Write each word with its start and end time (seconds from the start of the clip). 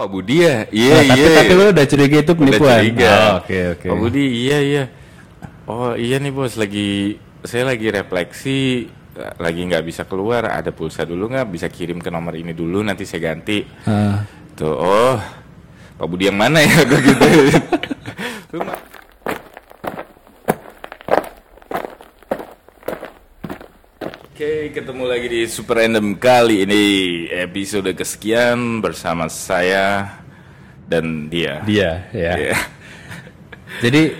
Pak 0.00 0.08
Budi 0.08 0.36
ya? 0.40 0.64
Iya, 0.66 0.96
Nah, 0.96 1.04
tapi 1.06 1.20
iya. 1.20 1.36
tapi 1.36 1.52
lu 1.52 1.64
udah 1.68 1.86
curiga 1.86 2.16
itu 2.18 2.32
Udah 2.32 2.40
penipuan. 2.40 2.78
curiga. 2.80 3.12
Oh, 3.12 3.32
Oke 3.38 3.58
oke. 3.70 3.86
Pak 3.86 3.98
Budi, 3.98 4.24
iya, 4.40 4.58
iya. 4.58 4.84
Oh, 5.64 5.92
iya 5.94 6.16
nih 6.16 6.32
bos, 6.32 6.56
lagi 6.56 7.14
saya 7.42 7.68
lagi 7.68 7.86
refleksi, 7.88 8.88
lagi 9.36 9.60
nggak 9.62 9.84
bisa 9.84 10.02
keluar. 10.02 10.48
Ada 10.48 10.72
pulsa 10.72 11.04
dulu 11.04 11.28
nggak? 11.28 11.46
Bisa 11.46 11.68
kirim 11.68 12.00
ke 12.00 12.08
nomor 12.08 12.32
ini 12.32 12.50
dulu, 12.50 12.80
nanti 12.80 13.04
saya 13.04 13.28
ganti. 13.28 13.60
Ah. 13.84 14.24
Tuh, 14.52 14.72
oh, 14.72 15.16
Pak 15.94 16.06
Budi 16.06 16.26
yang 16.26 16.36
mana 16.36 16.58
ya? 16.58 16.80
Gue 16.88 17.00
gitu. 17.02 17.26
Lu 18.50 18.64
ma- 18.64 18.80
Oke, 24.00 24.69
ketemu 24.80 25.04
lagi 25.04 25.28
di 25.28 25.44
Super 25.44 25.84
Random 25.84 26.16
kali 26.16 26.64
ini 26.64 26.84
episode 27.28 27.92
kesekian 27.92 28.80
bersama 28.80 29.28
saya 29.28 30.08
dan 30.88 31.28
dia. 31.28 31.60
Dia 31.68 32.08
ya. 32.16 32.32
Iya. 32.32 32.56
Jadi 33.84 34.16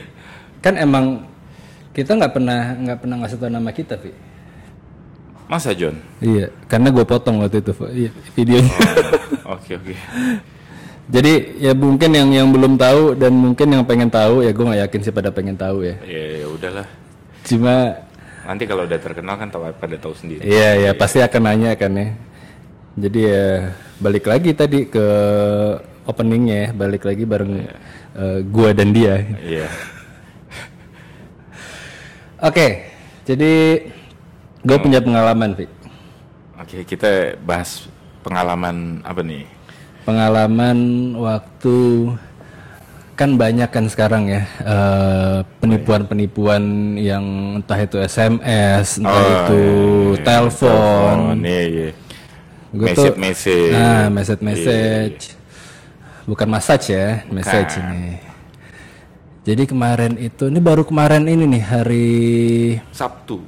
kan 0.61 0.77
emang 0.77 1.25
kita 1.97 2.13
nggak 2.13 2.37
pernah 2.37 2.77
nggak 2.77 2.99
pernah 3.01 3.17
ngasih 3.25 3.41
tahu 3.41 3.49
nama 3.49 3.73
kita, 3.73 3.97
Vi. 4.05 4.13
Masa 5.49 5.73
John? 5.73 5.97
Iya, 6.21 6.53
karena 6.69 6.93
gue 6.93 7.09
potong 7.09 7.41
waktu 7.41 7.65
itu 7.65 7.73
iya, 7.97 8.11
videonya. 8.37 8.77
Oke 9.57 9.81
oke. 9.81 9.97
Jadi 11.17 11.57
ya 11.57 11.73
mungkin 11.73 12.13
yang 12.13 12.29
yang 12.37 12.53
belum 12.53 12.77
tahu 12.77 13.17
dan 13.17 13.33
mungkin 13.33 13.81
yang 13.81 13.89
pengen 13.89 14.13
tahu 14.13 14.45
ya 14.45 14.53
gue 14.53 14.65
nggak 14.69 14.81
yakin 14.85 15.01
sih 15.09 15.15
pada 15.17 15.33
pengen 15.33 15.57
tahu 15.57 15.89
ya. 15.89 15.97
Ya, 16.05 16.45
ya 16.45 16.47
udahlah. 16.53 16.87
Cuma 17.49 17.97
Nanti 18.51 18.67
kalau 18.67 18.83
udah 18.83 18.99
terkenal 18.99 19.39
kan 19.39 19.47
tahu 19.47 19.71
pada 19.79 19.95
tahu 19.95 20.11
sendiri. 20.11 20.43
iya 20.43 20.75
ya 20.75 20.91
pasti 20.99 21.23
akan 21.23 21.43
nanya 21.47 21.79
kan 21.79 21.95
ya. 21.95 22.19
Jadi 22.99 23.21
ya 23.23 23.71
balik 24.03 24.27
lagi 24.27 24.51
tadi 24.51 24.91
ke 24.91 25.07
openingnya 26.03 26.57
ya, 26.59 26.69
balik 26.75 27.07
lagi 27.07 27.23
bareng 27.23 27.55
eh, 28.19 28.39
gua 28.51 28.75
dan 28.75 28.91
dia. 28.91 29.23
Iya. 29.39 29.71
Oke, 32.51 32.91
jadi 33.23 33.87
gue 34.67 34.79
punya 34.83 34.99
pengalaman, 34.99 35.55
Vi. 35.55 35.69
Oke, 36.59 36.83
kita 36.83 37.39
bahas 37.47 37.87
pengalaman 38.27 39.05
apa 39.07 39.23
nih? 39.23 39.47
Pengalaman 40.03 40.79
waktu 41.21 41.77
kan 43.21 43.37
banyak 43.37 43.69
kan 43.69 43.85
sekarang 43.85 44.23
ya 44.27 44.43
eh, 44.65 45.39
penipuan-penipuan 45.61 46.63
yang 46.97 47.25
entah 47.61 47.77
itu 47.77 48.01
SMS, 48.01 48.97
entah 48.97 49.13
Oh, 49.13 49.29
itu 49.29 49.63
iya, 50.17 50.25
telepon. 50.25 51.17
Iya, 51.45 51.63
iya. 51.69 51.89
Gua 52.73 52.87
tuh- 52.89 53.13
Message-message. 53.13 53.73
Nah, 53.77 54.07
message-message. 54.09 55.21
Bukan 56.25 56.49
massage 56.49 56.87
ya, 56.91 57.27
message 57.29 57.77
Bukan. 57.77 57.93
ini. 57.93 58.13
Jadi 59.41 59.63
kemarin 59.67 60.13
itu, 60.17 60.47
ini 60.47 60.61
baru 60.61 60.81
kemarin 60.83 61.27
ini 61.27 61.45
nih 61.51 61.63
hari 61.63 62.09
Sabtu. 62.91 63.45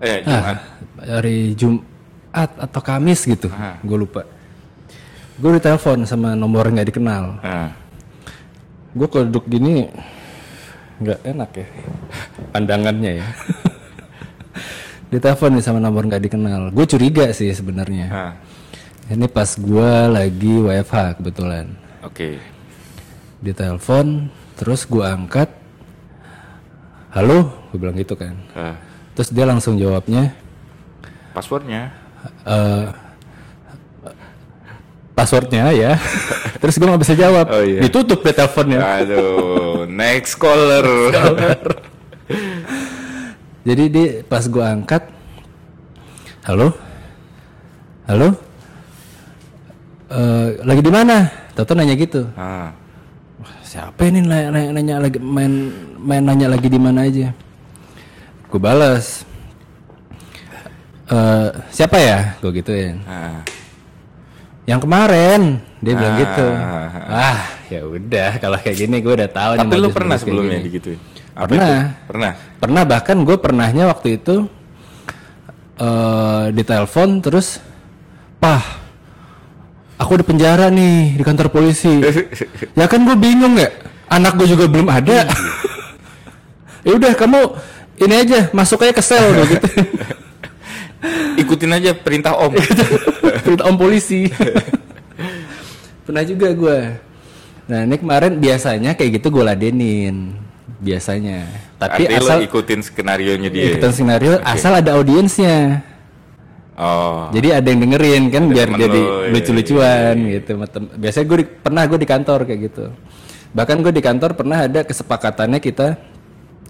Eh, 0.00 0.22
ah, 0.22 0.26
Jumat. 0.26 0.58
hari 0.98 1.38
Jumat 1.54 2.50
atau 2.58 2.80
Kamis 2.80 3.22
gitu, 3.22 3.46
Ah. 3.48 3.78
gue 3.78 3.94
lupa. 3.96 4.26
Gue 5.34 5.54
ditelepon 5.54 6.02
sama 6.02 6.34
nomor 6.34 6.66
nggak 6.66 6.88
dikenal. 6.88 7.38
Gue 8.94 9.06
kalau 9.06 9.26
duduk 9.26 9.46
gini 9.46 9.90
nggak 10.96 11.20
enak 11.26 11.50
ya, 11.52 11.66
pandangannya 12.50 13.12
ya. 13.18 13.26
ditelepon 15.10 15.50
nih 15.52 15.62
sama 15.62 15.78
nomor 15.78 16.06
nggak 16.06 16.22
dikenal. 16.22 16.70
Gue 16.70 16.86
curiga 16.86 17.30
sih 17.30 17.50
sebenarnya. 17.50 18.06
nah, 18.06 18.32
Ini 19.06 19.26
pas 19.26 19.50
gue 19.52 19.90
lagi 20.08 20.54
WFH 20.60 20.94
kebetulan. 21.18 21.66
oke. 22.00 22.38
ditelepon 23.40 24.32
terus 24.54 24.88
gua 24.88 25.12
angkat 25.12 25.52
halo 27.10 27.52
gue 27.68 27.76
bilang 27.76 27.92
gitu 27.92 28.16
kan 28.16 28.32
Ah, 28.50 28.80
terus 29.12 29.28
dia 29.28 29.44
langsung 29.44 29.76
jawabnya 29.76 30.32
passwordnya? 31.30 31.92
eh 32.42 32.88
passwordnya 35.14 35.70
ya. 35.70 35.96
Terus 36.60 36.74
gue 36.76 36.86
nggak 36.90 37.02
bisa 37.02 37.14
jawab. 37.14 37.46
Oh, 37.48 37.62
iya. 37.62 37.80
ditutup 37.86 38.20
deh 38.20 38.34
teleponnya. 38.34 38.80
Aduh, 38.82 39.86
next 39.86 40.34
caller. 40.36 40.84
jadi 43.64 43.84
dia 43.88 44.08
pas 44.26 44.44
gua 44.44 44.74
angkat 44.76 45.08
halo? 46.44 46.72
Halo? 48.04 48.36
Eh, 50.12 50.48
lagi 50.60 50.82
di 50.84 50.92
mana? 50.92 51.32
Toto 51.56 51.72
nanya 51.72 51.96
gitu. 51.96 52.28
Ah, 52.36 52.74
siapa 53.64 54.04
ini 54.04 54.20
nanya, 54.20 54.52
nanya, 54.52 54.70
nanya 54.76 54.94
lagi 55.00 55.18
main 55.22 55.72
main 55.96 56.20
nanya 56.20 56.52
lagi 56.52 56.68
di 56.68 56.76
mana 56.76 57.08
aja? 57.08 57.32
Gue 58.52 58.60
balas. 58.60 59.24
"Eh, 61.08 61.48
siapa 61.72 61.96
ya? 61.98 62.36
Gue 62.44 62.60
gituin. 62.60 63.00
Ah. 63.08 63.40
Yang 64.64 64.80
kemarin 64.80 65.60
dia 65.78 65.92
bilang 65.92 66.14
Ah. 66.14 66.20
gitu 66.20 66.46
ah 67.06 67.38
ya 67.68 67.80
udah 67.82 68.30
kalau 68.38 68.56
kayak 68.56 68.76
gini 68.78 68.96
gue 68.98 69.12
udah 69.14 69.28
tahu 69.28 69.52
Tapi 69.56 69.74
lu 69.76 69.88
pernah 69.90 70.16
sebelumnya 70.16 70.58
digituin? 70.58 70.96
Apa 71.34 71.50
Pernah. 71.50 71.68
itu? 71.68 72.06
Pernah. 72.06 72.32
pernah 72.56 72.82
bahkan 72.84 73.16
gue 73.20 73.36
pernahnya 73.36 73.84
waktu 73.86 74.08
itu 74.16 74.46
eh 75.74 76.44
ditelepon 76.50 77.18
terus 77.20 77.58
pah 78.38 78.62
aku 79.96 80.12
di 80.16 80.24
penjara 80.24 80.70
nih 80.70 81.18
di 81.18 81.22
kantor 81.22 81.50
polisi 81.50 82.00
ya 82.78 82.86
kan 82.86 83.02
gue 83.02 83.16
bingung 83.16 83.58
ya 83.58 83.68
anak 84.06 84.38
gue 84.38 84.46
juga 84.46 84.64
belum 84.64 84.86
ada 84.86 85.26
ya 86.80 86.92
udah 86.94 87.12
kamu 87.12 87.40
ini 87.98 88.14
aja 88.16 88.40
masuk 88.50 88.80
aja 88.80 88.92
ke 88.92 89.02
sel 89.02 89.26
gitu 89.50 89.68
Ikutin 91.36 91.70
aja 91.70 91.90
perintah 91.92 92.32
Om. 92.34 92.52
perintah 93.44 93.66
om 93.66 93.76
polisi. 93.76 94.28
Pernah 96.04 96.22
juga 96.22 96.48
gue 96.52 96.78
nah 97.64 97.80
ini 97.80 97.96
kemarin 97.96 98.36
biasanya 98.36 98.92
kayak 98.92 99.18
gitu 99.18 99.32
gue 99.32 99.40
ladenin 99.40 100.36
biasanya. 100.78 101.48
Tapi 101.80 102.04
Artinya 102.04 102.20
asal 102.20 102.36
lo 102.36 102.44
ikutin 102.44 102.80
skenario 102.80 103.32
nya 103.34 103.48
dia. 103.48 103.72
ikutan 103.72 103.88
skenario 103.88 104.32
asal 104.44 104.72
ada 104.74 104.94
audiensnya. 104.94 105.80
Oh. 106.74 107.30
jadi 107.30 107.62
ada 107.62 107.70
yang 107.70 107.86
dengerin 107.86 108.34
kan 108.34 108.50
biar 108.50 108.66
temen 108.66 108.82
jadi 108.82 108.98
lo, 108.98 109.14
iya, 109.22 109.30
lucu-lucuan 109.30 110.14
gitu. 110.26 110.50
Sama 110.58 110.66
tem- 110.66 110.90
biasanya 110.92 111.24
gue 111.24 111.38
di- 111.38 111.50
pernah 111.54 111.82
gue 111.86 111.98
di 111.98 112.08
kantor 112.10 112.38
kayak 112.44 112.60
gitu. 112.66 112.84
Bahkan 113.54 113.76
gue 113.80 113.92
di 113.94 114.02
kantor 114.02 114.30
pernah 114.34 114.58
ada 114.66 114.80
kesepakatannya 114.82 115.60
kita 115.62 115.94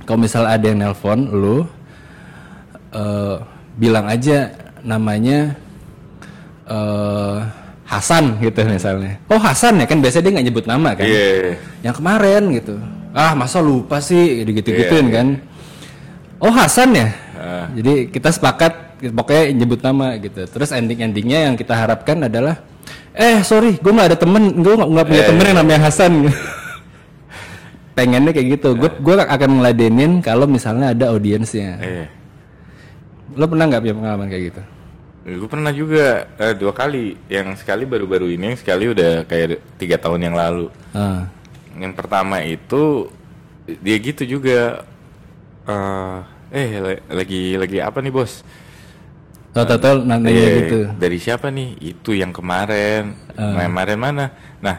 kalau 0.05 0.21
misal 0.21 0.45
ada 0.45 0.61
yang 0.61 0.79
nelpon 0.79 1.25
lu 1.27 1.65
eh, 2.93 3.37
bilang 3.75 4.07
aja 4.07 4.53
namanya 4.81 5.57
eh 6.65 7.39
Hasan 7.85 8.41
gitu 8.41 8.65
misalnya. 8.65 9.21
Oh 9.29 9.37
Hasan 9.37 9.77
ya? 9.77 9.85
Kan 9.85 10.01
biasanya 10.01 10.25
dia 10.25 10.33
nggak 10.41 10.47
nyebut 10.49 10.65
nama 10.65 10.97
kan? 10.97 11.05
Iya. 11.05 11.61
yang 11.85 11.93
kemarin 11.95 12.43
gitu. 12.57 12.81
Ah 13.13 13.37
masa 13.37 13.61
lupa 13.61 14.01
sih? 14.01 14.41
Gitu 14.43 14.65
gituin 14.65 15.07
Iya, 15.07 15.15
kan? 15.21 15.29
Oh 16.41 16.49
Hasan 16.51 16.97
ya? 16.97 17.09
Ah. 17.37 17.69
jadi 17.77 18.09
kita 18.09 18.33
sepakat 18.33 18.73
pokoknya 19.13 19.53
nyebut 19.53 19.85
nama 19.85 20.17
gitu. 20.17 20.49
Terus 20.49 20.73
ending 20.73 21.05
endingnya 21.05 21.45
yang 21.45 21.55
kita 21.61 21.77
harapkan 21.77 22.25
adalah 22.25 22.65
eh 23.13 23.45
sorry 23.45 23.77
gue 23.77 23.93
nggak 23.93 24.17
ada 24.17 24.19
temen. 24.19 24.43
Gue 24.65 24.75
nggak 24.81 25.05
punya 25.07 25.23
Eh. 25.23 25.29
temen 25.29 25.45
yang 25.45 25.59
namanya 25.61 25.81
Hasan. 25.85 26.13
Pengennya 27.95 28.33
kayak 28.33 28.59
gitu. 28.59 28.75
Gue 28.75 28.91
gue 28.91 29.15
akan 29.21 29.61
ngeladenin 29.61 30.19
kalau 30.19 30.49
misalnya 30.49 30.97
ada 30.97 31.13
audiensnya. 31.13 31.79
Iya. 31.79 32.07
Lo 33.33 33.45
pernah 33.49 33.65
nggak 33.67 33.81
punya 33.81 33.97
pengalaman 33.97 34.29
kayak 34.29 34.45
gitu 34.53 34.63
Gue 35.25 35.49
pernah 35.49 35.73
juga 35.73 36.29
eh, 36.37 36.53
dua 36.53 36.77
kali. 36.77 37.17
Yang 37.33 37.65
sekali 37.65 37.89
baru-baru 37.89 38.29
ini, 38.29 38.53
yang 38.53 38.61
sekali 38.61 38.93
udah 38.93 39.25
kayak 39.25 39.57
tiga 39.81 39.97
tahun 39.97 40.21
yang 40.21 40.37
lalu. 40.37 40.69
ah 40.93 41.25
Yang 41.81 41.93
pertama 41.97 42.45
itu 42.45 43.09
dia 43.81 43.97
gitu 43.97 44.29
juga. 44.29 44.85
eh 45.65 46.21
eh 46.53 46.69
la- 46.77 47.05
lagi 47.25 47.57
lagi 47.57 47.81
apa 47.81 48.05
nih 48.05 48.13
bos? 48.13 48.45
oh 49.57 49.65
total 49.65 50.05
nanya 50.05 50.29
Iya, 50.29 50.49
gitu 50.61 50.79
Dari 51.01 51.17
siapa 51.17 51.49
nih? 51.49 51.69
Itu 51.81 52.13
yang 52.13 52.35
kemarin. 52.35 53.17
Nah, 53.33 53.65
Kemarin 53.65 53.99
mana? 53.99 54.25
Nah, 54.61 54.77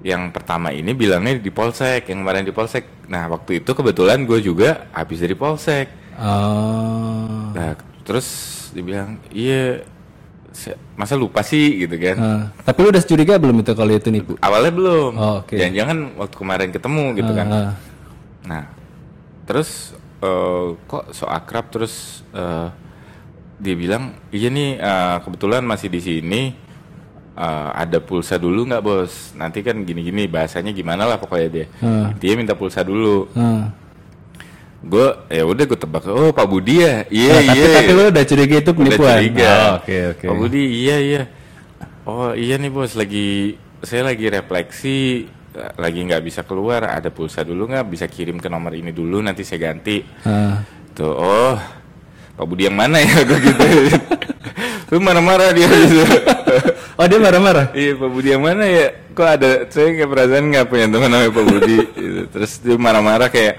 yang 0.00 0.30
pertama 0.32 0.70
ini 0.72 0.94
bilangnya 0.94 1.36
di 1.36 1.50
polsek, 1.52 2.08
yang 2.08 2.24
kemarin 2.24 2.46
di 2.46 2.54
polsek. 2.54 2.84
Nah, 3.10 3.28
waktu 3.28 3.60
itu 3.60 3.70
kebetulan 3.74 4.24
gue 4.24 4.38
juga 4.40 4.88
habis 4.94 5.18
dari 5.20 5.34
polsek. 5.36 5.86
Oh 6.18 7.50
Nah, 7.54 7.74
terus 8.02 8.26
dibilang, 8.70 9.18
iya, 9.28 9.82
masa 10.94 11.14
lupa 11.14 11.40
sih 11.40 11.86
gitu 11.86 11.94
kan? 11.96 12.16
Ah, 12.18 12.42
tapi 12.62 12.78
lu 12.82 12.90
udah 12.90 13.02
curiga 13.02 13.34
belum 13.36 13.62
itu 13.62 13.72
kalau 13.72 13.90
itu 13.90 14.08
nipu 14.08 14.34
Awalnya 14.38 14.72
belum. 14.72 15.12
Oh, 15.14 15.34
oke. 15.40 15.54
Jangan-jangan 15.54 15.98
waktu 16.16 16.36
kemarin 16.36 16.68
ketemu 16.70 17.04
gitu 17.14 17.32
kan. 17.32 17.46
Ah, 17.48 17.72
Nah, 18.44 18.64
terus 19.44 19.92
eh, 20.18 20.66
kok 20.84 21.12
so 21.12 21.26
akrab 21.26 21.68
terus 21.68 22.24
eh, 22.32 22.68
dia 23.58 23.74
bilang 23.74 24.14
iya 24.30 24.48
nih 24.48 24.78
eh, 24.78 25.16
kebetulan 25.20 25.62
masih 25.62 25.88
di 25.88 26.00
sini 26.00 26.42
"Eh, 27.38 27.70
ada 27.72 27.98
pulsa 27.98 28.34
dulu 28.34 28.66
nggak 28.66 28.82
bos? 28.82 29.30
Nanti 29.34 29.62
kan 29.62 29.78
gini-gini 29.82 30.26
bahasanya 30.26 30.70
gimana 30.70 31.04
lah 31.04 31.18
pokoknya 31.18 31.48
dia. 31.48 31.66
Dia 32.16 32.32
minta 32.34 32.54
pulsa 32.54 32.82
dulu. 32.82 33.30
Hmm. 33.30 33.70
Gue 34.78 35.06
ya 35.26 35.42
udah 35.42 35.64
gue 35.64 35.74
tebak, 35.76 36.06
oh 36.06 36.30
Pak 36.30 36.46
Budi 36.46 36.78
ya, 36.78 37.02
iya 37.10 37.34
Nah, 37.34 37.42
tapi 37.44 37.58
iya. 37.58 37.68
tapi 37.74 37.90
lu 37.90 38.02
udah 38.08 38.24
curiga 38.24 38.56
itu 38.56 38.70
penipuan. 38.72 39.16
curiga. 39.18 39.50
Oh, 39.50 39.72
Oke 39.82 39.96
oke. 40.08 40.24
Pak 40.24 40.36
Budi 40.36 40.62
iya 40.78 40.96
iya. 40.98 41.22
Oh 42.04 42.30
iya 42.30 42.54
nih 42.56 42.70
bos 42.70 42.94
lagi 42.94 43.58
saya 43.80 44.06
lagi 44.06 44.26
refleksi 44.26 45.26
lagi 45.74 46.00
nggak 46.00 46.22
bisa 46.22 46.40
keluar 46.42 46.86
ada 46.86 47.10
pulsa 47.10 47.42
dulu 47.42 47.66
nggak 47.66 47.84
bisa 47.84 48.06
kirim 48.06 48.38
ke 48.38 48.46
nomor 48.46 48.70
ini 48.72 48.90
dulu 48.90 49.18
nanti 49.18 49.42
saya 49.42 49.66
ganti. 49.66 49.98
Ah. 50.22 50.62
Tuh 50.92 51.10
oh 51.10 51.58
Pak 52.32 52.46
Budi 52.46 52.64
yang 52.64 52.78
mana 52.78 52.96
ya 52.98 53.18
gue 53.28 53.38
gitu. 53.40 53.64
Lu 54.88 55.02
marah-marah 55.02 55.50
dia 55.50 55.66
gitu. 55.66 56.02
Oh 56.98 57.06
dia 57.06 57.14
marah-marah. 57.14 57.70
iya 57.74 57.94
Pak 57.94 58.10
Budi 58.10 58.28
yang 58.28 58.42
mana 58.42 58.66
ya? 58.66 58.90
Kok 59.10 59.22
ada 59.28 59.70
saya 59.70 59.90
kayak 59.92 60.06
perasaan 60.08 60.50
nggak 60.50 60.66
punya 60.66 60.86
teman 60.86 61.06
namanya 61.06 61.30
Pak 61.30 61.44
Budi. 61.46 61.76
gitu. 61.94 62.22
Terus 62.26 62.52
dia 62.58 62.74
marah-marah 62.74 63.28
kayak 63.28 63.54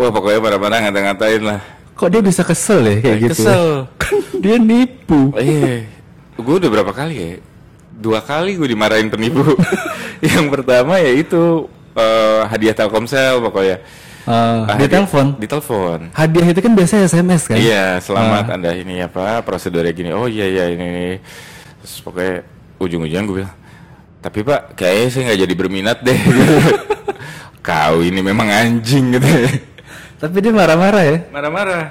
Wah 0.00 0.08
pokoknya 0.08 0.40
marah-marah 0.40 0.78
ngata-ngatain 0.88 1.42
lah. 1.44 1.60
Kok 1.92 2.08
dia 2.08 2.24
bisa 2.24 2.40
kesel 2.40 2.80
ya 2.88 2.96
kayak 3.04 3.18
gitu? 3.28 3.44
Kesel. 3.44 3.64
Kan 4.00 4.16
dia 4.40 4.56
nipu. 4.56 5.28
Oh, 5.28 5.36
iya, 5.36 5.84
gue 6.40 6.54
udah 6.56 6.70
berapa 6.72 6.88
kali 6.96 7.14
ya? 7.20 7.30
Dua 8.00 8.24
kali 8.24 8.56
gue 8.56 8.64
dimarahin 8.64 9.12
penipu. 9.12 9.44
yang 10.24 10.48
pertama 10.48 10.96
ya 10.96 11.12
itu 11.12 11.68
eh, 11.92 12.40
hadiah 12.48 12.72
Telkomsel 12.72 13.44
pokoknya. 13.44 13.84
Ah, 14.24 14.64
dia 14.80 14.88
hadiah- 14.88 15.04
telepon. 15.04 15.26
Di 15.36 15.44
telepon. 15.44 15.98
Hadiah 16.16 16.48
itu 16.48 16.60
kan 16.64 16.72
biasanya 16.72 17.04
SMS 17.04 17.42
kan? 17.44 17.56
Iya, 17.60 18.00
selamat 18.00 18.44
anda 18.56 18.72
ini 18.72 19.04
apa 19.04 19.44
prosedurnya 19.44 19.92
gini. 19.92 20.16
Oh 20.16 20.24
iya 20.24 20.48
iya 20.48 20.64
ini. 20.72 20.84
ini. 20.88 21.08
Terus 21.84 22.00
pokoknya 22.00 22.34
ujung-ujungnya 22.80 23.28
gue 23.28 23.36
bilang, 23.44 23.54
tapi 24.24 24.38
pak 24.40 24.80
kayaknya 24.80 25.08
saya 25.12 25.22
nggak 25.28 25.40
jadi 25.44 25.54
berminat 25.60 25.98
deh. 26.00 26.20
Kau 27.68 28.00
ini 28.00 28.24
memang 28.24 28.48
anjing 28.48 29.20
gitu. 29.20 29.28
Tapi 30.20 30.36
dia 30.38 30.52
marah-marah 30.52 31.02
ya. 31.02 31.18
Marah-marah. 31.32 31.84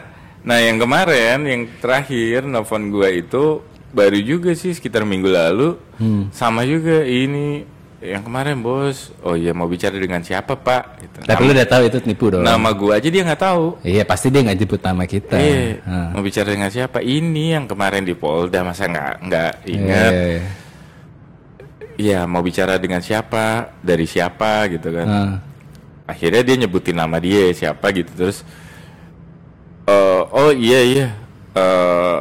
Nah 0.45 0.57
yang 0.61 0.77
kemarin, 0.77 1.37
yang 1.43 1.61
terakhir 1.81 2.45
nelfon 2.45 2.87
gua 2.87 3.09
itu 3.09 3.59
baru 3.89 4.21
juga 4.21 4.53
sih 4.53 4.71
sekitar 4.71 5.01
minggu 5.03 5.27
lalu. 5.27 5.75
Sama 6.29 6.63
juga 6.63 7.03
ini 7.03 7.65
yang 7.99 8.23
kemarin 8.23 8.61
bos. 8.63 9.11
Oh 9.19 9.35
iya 9.35 9.51
mau 9.51 9.67
bicara 9.67 9.97
dengan 9.97 10.23
siapa 10.23 10.55
pak? 10.55 10.83
Gitu. 11.01 11.17
Tapi 11.25 11.41
lu 11.43 11.51
udah 11.51 11.67
tahu 11.67 11.83
itu 11.89 11.97
nipu 12.05 12.25
dong. 12.31 12.45
Nama 12.45 12.69
gua 12.71 12.95
aja 12.95 13.09
dia 13.09 13.25
nggak 13.25 13.41
tahu. 13.41 13.65
Iya 13.83 14.07
pasti 14.07 14.31
dia 14.31 14.45
nggak 14.45 14.57
jemput 14.57 14.79
nama 14.79 15.03
kita. 15.03 15.35
Iya, 15.35 15.83
Ah. 15.83 16.07
mau 16.13 16.21
bicara 16.21 16.47
dengan 16.47 16.69
siapa? 16.69 17.01
Ini 17.01 17.59
yang 17.59 17.65
kemarin 17.67 18.07
di 18.07 18.15
Polda 18.15 18.63
masa 18.63 18.87
nggak 18.87 19.13
nggak 19.25 19.53
ingat? 19.67 20.13
Iya, 20.13 20.27
iya, 20.29 20.41
Iya, 21.99 22.19
mau 22.23 22.39
bicara 22.39 22.79
dengan 22.79 23.03
siapa? 23.03 23.75
Dari 23.83 24.07
siapa 24.07 24.71
gitu 24.71 24.87
kan? 24.87 25.07
Ah. 25.09 25.33
Akhirnya 26.09 26.41
dia 26.41 26.55
nyebutin 26.57 26.95
nama 26.95 27.17
dia 27.17 27.47
siapa 27.51 27.85
gitu 27.91 28.09
terus 28.11 28.41
eh, 29.85 30.21
oh 30.25 30.51
iya 30.51 30.79
iya 30.81 31.07
eh, 31.53 32.19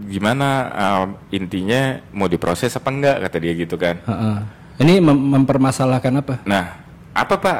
gimana 0.00 0.48
eh, 0.68 1.04
intinya 1.34 1.82
mau 2.10 2.26
diproses 2.26 2.70
apa 2.72 2.88
enggak 2.88 3.16
kata 3.20 3.36
dia 3.38 3.52
gitu 3.54 3.74
kan 3.74 3.98
Heeh. 4.00 4.36
Ini 4.78 5.02
mem- 5.02 5.34
mempermasalahkan 5.34 6.12
apa? 6.16 6.34
nah 6.44 6.78
apa 7.10 7.34
pak 7.34 7.58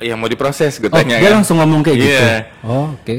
yang 0.00 0.16
mau 0.16 0.24
diproses 0.26 0.76
gue 0.76 0.88
Oh, 0.88 0.96
tanya 0.96 1.16
dia 1.16 1.28
kan 1.30 1.40
langsung 1.40 1.56
ngomong 1.56 1.80
kayak 1.80 1.96
gitu. 1.98 2.12
Iya. 2.16 2.36
Oh, 2.62 2.92
oke. 2.92 3.16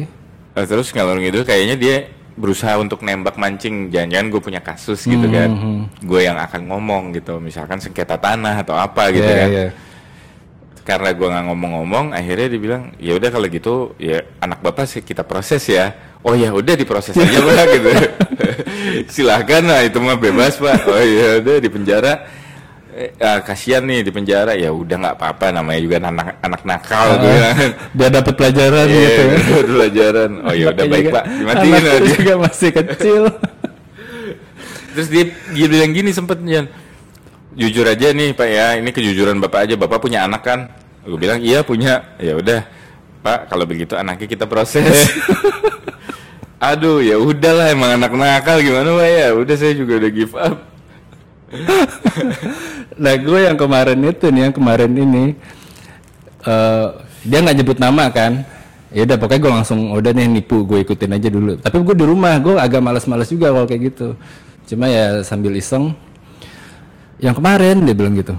Eh, 0.54 0.66
terus 0.66 0.90
ngalor 0.90 1.18
ngidul 1.18 1.42
kayaknya 1.42 1.75
dia 1.75 1.96
berusaha 2.34 2.78
untuk 2.78 3.02
nembak 3.02 3.34
mancing 3.36 3.90
jangan-jangan 3.90 4.28
gue 4.28 4.42
punya 4.42 4.62
kasus 4.62 5.02
gitu 5.04 5.22
Hmm, 5.22 5.34
kan 5.36 5.50
gue 6.00 6.19
yang 6.19 6.38
akan 6.38 6.62
ngomong 6.66 7.04
gitu 7.12 7.38
misalkan 7.38 7.78
sengketa 7.78 8.14
tanah 8.14 8.62
atau 8.62 8.74
apa 8.74 9.10
gitu 9.10 9.25
Iya, 9.25 9.38
kan 9.38 9.50
iya. 9.50 9.68
Karena 10.88 11.12
gua 11.12 11.28
nggak 11.30 11.45
ngomong-ngomong 11.45 12.06
akhirnya 12.10 12.48
dia 12.48 12.62
bilang 12.62 12.84
ya 12.95 13.12
udah 13.13 13.28
kalau 13.28 13.48
gitu 13.48 13.74
ya 13.98 14.24
anak 14.39 14.63
bapak 14.63 14.88
sih 14.88 15.04
kita 15.04 15.22
proses 15.22 15.68
ya. 15.68 15.92
Oh 16.24 16.31
ya 16.31 16.50
udah 16.50 16.74
diproses 16.74 17.12
aja 17.13 17.39
pak 17.39 17.66
gitu. 17.75 17.92
Silahkan 19.07 19.63
lah 19.63 19.84
itu 19.84 19.98
mah 19.98 20.16
bebas 20.16 20.56
pak. 20.56 20.80
Oh 20.84 20.98
ya 20.98 21.38
udah 21.38 21.56
di 21.57 21.68
penjara. 21.68 22.13
Eh, 22.98 23.13
ah, 23.19 23.39
kasihan 23.39 23.84
nih 23.84 24.01
di 24.01 24.10
penjara. 24.10 24.56
Ya 24.56 24.72
udah 24.72 24.95
nggak 24.98 25.16
apa-apa 25.16 25.51
namanya 25.51 25.80
juga 25.80 25.95
anak 26.01 26.39
anak 26.42 26.62
nakal 26.63 27.07
gue 27.18 27.30
bilang. 27.30 27.57
Dia 27.94 28.07
dapat 28.10 28.33
pelajaran 28.33 28.86
Iya, 28.88 28.98
gitu 28.98 29.22
ya. 29.22 29.38
pelajaran. 29.68 30.31
Oh 30.42 30.54
ya 30.54 30.66
udah 30.66 30.74
Anaknya 30.74 30.88
baik 30.90 31.06
juga- 31.06 31.13
pak. 31.13 31.24
Dimatiin 31.30 31.74
dia. 31.78 31.95
juga 32.10 32.33
masih 32.42 32.69
kecil. 32.74 33.24
terus 34.98 35.07
dia 35.07 35.24
dia 35.54 35.68
bilang 35.68 35.92
gini 35.92 36.10
sempet 36.10 36.40
Jan. 36.42 36.66
Jujur 37.54 37.86
aja 37.86 38.07
nih 38.10 38.33
pak 38.33 38.48
ya. 38.48 38.68
Ini 38.75 38.90
kejujuran 38.90 39.38
bapak 39.38 39.60
aja. 39.63 39.74
Bapak 39.75 40.00
punya 40.00 40.25
anak 40.25 40.42
kan 40.42 40.60
gue 41.07 41.19
bilang 41.19 41.39
iya 41.39 41.63
punya. 41.63 42.04
Ya 42.19 42.36
udah 42.36 42.68
pak 43.24 43.48
kalau 43.48 43.63
begitu 43.63 43.95
anaknya 43.95 44.27
kita 44.27 44.45
proses. 44.45 45.07
Aduh 46.69 47.00
ya 47.00 47.15
udahlah 47.15 47.71
emang 47.71 47.95
anak 47.95 48.12
nakal 48.12 48.59
gimana 48.59 48.92
pak? 48.92 49.07
Ya 49.07 49.27
udah 49.31 49.56
saya 49.56 49.74
juga 49.74 50.04
udah 50.04 50.12
give 50.12 50.36
up. 50.36 50.57
Nah 52.98 53.13
gue 53.13 53.39
yang 53.45 53.54
kemarin 53.54 54.01
itu 54.09 54.25
nih 54.33 54.50
yang 54.50 54.56
kemarin 54.57 54.89
ini 54.89 55.38
eh 56.50 56.88
dia 57.21 57.38
nggak 57.45 57.57
nyebut 57.62 57.77
nama 57.77 58.09
kan? 58.09 58.42
Ya 58.89 59.06
udah 59.06 59.21
pokoknya 59.21 59.42
gue 59.45 59.51
langsung 59.54 59.80
udah 59.94 60.12
nih 60.18 60.25
nipu 60.25 60.65
gue 60.65 60.81
ikutin 60.81 61.13
aja 61.13 61.30
dulu. 61.30 61.62
Tapi 61.62 61.77
gue 61.77 61.94
di 61.94 62.06
rumah 62.09 62.42
gue 62.42 62.57
agak 62.57 62.81
malas-malas 62.81 63.30
juga 63.30 63.54
kalau 63.54 63.69
kayak 63.69 63.94
gitu. 63.94 64.18
Cuma 64.65 64.89
ya 64.89 65.21
sambil 65.21 65.54
iseng. 65.54 65.94
Yang 67.21 67.38
kemarin 67.38 67.86
dia 67.86 67.94
bilang 67.94 68.18
gitu 68.18 68.33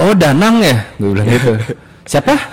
oh 0.00 0.12
danang 0.16 0.64
ya? 0.64 0.76
Gue 0.96 1.12
bilang 1.12 1.28
gitu. 1.36 1.52
Siapa? 2.08 2.34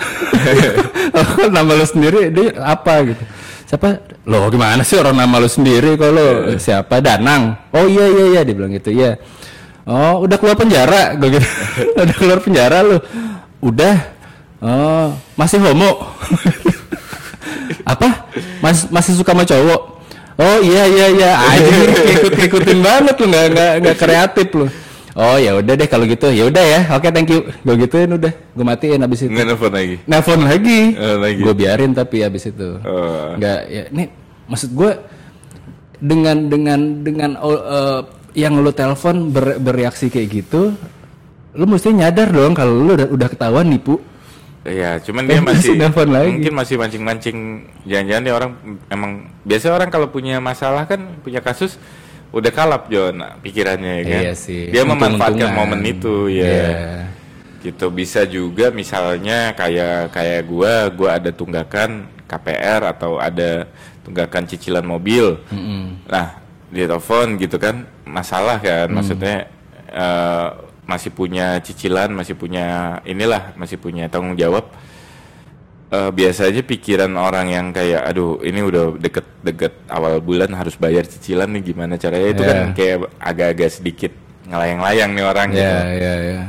Oh, 1.17 1.49
nama 1.49 1.73
lo 1.73 1.81
sendiri 1.87 2.29
dia 2.29 2.53
apa 2.61 3.01
gitu? 3.01 3.23
Siapa? 3.65 4.05
Lo 4.27 4.51
gimana 4.53 4.85
sih 4.85 4.99
orang 5.01 5.17
nama 5.17 5.41
lo 5.41 5.49
sendiri 5.49 5.97
kalau 5.97 6.53
siapa? 6.61 7.01
Danang. 7.01 7.57
Oh 7.73 7.89
iya 7.89 8.05
iya 8.05 8.25
iya 8.37 8.41
dia 8.45 8.53
bilang 8.53 8.69
gitu 8.75 8.93
iya. 8.93 9.17
Oh 9.87 10.21
udah 10.27 10.37
keluar 10.37 10.59
penjara? 10.59 11.15
Gue 11.17 11.39
gitu. 11.39 11.47
Udah 12.03 12.15
keluar 12.19 12.39
penjara 12.43 12.85
lo 12.85 13.01
udah. 13.63 13.95
Oh 14.61 15.09
masih 15.39 15.57
homo? 15.63 16.05
Apa? 17.87 18.29
Masih 18.61 18.91
masih 18.93 19.11
suka 19.17 19.33
sama 19.33 19.47
cowok? 19.47 19.81
Oh 20.37 20.57
iya 20.61 20.83
iya 20.85 21.05
iya. 21.17 21.31
Aja 21.39 21.71
ikut 22.13 22.33
ikutin 22.37 22.79
banget 22.83 23.15
lu 23.17 23.25
nggak 23.31 23.45
nggak 23.57 23.71
nggak 23.81 23.95
kreatif 23.97 24.47
lu 24.53 24.67
oh 25.17 25.37
ya 25.41 25.57
udah 25.57 25.73
deh 25.73 25.89
kalau 25.89 26.05
gitu. 26.05 26.29
Ya 26.29 26.45
udah 26.45 26.63
ya. 26.63 26.81
Oke 26.93 27.09
thank 27.09 27.29
you. 27.33 27.49
Gue 27.65 27.75
gituin 27.81 28.13
udah. 28.13 28.29
Gue 28.29 28.65
matiin 28.65 29.01
abis 29.01 29.25
itu. 29.25 29.33
Nggak 29.33 29.45
nelfon 29.49 29.73
lagi? 29.73 29.95
Nelfon 30.05 30.41
lagi. 30.45 30.79
Oh, 30.95 31.15
lagi. 31.17 31.41
gue 31.41 31.53
biarin 31.57 31.91
tapi 31.97 32.21
abis 32.21 32.53
itu. 32.53 32.69
Oh. 32.85 33.33
nggak 33.35 33.59
ya 33.67 33.83
ini 33.89 34.05
maksud 34.47 34.69
gue 34.77 34.91
dengan 35.97 36.37
dengan 36.47 36.79
dengan 37.01 37.31
eh, 37.41 38.01
yang 38.37 38.53
lu 38.61 38.69
telepon 38.69 39.33
ber- 39.33 39.57
bereaksi 39.57 40.13
kayak 40.13 40.29
gitu 40.29 40.77
lu 41.57 41.65
mesti 41.65 41.89
nyadar 41.89 42.29
dong 42.29 42.53
kalau 42.53 42.69
lu 42.77 42.93
udah, 42.93 43.09
udah 43.09 43.27
ketahuan 43.33 43.65
nipu. 43.65 43.97
Iya, 44.67 44.99
cuman 44.99 45.23
dia 45.25 45.39
masih 45.39 45.79
lagi. 45.79 46.31
mungkin 46.37 46.53
masih 46.53 46.75
mancing-mancing. 46.75 47.37
Jangan-jangan 47.87 48.23
dia 48.27 48.33
orang 48.35 48.51
emang 48.91 49.11
biasa 49.47 49.71
orang 49.71 49.89
kalau 49.89 50.11
punya 50.11 50.43
masalah 50.43 50.83
kan 50.85 51.17
punya 51.23 51.39
kasus 51.39 51.79
udah 52.31 52.51
kalap 52.51 52.91
John 52.91 53.23
pikirannya 53.39 53.93
ya 53.99 54.03
kan. 54.03 54.21
Iya 54.27 54.33
sih. 54.35 54.63
Dia 54.71 54.83
memanfaatkan 54.83 55.51
momen 55.55 55.81
itu 55.87 56.27
ya. 56.31 56.45
Iya. 56.45 56.71
Gitu 57.63 57.85
bisa 57.91 58.23
juga 58.27 58.69
misalnya 58.71 59.51
kayak 59.55 60.11
kayak 60.13 60.41
gua 60.47 60.87
gua 60.91 61.09
ada 61.17 61.31
tunggakan 61.31 62.05
KPR 62.27 62.83
atau 62.91 63.17
ada 63.17 63.65
tunggakan 64.03 64.43
cicilan 64.47 64.83
mobil. 64.83 65.39
Nah, 66.07 66.39
dia 66.71 66.85
telepon 66.87 67.39
gitu 67.39 67.55
kan 67.59 67.87
masalah 68.03 68.59
kan 68.59 68.91
Mm. 68.91 68.95
maksudnya 68.95 69.37
eh, 69.87 70.47
masih 70.87 71.11
punya 71.11 71.59
cicilan, 71.59 72.11
masih 72.15 72.35
punya 72.35 72.99
inilah, 73.03 73.51
masih 73.59 73.75
punya 73.75 74.07
tanggung 74.07 74.39
jawab. 74.39 74.71
Eh, 75.87 76.11
biasa 76.11 76.51
aja 76.51 76.59
pikiran 76.67 77.15
orang 77.15 77.47
yang 77.47 77.65
kayak 77.71 78.03
aduh 78.11 78.43
ini 78.43 78.59
udah 78.59 78.99
deket-deket 78.99 79.87
awal 79.87 80.19
bulan 80.19 80.51
harus 80.51 80.75
bayar 80.75 81.07
cicilan 81.07 81.47
nih 81.47 81.71
gimana 81.71 81.95
caranya 81.95 82.27
itu 82.35 82.43
Iya. 82.43 82.51
kan 82.51 82.59
kayak 82.75 82.97
agak-agak 83.23 83.69
sedikit 83.71 84.11
ngelayang-layang 84.51 85.15
nih 85.15 85.23
orang 85.23 85.47
gitu. 85.55 85.63
ya 85.63 85.79
ya 85.95 86.13
ya 86.19 86.41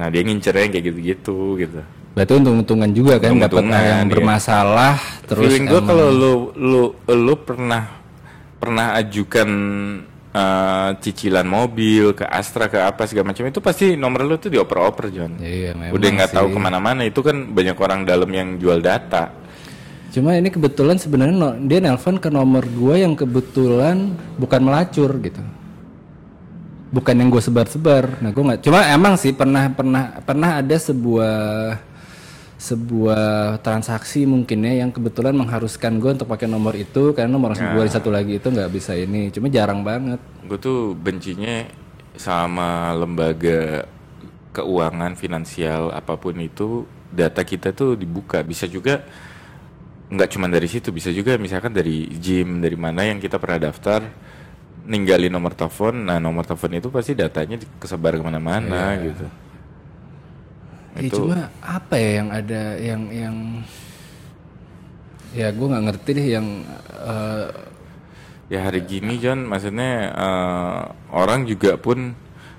Nah 0.00 0.08
dia 0.08 0.20
ngincernya 0.24 0.72
kayak 0.72 0.84
gitu-gitu 0.88 1.36
gitu. 1.60 1.80
berarti 2.16 2.32
untung-untungan 2.40 2.90
juga 2.96 3.20
kan 3.20 3.36
dapat 3.36 3.64
yang 3.68 4.08
iya. 4.08 4.08
bermasalah 4.08 4.94
terus 5.28 5.44
Feeling 5.44 5.68
gue 5.68 5.80
kalau 5.84 6.08
lu 6.08 6.32
lu 6.56 6.82
lu 7.12 7.34
pernah 7.36 8.00
pernah 8.56 8.96
ajukan 8.96 9.48
eh, 10.36 10.90
cicilan 11.00 11.46
mobil 11.48 12.12
ke 12.12 12.28
Astra 12.28 12.68
ke 12.68 12.76
apa 12.76 13.08
segala 13.08 13.32
macam 13.32 13.48
itu 13.48 13.60
pasti 13.64 13.96
nomor 13.96 14.20
lu 14.22 14.36
tuh 14.36 14.52
dioper-oper 14.52 15.08
John. 15.08 15.32
Iya, 15.40 15.72
memang 15.72 15.96
Udah 15.96 16.08
nggak 16.12 16.32
tahu 16.36 16.46
ke 16.52 16.58
mana-mana 16.60 17.02
itu 17.02 17.20
kan 17.24 17.36
banyak 17.50 17.76
orang 17.80 18.04
dalam 18.04 18.28
yang 18.28 18.60
jual 18.60 18.84
data. 18.84 19.32
Cuma 20.12 20.32
ini 20.32 20.48
kebetulan 20.48 20.96
sebenarnya 20.96 21.36
no- 21.36 21.58
dia 21.64 21.80
nelpon 21.80 22.16
ke 22.16 22.28
nomor 22.28 22.64
gua 22.72 22.96
yang 22.96 23.12
kebetulan 23.12 24.12
bukan 24.36 24.60
melacur 24.60 25.12
gitu. 25.20 25.40
bukan 26.86 27.18
yang 27.18 27.28
gue 27.28 27.42
sebar-sebar. 27.42 28.22
Nah 28.22 28.30
gue 28.30 28.40
nggak. 28.40 28.60
Cuma 28.64 28.80
emang 28.88 29.18
sih 29.18 29.34
pernah 29.34 29.68
pernah 29.68 30.22
pernah 30.22 30.62
ada 30.62 30.76
sebuah 30.78 31.34
sebuah 32.56 33.60
transaksi 33.60 34.24
mungkin 34.24 34.64
ya 34.64 34.80
yang 34.80 34.90
kebetulan 34.90 35.36
mengharuskan 35.36 36.00
gue 36.00 36.16
untuk 36.16 36.24
pakai 36.24 36.48
nomor 36.48 36.72
itu 36.72 37.12
karena 37.12 37.36
nomor 37.36 37.52
gue 37.52 37.84
di 37.84 37.92
satu 37.92 38.08
lagi 38.08 38.40
itu 38.40 38.48
nggak 38.48 38.72
bisa 38.72 38.96
ini. 38.96 39.28
Cuma 39.28 39.52
jarang 39.52 39.84
banget. 39.84 40.20
gue 40.46 40.58
tuh 40.62 40.94
bencinya 40.96 41.68
sama 42.16 42.96
lembaga 42.96 43.84
keuangan 44.56 45.12
finansial 45.20 45.92
apa 45.92 46.16
pun 46.16 46.40
itu 46.40 46.88
data 47.12 47.44
kita 47.44 47.76
tuh 47.76 47.92
dibuka 47.92 48.40
bisa 48.40 48.64
juga 48.64 49.04
nggak 50.06 50.28
cuma 50.32 50.46
dari 50.48 50.64
situ 50.70 50.94
bisa 50.94 51.10
juga 51.12 51.36
misalkan 51.36 51.74
dari 51.74 52.08
gym 52.16 52.62
dari 52.62 52.78
mana 52.78 53.04
yang 53.04 53.18
kita 53.20 53.36
pernah 53.36 53.68
daftar 53.68 54.06
ninggalin 54.86 55.34
nomor 55.34 55.52
telepon 55.52 56.08
nah 56.08 56.22
nomor 56.22 56.46
telepon 56.46 56.78
itu 56.78 56.88
pasti 56.88 57.12
datanya 57.18 57.58
kesebar 57.82 58.16
ke 58.16 58.22
mana-mana 58.22 58.94
gitu 59.02 59.26
Ya, 60.96 61.00
Itu- 61.12 61.28
cuma 61.28 61.52
apa 61.60 61.94
ya 61.94 62.10
yang 62.18 62.28
ada 62.32 62.62
yang 62.80 63.02
yang 63.12 63.36
ya 65.36 65.52
gue 65.52 65.66
nggak 65.68 65.84
ngerti 65.92 66.10
deh 66.16 66.26
yang 66.32 66.46
eh, 66.96 67.46
ya 68.48 68.58
hari 68.64 68.80
gini 68.82 69.20
John 69.20 69.44
maksudnya 69.44 69.92
eh, 70.08 70.80
orang 71.12 71.44
juga 71.44 71.76
pun 71.76 72.16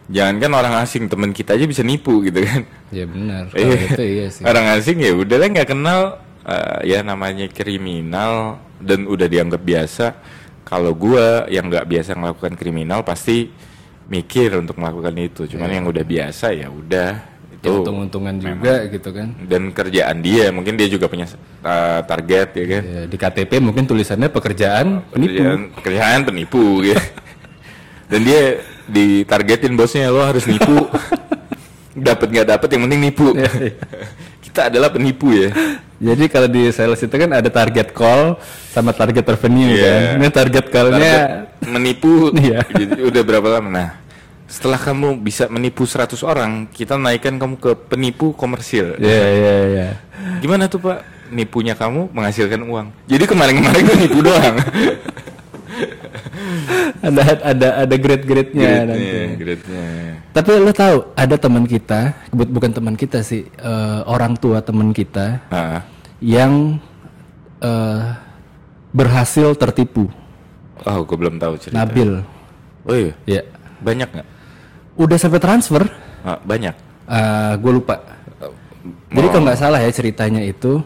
jangankan 0.07 0.51
orang 0.53 0.73
asing 0.85 1.09
teman 1.09 1.33
kita 1.33 1.57
aja 1.57 1.65
bisa 1.65 1.81
nipu 1.81 2.21
gitu 2.23 2.39
kan 2.39 2.61
ya 2.93 3.03
benar 3.03 3.49
Iya. 3.57 3.75
itu 3.91 4.03
iya 4.03 4.27
sih. 4.29 4.43
Orang 4.45 4.65
asing 4.71 5.01
ya 5.01 5.11
udah 5.11 5.35
lah 5.35 5.47
nggak 5.49 5.69
kenal 5.69 6.01
eh, 6.45 6.79
ya 6.93 6.99
namanya 7.01 7.49
kriminal 7.49 8.61
dan 8.77 9.09
udah 9.09 9.25
dianggap 9.25 9.61
biasa. 9.65 10.05
Kalau 10.61 10.91
gua 10.93 11.47
yang 11.49 11.71
nggak 11.71 11.87
biasa 11.87 12.13
melakukan 12.13 12.53
kriminal 12.53 13.01
pasti 13.01 13.49
mikir 14.05 14.53
untuk 14.53 14.77
melakukan 14.77 15.15
itu. 15.17 15.47
Cuman 15.47 15.71
yang 15.71 15.87
udah 15.87 16.03
biasa 16.03 16.51
ya 16.53 16.67
udah 16.67 17.36
Ya, 17.57 17.73
itu 17.73 17.81
untung-untungan 17.81 18.35
juga 18.37 18.85
gitu 18.85 19.09
kan. 19.09 19.33
dan 19.43 19.73
kerjaan 19.73 20.21
dia 20.21 20.53
mungkin 20.53 20.77
dia 20.77 20.85
juga 20.85 21.09
punya 21.09 21.25
eh, 21.59 21.99
target 22.05 22.49
ya 22.53 22.65
kan. 22.69 22.81
Ya, 22.85 23.01
di 23.09 23.17
KTP 23.17 23.51
mungkin 23.57 23.83
tulisannya 23.83 24.29
pekerjaan 24.29 25.01
penipu. 25.09 25.33
Pekerjaan, 25.35 25.59
pekerjaan 25.73 26.19
penipu 26.23 26.63
gitu. 26.85 27.01
Dan 28.07 28.19
dia 28.23 28.43
ditargetin 28.85 29.73
bosnya 29.73 30.07
lo 30.07 30.21
harus 30.21 30.45
nipu. 30.45 30.85
dapat 31.97 32.27
nggak 32.29 32.47
dapat 32.47 32.67
yang 32.71 32.81
penting 32.85 33.01
nipu. 33.03 33.27
Kita 34.45 34.69
adalah 34.69 34.87
penipu 34.87 35.33
ya. 35.33 35.49
Jadi 35.97 36.29
kalau 36.29 36.45
di 36.45 36.69
sales 36.69 37.01
itu 37.01 37.09
kan 37.09 37.33
ada 37.33 37.49
target 37.49 37.89
call 37.89 38.37
sama 38.69 38.93
target 38.93 39.25
revenue 39.25 39.73
Iya. 39.73 39.81
kan. 39.81 40.01
Ini 40.21 40.27
target 40.29 40.65
callnya 40.69 41.13
Target 41.17 41.45
menipu 41.67 42.29
jadi 42.31 43.01
udah 43.01 43.21
berapa 43.25 43.47
lama 43.57 43.67
nah 43.67 43.89
setelah 44.47 44.79
kamu 44.79 45.19
bisa 45.19 45.51
menipu 45.51 45.83
100 45.83 46.15
orang 46.23 46.71
kita 46.71 46.95
naikkan 46.95 47.35
kamu 47.35 47.59
ke 47.59 47.71
penipu 47.91 48.31
komersil. 48.31 48.95
Ya 48.95 49.23
ya 49.27 49.55
ya. 49.67 49.87
gimana 50.39 50.71
tuh 50.71 50.79
pak? 50.79 51.03
Nipunya 51.27 51.75
kamu 51.75 52.15
menghasilkan 52.15 52.63
uang. 52.63 52.87
Jadi 53.11 53.23
kemarin-kemarin 53.27 53.83
gue 53.83 53.97
nipu 54.07 54.19
doang. 54.23 54.55
Ada 56.97 57.21
ada 57.53 57.69
ada 57.85 57.95
grade-grade-nya 57.95 58.87
nanti. 58.87 59.37
grade-nya. 59.37 59.85
Tapi 60.33 60.49
lo 60.57 60.73
tahu 60.73 61.13
ada 61.13 61.35
teman 61.37 61.63
kita, 61.69 62.13
bukan 62.33 62.71
teman 62.73 62.95
kita 62.97 63.21
sih, 63.21 63.45
eh, 63.45 63.99
orang 64.09 64.33
tua 64.33 64.65
teman 64.65 64.89
kita 64.95 65.45
nah, 65.53 65.85
yang 66.17 66.81
eh, 67.61 68.01
berhasil 68.89 69.53
tertipu. 69.53 70.09
oh 70.85 70.99
gue 71.05 71.17
belum 71.17 71.37
tahu 71.37 71.53
cerita. 71.61 71.77
Nabil, 71.85 72.25
oh 72.85 72.95
iya? 72.97 73.13
Ya, 73.29 73.41
banyak 73.81 74.09
nggak 74.09 74.27
udah 74.97 75.17
sampai 75.17 75.39
transfer. 75.39 75.85
Ah, 76.21 76.41
banyak 76.41 76.75
gue 77.57 77.71
lupa. 77.71 77.95
Jadi 79.07 79.27
kalau 79.31 79.43
nggak 79.47 79.59
salah 79.59 79.79
ya 79.79 79.89
ceritanya 79.89 80.43
itu 80.43 80.83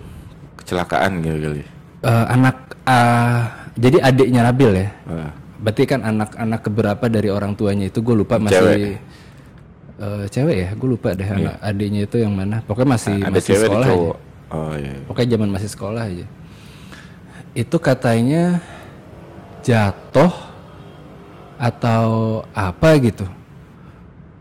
kecelakaan 0.53 1.25
gitu 1.25 1.37
kali 1.41 1.61
eh, 2.01 2.25
anak, 2.29 2.55
ah, 2.85 3.49
jadi 3.73 3.97
adiknya 4.01 4.45
Nabil 4.45 4.71
ya. 4.77 4.87
Ah, 5.09 5.31
Berarti 5.61 5.83
kan 5.85 6.01
anak-anak 6.01 6.59
keberapa 6.61 7.05
dari 7.05 7.29
orang 7.29 7.53
tuanya 7.53 7.85
itu 7.89 8.01
gue 8.01 8.15
lupa 8.17 8.41
masih 8.41 8.57
Cewek. 8.57 8.97
eh, 10.01 10.23
cewek 10.29 10.57
ya, 10.57 10.69
gue 10.73 10.89
lupa 10.89 11.13
deh 11.13 11.29
anak 11.29 11.55
adiknya 11.61 12.01
itu 12.05 12.17
yang 12.17 12.33
mana. 12.33 12.61
Pokoknya 12.65 12.89
masih 12.97 13.17
ada 13.21 13.33
masih 13.37 13.49
cewek 13.53 13.67
sekolah. 13.69 13.85
aja. 13.85 13.93
cowok 13.93 14.17
oh 14.51 14.73
iya 14.77 14.93
Pokoknya 15.05 15.29
zaman 15.33 15.49
masih 15.49 15.69
sekolah 15.69 16.03
aja. 16.05 16.25
Itu 17.53 17.77
katanya 17.77 18.43
jatuh 19.61 20.33
atau 21.61 22.05
apa 22.53 22.89
gitu. 22.97 23.25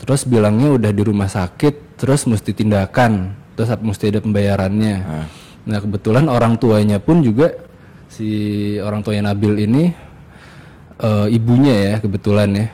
Terus 0.00 0.24
bilangnya 0.24 0.72
udah 0.72 0.90
di 0.90 1.02
rumah 1.04 1.28
sakit, 1.28 2.00
terus 2.00 2.24
mesti 2.24 2.56
tindakan, 2.56 3.36
terus 3.52 3.68
mesti 3.84 4.08
ada 4.08 4.20
pembayarannya. 4.24 4.96
Ah. 5.04 5.26
Nah 5.68 5.78
kebetulan 5.78 6.24
orang 6.26 6.56
tuanya 6.56 6.96
pun 6.96 7.20
juga 7.20 7.52
si 8.08 8.26
orang 8.80 9.04
tuanya 9.04 9.30
Nabil 9.30 9.60
ini 9.60 9.84
eh, 11.00 11.26
ibunya 11.30 11.74
ya 11.76 11.94
kebetulan 12.00 12.48
ya. 12.56 12.66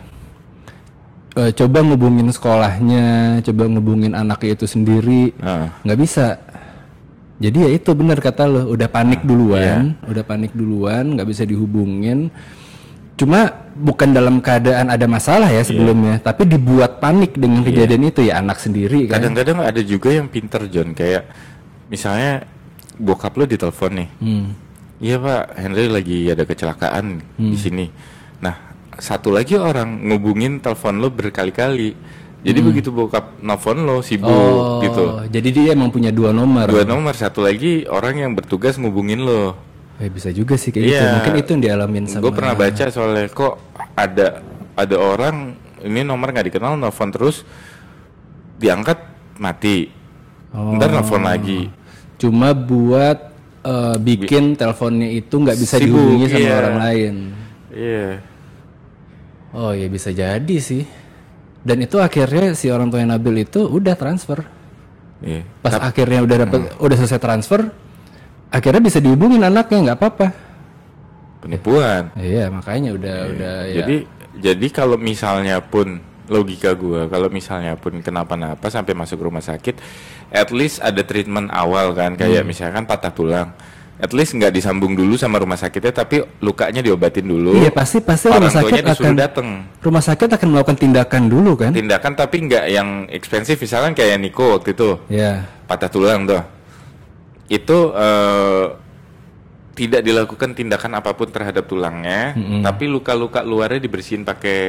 Eh, 1.37 1.50
coba 1.52 1.85
ngubungin 1.85 2.33
sekolahnya, 2.33 3.38
coba 3.45 3.68
ngubungin 3.68 4.16
anaknya 4.16 4.56
itu 4.56 4.64
sendiri, 4.64 5.37
Ah. 5.42 5.68
nggak 5.85 5.99
bisa. 6.00 6.40
Jadi 7.37 7.59
ya 7.61 7.71
itu 7.76 7.92
benar 7.92 8.16
kata 8.25 8.49
lo, 8.49 8.73
udah 8.73 8.88
panik 8.88 9.21
Iya. 9.21 9.28
duluan, 9.28 9.80
udah 10.09 10.25
panik 10.25 10.56
duluan, 10.56 11.04
nggak 11.12 11.28
bisa 11.28 11.45
dihubungin. 11.45 12.33
Cuma 13.16 13.49
bukan 13.73 14.12
dalam 14.12 14.40
keadaan 14.40 14.88
ada 14.88 15.04
masalah 15.04 15.49
Iya. 15.49 15.64
ya 15.64 15.68
sebelumnya, 15.68 16.14
tapi 16.20 16.44
dibuat 16.44 17.00
panik 17.00 17.32
dengan 17.35 17.64
kejadian 17.64 18.02
itu 18.06 18.20
ya 18.23 18.40
anak 18.40 18.61
sendiri 18.61 19.08
kan. 19.08 19.20
kadang-kadang 19.20 19.64
ada 19.64 19.80
juga 19.80 20.12
yang 20.12 20.28
pinter 20.28 20.68
John 20.68 20.92
kayak 20.92 21.25
misalnya 21.87 22.44
bokap 22.96 23.32
lo 23.35 23.44
ditelepon 23.44 23.92
nih 23.94 24.08
Hmm. 24.18 24.46
Iya 24.96 25.16
pak, 25.16 25.42
Henry 25.56 25.88
lagi 25.88 26.25
ada 26.26 26.40
kecelakaan 26.42 27.20
di 27.37 27.52
sini. 27.54 27.85
Nah, 28.40 28.56
satu 28.96 29.28
lagi 29.28 29.52
orang 29.54 30.08
ngubungin 30.08 30.56
telepon 30.56 30.96
lo 30.96 31.12
berkali-kali. 31.12 31.92
Jadi 32.40 32.58
begitu 32.62 32.88
bokap 32.88 33.37
nelfon 33.42 33.85
lo 33.85 34.00
sibuk 34.00 34.25
Oh, 34.25 34.80
gitu. 34.80 35.04
jadi 35.28 35.49
dia 35.50 35.68
emang 35.73 35.92
punya 35.92 36.08
dua 36.08 36.32
nomor. 36.32 36.64
Dua 36.64 36.88
nomor, 36.88 37.12
satu 37.12 37.42
lagi 37.42 37.85
orang 37.85 38.16
yang 38.18 38.32
bertugas 38.32 38.80
ngubungin 38.80 39.20
lo. 39.20 39.52
Eh, 39.96 40.12
bisa 40.12 40.28
juga 40.28 40.60
sih 40.60 40.68
kayak 40.68 40.84
gitu. 40.84 41.00
Iya. 41.00 41.12
Mungkin 41.16 41.34
itu 41.40 41.48
yang 41.56 41.62
dialamin 41.64 42.04
sama. 42.04 42.22
Gue 42.28 42.32
pernah 42.36 42.52
baca 42.52 42.84
soalnya 42.92 43.26
kok 43.32 43.54
ada 43.96 44.44
ada 44.76 44.96
orang 45.00 45.56
ini 45.80 46.04
nomor 46.04 46.36
nggak 46.36 46.52
dikenal 46.52 46.76
nelfon 46.76 47.08
terus 47.08 47.48
diangkat 48.60 49.00
mati. 49.40 49.88
Oh. 50.52 50.76
Ntar 50.76 50.92
nelfon 50.92 51.24
lagi. 51.24 51.72
Cuma 52.20 52.52
buat 52.52 53.32
eh, 53.64 53.96
bikin 53.96 54.56
teleponnya 54.56 55.08
itu 55.16 55.32
nggak 55.32 55.56
bisa 55.56 55.80
Sibuk, 55.80 55.96
dihubungi 55.96 56.26
sama 56.28 56.44
iya. 56.44 56.56
orang 56.60 56.76
lain. 56.76 57.14
Iya. 57.72 58.08
Oh 59.56 59.72
ya 59.72 59.88
bisa 59.88 60.12
jadi 60.12 60.56
sih. 60.60 60.84
Dan 61.66 61.82
itu 61.82 61.98
akhirnya 61.98 62.52
si 62.52 62.68
orang 62.68 62.92
tua 62.92 63.00
Nabil 63.02 63.48
itu 63.48 63.64
udah 63.64 63.96
transfer. 63.96 64.44
Iya. 65.24 65.42
Pas 65.64 65.80
akhirnya 65.80 66.20
udah 66.20 66.36
dapat 66.44 66.60
udah 66.76 66.96
selesai 67.00 67.16
transfer, 67.18 67.72
akhirnya 68.48 68.80
bisa 68.80 68.98
dihubungin 68.98 69.40
anaknya 69.40 69.78
nggak 69.86 69.98
apa-apa. 69.98 70.26
Penipuan. 71.38 72.10
Iya 72.16 72.48
makanya 72.48 72.90
udah 72.92 73.16
udah 73.28 73.56
ya. 73.64 73.74
Jadi 73.78 73.96
jadi 74.36 74.66
kalau 74.68 74.96
misalnya 74.96 75.60
pun 75.60 76.00
logika 76.26 76.74
gua 76.74 77.06
kalau 77.06 77.30
misalnya 77.30 77.76
pun 77.76 78.00
kenapa-napa 78.00 78.66
sampai 78.66 78.92
masuk 78.92 79.22
rumah 79.22 79.40
sakit, 79.40 79.78
at 80.28 80.50
least 80.50 80.80
ada 80.80 81.00
treatment 81.00 81.48
awal 81.48 81.92
kan 81.92 82.14
kayak 82.14 82.42
Hmm. 82.42 82.48
misalkan 82.48 82.82
patah 82.82 83.12
tulang. 83.12 83.50
At 83.96 84.12
least 84.12 84.36
nggak 84.36 84.52
disambung 84.52 84.92
dulu 84.92 85.16
sama 85.16 85.40
rumah 85.40 85.56
sakitnya 85.56 85.88
tapi 85.90 86.20
lukanya 86.38 86.84
diobatin 86.84 87.24
dulu. 87.24 87.56
Iya 87.56 87.72
pasti 87.72 88.04
pasti 88.04 88.28
Orang 88.28 88.44
rumah 88.44 88.52
sakit 88.52 88.84
akan 88.84 89.12
dateng. 89.16 89.48
rumah 89.80 90.04
sakit 90.04 90.28
akan 90.36 90.48
melakukan 90.52 90.76
tindakan 90.76 91.22
dulu 91.26 91.56
kan? 91.56 91.72
Tindakan 91.72 92.12
tapi 92.12 92.44
nggak 92.44 92.64
yang 92.68 92.88
ekspensif 93.08 93.56
misalkan 93.56 93.96
kayak 93.96 94.20
Niko 94.20 94.52
waktu 94.52 94.76
itu 94.76 95.00
Ya. 95.08 95.48
patah 95.64 95.88
tulang 95.88 96.28
tuh. 96.28 96.44
Itu 97.46 97.92
eh, 97.92 98.64
tidak 99.76 100.00
dilakukan 100.00 100.56
tindakan 100.56 100.96
apa 100.96 101.12
pun 101.12 101.28
terhadap 101.28 101.68
tulangnya, 101.68 102.32
tapi 102.64 102.88
luka-luka 102.88 103.44
luarnya 103.44 103.76
dibersihin 103.76 104.24
pakai 104.24 104.60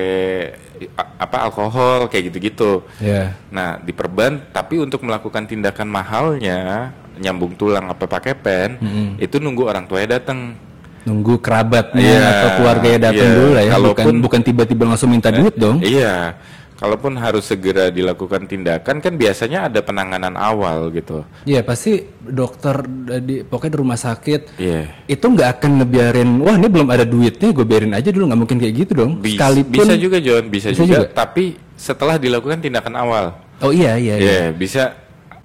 apa 1.16 1.48
alkohol 1.48 2.12
kayak 2.12 2.28
gitu-gitu. 2.28 2.84
Ya. 3.00 3.32
Nah, 3.48 3.80
diperban 3.80 4.52
tapi 4.52 4.76
untuk 4.78 5.08
melakukan 5.08 5.48
tindakan 5.48 5.88
mahalnya 5.88 6.92
nyambung 7.18 7.56
tulang 7.56 7.88
apa 7.88 8.04
pakai 8.04 8.36
pen, 8.36 8.70
itu 9.16 9.40
nunggu 9.40 9.64
orang 9.64 9.88
tuanya 9.88 10.20
datang. 10.20 10.60
Nunggu 11.08 11.40
kerabatnya 11.40 12.04
Iya, 12.04 12.28
atau 12.28 12.50
keluarganya 12.60 13.00
datang 13.08 13.30
iya. 13.32 13.36
dulu 13.40 13.50
lah 13.56 13.64
ya. 13.64 13.72
Bukan 13.72 13.80
Kalaupun- 13.80 14.20
bukan 14.20 14.42
tiba-tiba 14.44 14.84
langsung 14.84 15.08
minta 15.08 15.32
duit 15.32 15.56
dong. 15.56 15.80
Iya. 15.80 16.36
Kalaupun 16.78 17.18
harus 17.18 17.44
segera 17.44 17.90
dilakukan 17.90 18.46
tindakan 18.46 18.98
kan 18.98 19.14
biasanya 19.14 19.66
ada 19.66 19.82
penanganan 19.82 20.34
awal 20.34 20.88
gitu. 20.90 21.26
Iya 21.44 21.62
pasti 21.62 21.98
dokter 22.22 22.80
eh, 23.10 23.20
di 23.20 23.36
pokoknya 23.42 23.74
di 23.74 23.80
rumah 23.80 23.98
sakit 23.98 24.42
Iya. 24.56 24.82
itu 25.06 25.26
nggak 25.26 25.50
akan 25.58 25.72
ngebiarin 25.82 26.30
wah 26.38 26.54
ini 26.54 26.68
belum 26.68 26.88
ada 26.88 27.02
duitnya 27.04 27.50
gue 27.50 27.66
biarin 27.66 27.92
aja 27.92 28.08
dulu 28.08 28.30
nggak 28.30 28.40
mungkin 28.40 28.58
kayak 28.58 28.74
gitu 28.78 28.92
dong 28.96 29.12
Bis- 29.18 29.34
sekalipun 29.34 29.74
bisa 29.76 29.96
juga 29.96 30.18
John, 30.20 30.46
bisa, 30.48 30.70
Bisa 30.70 30.80
juga, 30.80 30.98
juga. 31.02 31.08
tapi 31.12 31.44
setelah 31.74 32.16
dilakukan 32.16 32.60
tindakan 32.60 32.94
awal. 32.96 33.26
oh 33.58 33.70
iya 33.70 33.98
iya, 33.98 34.16
Iya, 34.16 34.22
iya. 34.22 34.46
bisa 34.52 34.94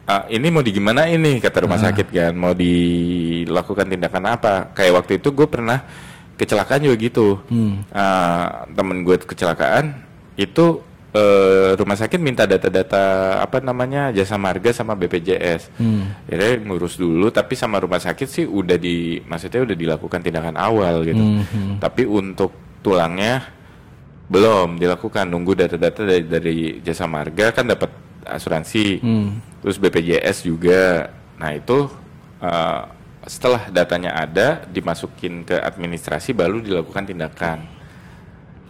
ah, 0.05 0.29
ini 0.29 0.49
mau 0.49 0.61
digimana 0.61 1.07
ini 1.07 1.39
kata 1.39 1.65
rumah 1.65 1.81
Ah. 1.81 1.89
sakit 1.89 2.07
kan, 2.09 2.33
mau 2.35 2.53
dilakukan 2.53 3.87
tindakan 3.87 4.25
apa? 4.31 4.55
Kayak 4.73 4.93
waktu 4.99 5.13
itu 5.17 5.29
gue 5.31 5.47
pernah 5.47 5.81
kecelakaan 6.35 6.83
juga 6.83 6.97
gitu. 6.99 7.41
Hmm. 7.47 7.87
Ah, 7.89 8.67
temen 8.69 9.01
gue 9.01 9.17
kecelakaan 9.17 9.97
itu 10.35 10.81
eh, 11.13 11.77
rumah 11.77 11.97
sakit 11.97 12.17
minta 12.19 12.49
data-data 12.49 13.37
apa 13.41 13.61
namanya 13.61 14.09
jasa 14.11 14.41
marga 14.41 14.73
sama 14.73 14.97
BPJS. 14.97 15.69
Hmm. 15.77 16.17
Jadi 16.25 16.65
ngurus 16.65 16.97
dulu, 16.97 17.29
tapi 17.29 17.53
sama 17.53 17.79
rumah 17.79 18.01
sakit 18.01 18.29
sih 18.29 18.45
udah 18.49 18.77
di, 18.81 19.21
maksudnya 19.23 19.63
udah 19.63 19.77
dilakukan 19.77 20.21
tindakan 20.25 20.57
awal 20.57 21.05
gitu. 21.05 21.21
Hmm, 21.21 21.77
Tapi 21.79 22.09
untuk 22.09 22.53
tulangnya 22.81 23.45
belum 24.33 24.81
dilakukan, 24.81 25.29
nunggu 25.29 25.53
data-data 25.53 26.01
dari, 26.09 26.25
dari 26.25 26.57
jasa 26.81 27.05
marga 27.05 27.53
kan 27.53 27.69
dapat 27.69 27.93
asuransi, 28.25 29.03
Hmm. 29.05 29.37
terus 29.61 29.77
BPJS 29.77 30.49
juga. 30.49 31.13
Nah 31.37 31.53
itu 31.53 31.89
eh, 32.43 32.83
setelah 33.23 33.71
datanya 33.71 34.19
ada, 34.19 34.67
dimasukin 34.67 35.47
ke 35.47 35.55
administrasi, 35.55 36.35
baru 36.35 36.59
dilakukan 36.59 37.07
tindakan. 37.07 37.72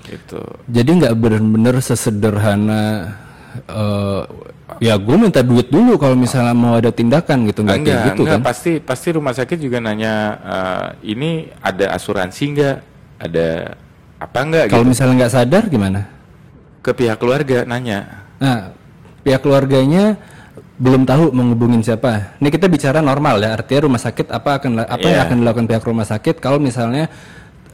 Gitu. 0.03 0.43
jadi 0.67 0.91
nggak 0.93 1.15
bener-bener 1.15 1.79
sesederhana 1.79 3.15
eh, 3.69 4.23
ya 4.81 4.95
gue 4.97 5.17
minta 5.17 5.41
duit 5.41 5.69
dulu 5.69 5.95
kalau 5.95 6.17
misalnya 6.17 6.53
mau 6.53 6.75
ada 6.75 6.89
tindakan 6.89 7.45
gitu 7.47 7.63
nggak 7.63 7.79
kayak 7.81 8.01
gitu 8.13 8.23
enggak, 8.25 8.41
kan 8.41 8.43
pasti 8.43 8.73
pasti 8.81 9.09
rumah 9.13 9.35
sakit 9.37 9.59
juga 9.61 9.79
nanya 9.79 10.15
eh, 10.43 10.87
ini 11.13 11.31
ada 11.61 11.93
asuransi 11.93 12.45
enggak? 12.51 12.77
Ada 13.23 13.79
apa 14.19 14.39
enggak 14.43 14.65
kalau 14.69 14.83
gitu. 14.83 14.91
misalnya 14.91 15.15
nggak 15.23 15.35
sadar 15.35 15.65
gimana 15.69 16.01
Ke 16.83 16.91
pihak 16.91 17.15
keluarga 17.23 17.63
nanya. 17.63 18.27
Nah, 18.43 18.75
pihak 19.23 19.39
keluarganya 19.39 20.19
belum 20.75 21.07
tahu 21.07 21.31
menghubungin 21.31 21.79
siapa. 21.79 22.35
Ini 22.43 22.51
kita 22.51 22.67
bicara 22.67 22.99
normal 22.99 23.39
ya, 23.39 23.55
artinya 23.55 23.87
rumah 23.87 24.03
sakit 24.03 24.27
apa 24.35 24.59
akan 24.59 24.83
apa 24.83 24.99
yang 25.07 25.15
Iya. 25.15 25.27
akan 25.31 25.37
dilakukan 25.47 25.67
pihak 25.71 25.85
rumah 25.87 26.03
sakit 26.03 26.43
kalau 26.43 26.59
misalnya 26.59 27.07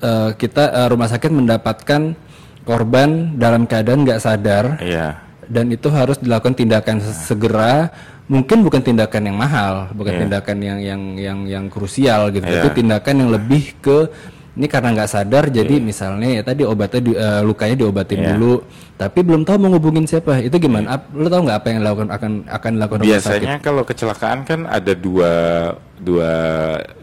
eh, 0.00 0.30
kita 0.34 0.64
eh, 0.72 0.88
rumah 0.88 1.08
sakit 1.10 1.30
mendapatkan 1.30 2.14
korban 2.62 3.34
dalam 3.40 3.64
keadaan 3.64 4.04
nggak 4.04 4.20
sadar 4.20 4.76
Iya. 4.78 5.16
dan 5.48 5.72
itu 5.72 5.88
harus 5.88 6.20
dilakukan 6.20 6.52
tindakan 6.52 7.00
segera. 7.00 7.88
Mungkin 8.28 8.60
bukan 8.60 8.84
tindakan 8.84 9.24
yang 9.24 9.40
mahal, 9.40 9.88
bukan 9.96 10.12
Iya. 10.12 10.20
tindakan 10.28 10.56
yang 10.60 10.78
yang 10.84 11.02
yang 11.16 11.38
yang 11.48 11.64
krusial 11.72 12.28
gitu. 12.28 12.44
Iya. 12.44 12.60
Itu 12.60 12.68
tindakan 12.76 13.14
yang 13.24 13.30
lebih 13.32 13.72
ke 13.80 14.12
ini 14.58 14.66
karena 14.66 14.90
nggak 14.90 15.06
sadar 15.08 15.44
jadi 15.48 15.70
Iya. 15.70 15.86
misalnya 15.86 16.28
ya 16.28 16.42
tadi 16.42 16.62
obatnya 16.62 17.00
di- 17.00 17.14
eh, 17.14 17.40
lukanya 17.40 17.76
diobatin 17.78 18.18
Iya. 18.18 18.34
dulu 18.34 18.54
tapi 18.94 19.22
belum 19.22 19.46
tahu 19.46 19.56
mau 19.56 19.70
ngubungin 19.70 20.02
siapa 20.02 20.42
itu 20.42 20.58
gimana 20.58 20.98
Ap- 20.98 21.14
lu 21.14 21.26
tahu 21.26 21.46
nggak 21.46 21.58
apa 21.58 21.66
yang 21.68 21.78
dilakukan 21.80 22.08
akan 22.10 22.32
akan 22.44 22.70
dilakukan 22.74 23.00
Biasanya 23.06 23.54
kalau 23.62 23.82
kecelakaan 23.82 24.42
kan 24.42 24.66
ada 24.66 24.92
dua 24.92 25.32
dua 25.96 26.32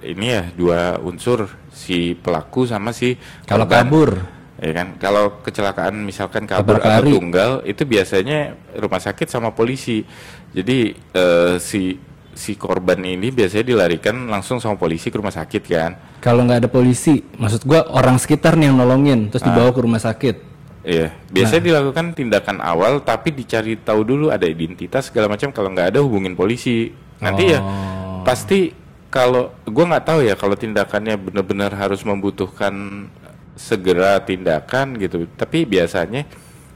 ini 0.02 0.26
ya 0.30 0.44
dua 0.52 0.80
unsur 1.00 1.48
si 1.70 2.14
pelaku 2.14 2.64
sama 2.66 2.92
si 2.92 3.16
kalau 3.44 3.64
korban. 3.64 3.80
kabur 3.82 4.12
Ya 4.56 4.72
kan, 4.72 4.96
kalau 4.96 5.44
kecelakaan 5.44 6.00
misalkan 6.00 6.48
kabur 6.48 6.80
atau 6.80 7.04
tunggal 7.04 7.60
itu 7.64 7.84
biasanya 7.84 8.56
rumah 8.74 9.04
sakit 9.04 9.28
sama 9.28 9.52
polisi. 9.52 10.08
Jadi 10.50 10.96
eh, 11.12 11.60
si 11.60 12.00
si 12.36 12.60
korban 12.60 13.00
ini 13.00 13.32
biasanya 13.32 13.64
dilarikan 13.64 14.28
langsung 14.28 14.60
sama 14.60 14.76
polisi 14.76 15.08
ke 15.08 15.16
rumah 15.16 15.32
sakit 15.32 15.64
kan. 15.66 15.92
kalau 16.20 16.44
nggak 16.44 16.68
ada 16.68 16.70
polisi 16.70 17.24
maksud 17.40 17.64
gua 17.64 17.88
orang 17.90 18.20
sekitar 18.20 18.60
nih 18.60 18.68
yang 18.70 18.78
nolongin 18.78 19.32
terus 19.32 19.42
dibawa 19.42 19.72
ke 19.72 19.80
rumah 19.82 20.04
sakit 20.04 20.54
Iya, 20.86 21.10
biasanya 21.34 21.62
Nah. 21.66 21.68
dilakukan 21.74 22.06
tindakan 22.14 22.58
awal 22.62 23.02
tapi 23.02 23.34
dicari 23.34 23.74
tahu 23.74 24.06
dulu 24.06 24.30
ada 24.30 24.46
identitas 24.46 25.10
segala 25.10 25.34
macam. 25.34 25.50
Kalau 25.50 25.74
nggak 25.74 25.98
ada 25.98 26.00
hubungin 26.06 26.38
polisi. 26.38 26.94
Nanti 27.18 27.50
ya 27.50 27.58
Oh. 27.58 28.22
pasti 28.22 28.70
kalau 29.10 29.50
gua 29.66 29.90
nggak 29.90 30.06
tahu 30.06 30.20
ya 30.22 30.38
kalau 30.38 30.54
tindakannya 30.54 31.18
benar-benar 31.18 31.74
harus 31.74 32.06
membutuhkan 32.06 33.10
segera 33.58 34.22
tindakan 34.22 34.94
gitu. 35.02 35.26
Tapi 35.34 35.66
biasanya 35.66 36.30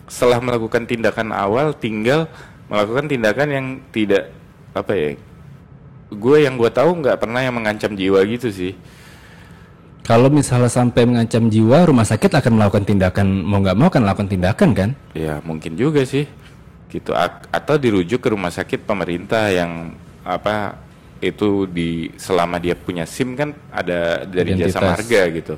setelah 0.10 0.41
melakukan 0.41 0.89
tindakan 0.89 1.29
awal 1.29 1.77
tinggal 1.77 2.25
melakukan 2.65 3.05
tindakan 3.05 3.47
yang 3.53 3.65
tidak 3.93 4.34
apa 4.73 4.89
ya? 4.97 5.10
Gue 6.12 6.41
yang 6.41 6.56
gue 6.56 6.67
tahu 6.67 7.00
nggak 7.00 7.17
pernah 7.17 7.39
yang 7.39 7.54
mengancam 7.54 7.93
jiwa 7.93 8.19
gitu 8.26 8.50
sih. 8.50 8.74
kalau 10.02 10.26
misalnya 10.28 10.65
sampai 10.67 11.06
mengancam 11.06 11.45
jiwa 11.48 11.86
rumah 11.86 12.02
sakit 12.02 12.34
akan 12.34 12.58
melakukan 12.58 12.82
tindakan 12.84 13.28
mau 13.39 13.62
nggak 13.62 13.78
mau 13.78 13.88
akan 13.88 14.02
melakukan 14.02 14.26
tindakan 14.28 14.69
kan 14.74 14.89
Ya 15.13 15.38
mungkin 15.39 15.78
juga 15.78 16.02
sih 16.02 16.26
gitu 16.89 17.13
A- 17.13 17.45
atau 17.48 17.78
dirujuk 17.78 18.17
ke 18.17 18.30
rumah 18.30 18.50
sakit 18.50 18.82
pemerintah 18.82 19.48
yang 19.48 19.93
apa 20.26 20.82
itu 21.19 21.69
di 21.69 22.10
selama 22.15 22.58
dia 22.58 22.74
punya 22.74 23.06
SIM 23.06 23.38
kan 23.38 23.54
ada 23.69 24.26
dari 24.26 24.58
jasa 24.58 24.82
Identitas. 24.82 24.89
marga 24.98 25.22
gitu 25.30 25.56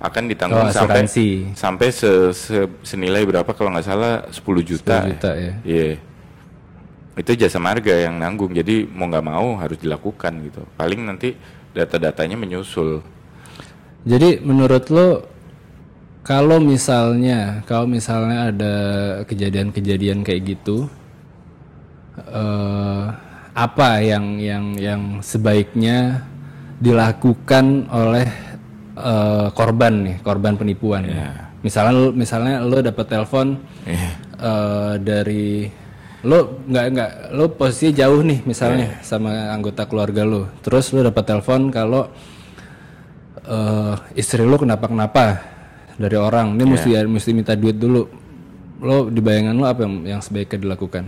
akan 0.00 0.22
ditanggung 0.26 0.64
Oh, 0.64 0.72
sampai 0.72 1.04
asuransi. 1.04 1.28
sampai 1.52 1.88
se- 1.90 2.32
se- 2.32 2.70
senilai 2.80 3.20
berapa 3.22 3.50
kalau 3.50 3.68
nggak 3.68 3.84
salah 3.84 4.24
10 4.26 4.40
juta 4.64 4.96
10 5.02 5.12
juta 5.12 5.30
ya 5.34 5.52
Iya. 5.60 5.88
Itu 7.14 7.38
jasa 7.38 7.62
marga 7.62 7.94
yang 7.94 8.18
nanggung. 8.18 8.50
Jadi 8.50 8.86
mau 8.90 9.06
nggak 9.06 9.26
mau 9.26 9.54
harus 9.58 9.78
dilakukan 9.78 10.32
gitu. 10.50 10.62
Paling 10.74 11.06
nanti 11.06 11.34
data-datanya 11.70 12.34
menyusul. 12.34 13.02
Jadi 14.04 14.42
menurut 14.42 14.84
lo 14.90 15.08
kalau 16.24 16.58
misalnya 16.58 17.62
kalau 17.68 17.84
misalnya 17.86 18.50
ada 18.52 18.74
kejadian-kejadian 19.28 20.24
kayak 20.24 20.56
gitu 20.56 20.88
eh 22.30 23.04
apa 23.54 24.02
yang 24.02 24.42
yang 24.42 24.64
yang 24.74 25.02
sebaiknya 25.22 26.26
dilakukan 26.82 27.86
oleh 27.86 28.26
eh, 28.98 29.46
korban 29.54 29.94
nih, 30.02 30.16
korban 30.26 30.58
penipuan. 30.58 31.06
Misalnya 31.62 31.92
lo 31.94 32.06
misalnya 32.12 32.60
lo 32.60 32.82
dapat 32.82 33.06
telepon 33.08 33.56
Iya. 33.86 34.10
eh, 34.36 34.94
dari 35.00 35.70
lo 36.24 36.64
nggak 36.64 36.84
nggak 36.96 37.10
lo 37.36 37.52
posisi 37.52 37.92
jauh 37.92 38.24
nih 38.24 38.40
misalnya 38.48 39.04
sama 39.04 39.52
anggota 39.52 39.84
keluarga 39.84 40.24
lo. 40.24 40.48
Terus 40.64 40.90
lo 40.96 41.04
dapat 41.04 41.24
telepon 41.28 41.68
kalau 41.68 42.08
eh, 43.44 43.94
istri 44.16 44.42
lo 44.42 44.56
kenapa 44.56 44.88
kenapa 44.88 45.24
dari 46.00 46.16
orang. 46.16 46.56
Ini 46.56 46.64
mesti 46.64 46.90
mesti 47.04 47.30
minta 47.36 47.52
duit 47.54 47.76
dulu. 47.76 48.02
Lo 48.84 49.08
di 49.08 49.20
bayangan 49.20 49.54
lo 49.54 49.64
apa 49.68 49.84
yang, 49.84 49.94
yang 50.16 50.20
sebaiknya 50.24 50.64
dilakukan? 50.64 51.04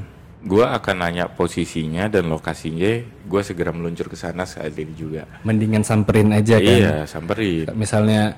Gua 0.46 0.78
akan 0.78 1.02
nanya 1.02 1.26
posisinya 1.26 2.06
dan 2.06 2.30
lokasinya. 2.30 3.02
Gua 3.26 3.42
segera 3.42 3.74
meluncur 3.74 4.06
ke 4.06 4.14
sana 4.14 4.46
saat 4.46 4.76
ini 4.78 4.94
juga. 4.94 5.26
mendingan 5.42 5.82
samperin 5.82 6.30
aja 6.30 6.60
kan? 6.62 6.78
Iya, 6.78 6.96
samperin. 7.08 7.66
misalnya 7.74 8.36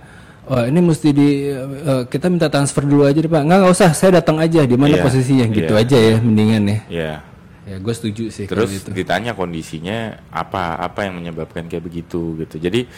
oh 0.48 0.62
ini 0.64 0.80
mesti 0.80 1.08
di 1.12 1.28
eh, 1.52 2.02
kita 2.08 2.26
minta 2.26 2.48
transfer 2.48 2.82
dulu 2.82 3.04
aja 3.04 3.20
deh 3.20 3.28
pak 3.28 3.42
nggak 3.44 3.58
nggak 3.60 3.72
usah 3.72 3.90
saya 3.92 4.18
datang 4.18 4.40
aja 4.40 4.64
di 4.64 4.74
mana 4.74 4.96
Iya, 4.96 5.04
posisinya 5.04 5.44
gitu 5.48 5.74
iya. 5.76 5.82
aja 5.84 5.96
ya 5.96 6.14
mendingan 6.18 6.62
ya 6.64 6.78
Iya. 6.88 7.14
ya 7.68 7.76
gue 7.76 7.94
setuju 7.94 8.24
sih 8.32 8.48
Terus 8.48 8.70
gitu. 8.72 8.88
ditanya 8.96 9.36
kondisinya 9.36 10.24
apa, 10.32 10.80
apa 10.80 11.04
yang 11.04 11.20
menyebabkan 11.20 11.68
kayak 11.68 11.84
begitu 11.84 12.32
gitu. 12.40 12.56
Jadi 12.56 12.88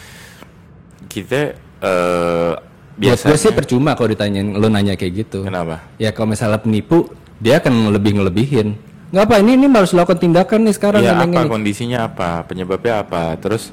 kita 1.07 1.55
eh 1.81 2.53
Buat 2.91 2.99
gue 2.99 3.07
biasanya 3.07 3.39
sih 3.39 3.51
percuma 3.55 3.95
kalau 3.95 4.09
ditanyain 4.11 4.47
lo 4.53 4.67
nanya 4.67 4.93
kayak 4.95 5.25
gitu. 5.25 5.47
kenapa? 5.47 5.81
Ya 5.97 6.11
kalau 6.11 6.35
misalnya 6.35 6.59
penipu, 6.59 7.07
dia 7.39 7.57
akan 7.57 7.89
lebih 7.89 8.19
ngelebihin. 8.19 8.77
Nggak 9.11 9.23
apa, 9.25 9.35
ini 9.41 9.51
ini 9.57 9.65
harus 9.67 9.91
lakukan 9.91 10.19
tindakan 10.19 10.59
nih 10.69 10.75
sekarang. 10.75 11.01
Ini, 11.03 11.09
apa 11.09 11.41
ini. 11.43 11.49
kondisinya 11.49 11.99
apa 12.07 12.43
penyebabnya 12.45 13.01
apa 13.03 13.35
terus 13.39 13.71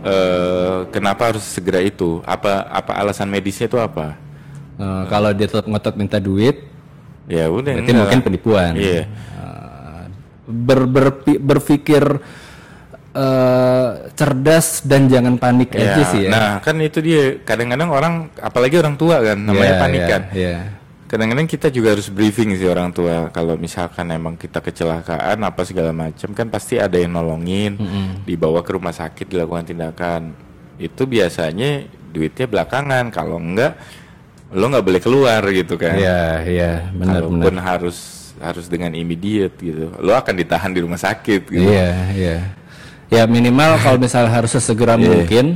eh 0.00 0.78
kenapa 0.88 1.34
harus 1.34 1.44
segera 1.44 1.78
itu 1.78 2.22
apa 2.22 2.64
apa 2.64 2.92
alasan 2.94 3.26
medisnya 3.26 3.66
itu 3.66 3.76
apa 3.76 4.14
Eh, 4.78 5.04
kalau 5.10 5.34
dia 5.34 5.50
tetap 5.50 5.66
ngotot 5.66 5.98
minta 5.98 6.22
duit, 6.22 6.62
ya 7.26 7.50
udah 7.50 7.74
berarti 7.74 7.90
enggak. 7.90 7.98
mungkin 7.98 8.20
penipuan. 8.22 8.72
iya 8.72 9.10
Eh, 9.10 10.02
ber, 10.46 10.86
berpi- 10.86 11.42
berpikir 11.42 12.22
eh, 13.10 13.88
cerdas 14.14 14.84
dan 14.84 15.10
jangan 15.10 15.34
panik 15.34 15.74
Ya, 15.74 15.98
aja 15.98 16.02
sih 16.06 16.20
ya. 16.24 16.30
nah 16.30 16.48
kan 16.60 16.78
itu 16.78 17.02
dia 17.02 17.42
kadang-kadang 17.42 17.90
orang 17.90 18.14
apalagi 18.38 18.78
orang 18.78 18.94
tua 18.94 19.18
kan 19.18 19.34
namanya 19.34 19.74
Iya, 19.74 19.80
panik 19.80 19.98
iya, 19.98 20.08
kan 20.08 20.22
iya. 20.32 20.56
Kadang-kadang 21.08 21.48
kita 21.48 21.68
juga 21.68 21.96
harus 21.96 22.06
briefing 22.06 22.52
sih 22.52 22.68
orang 22.68 22.92
tua 22.92 23.32
kalau 23.32 23.56
misalkan 23.56 24.06
emang 24.08 24.36
kita 24.36 24.60
kecelakaan 24.60 25.40
apa 25.40 25.64
segala 25.64 25.88
macam 25.90 26.30
kan 26.30 26.46
pasti 26.46 26.76
ada 26.76 26.94
yang 26.94 27.10
nolongin 27.10 27.80
dibawa 28.22 28.60
ke 28.60 28.70
rumah 28.70 28.92
sakit 28.92 29.24
dilakukan 29.24 29.64
tindakan 29.66 30.36
itu 30.76 31.02
biasanya 31.02 31.82
duitnya 32.08 32.44
belakangan 32.44 33.08
kalau 33.08 33.36
enggak 33.36 33.72
lo 34.48 34.64
nggak 34.64 34.84
boleh 34.84 35.00
keluar 35.00 35.40
gitu 35.44 35.76
kan 35.76 35.92
Iya, 35.92 36.22
iya, 36.44 36.72
benar 36.90 37.24
benar. 37.24 37.60
Harus 37.66 37.98
harus 38.38 38.64
dengan 38.64 38.92
immediate 38.92 39.56
gitu 39.58 39.88
lo 39.98 40.12
akan 40.12 40.34
ditahan 40.34 40.70
di 40.70 40.80
rumah 40.80 40.96
sakit 40.96 41.40
gitu 41.48 41.68
Iya, 41.68 41.90
iya. 42.12 42.36
Ya 43.08 43.24
minimal 43.24 43.80
kalau 43.80 43.96
misal 43.96 44.28
harus 44.28 44.52
sesegera 44.52 44.94
Iya. 45.00 45.08
mungkin 45.08 45.46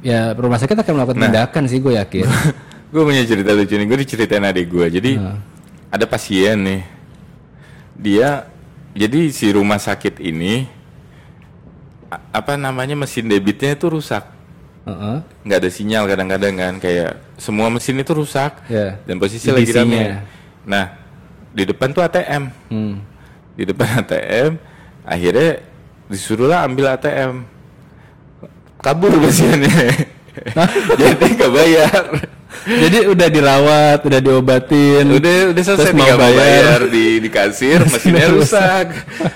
ya 0.00 0.30
rumah 0.32 0.56
sakit 0.56 0.78
akan 0.78 0.92
melakukan 0.94 1.18
Nah. 1.18 1.26
tindakan 1.26 1.62
sih 1.66 1.78
gue 1.78 1.92
yakin. 1.92 2.26
gue 2.86 3.02
punya 3.02 3.22
cerita 3.22 3.50
lucu 3.50 3.74
nih 3.74 3.84
gue 3.84 3.98
diceritain 4.00 4.42
adik 4.42 4.66
gue 4.66 4.86
jadi 4.90 5.10
Hmm. 5.16 5.38
ada 5.88 6.04
pasien 6.04 6.56
nih. 6.58 6.82
Dia 7.96 8.46
jadi 8.92 9.28
si 9.30 9.48
rumah 9.48 9.76
sakit 9.76 10.20
ini 10.20 10.64
apa 12.30 12.54
namanya 12.54 12.94
mesin 12.94 13.26
debitnya 13.26 13.72
itu 13.72 13.88
rusak. 13.88 14.24
Nggak 15.42 15.58
ada 15.58 15.70
sinyal 15.70 16.06
kadang-kadang 16.06 16.54
kan 16.54 16.74
kayak 16.78 17.18
semua 17.36 17.66
mesin 17.66 17.98
itu 17.98 18.12
rusak. 18.12 18.62
Ya. 18.68 19.02
dan 19.02 19.18
posisi 19.18 19.50
lagi 19.50 19.72
rame. 19.72 20.22
nah 20.62 20.94
di 21.50 21.64
depan 21.64 21.90
tuh 21.90 22.02
ATM 22.02 22.50
Hmm. 22.68 23.02
di 23.54 23.64
depan 23.64 23.86
ATM 24.02 24.58
akhirnya 25.02 25.50
disuruhlah 26.06 26.62
ambil 26.62 26.92
ATM 26.92 27.42
kabur 28.78 29.10
pasiennya. 29.24 30.06
Jadi 31.00 31.24
nggak 31.32 31.50
bayar 31.50 32.02
Jadi 32.62 32.98
udah 33.06 33.28
dirawat, 33.28 33.98
udah 34.00 34.20
diobatin. 34.20 35.04
udah 35.08 35.50
udah 35.50 35.62
selesai 35.62 35.90
Terus 35.90 35.98
mau 35.98 36.14
bayar. 36.14 36.36
bayar 36.36 36.80
di 36.86 37.06
di 37.18 37.28
kasir 37.28 37.78
mesinnya 37.92 38.26
rusak 38.28 38.86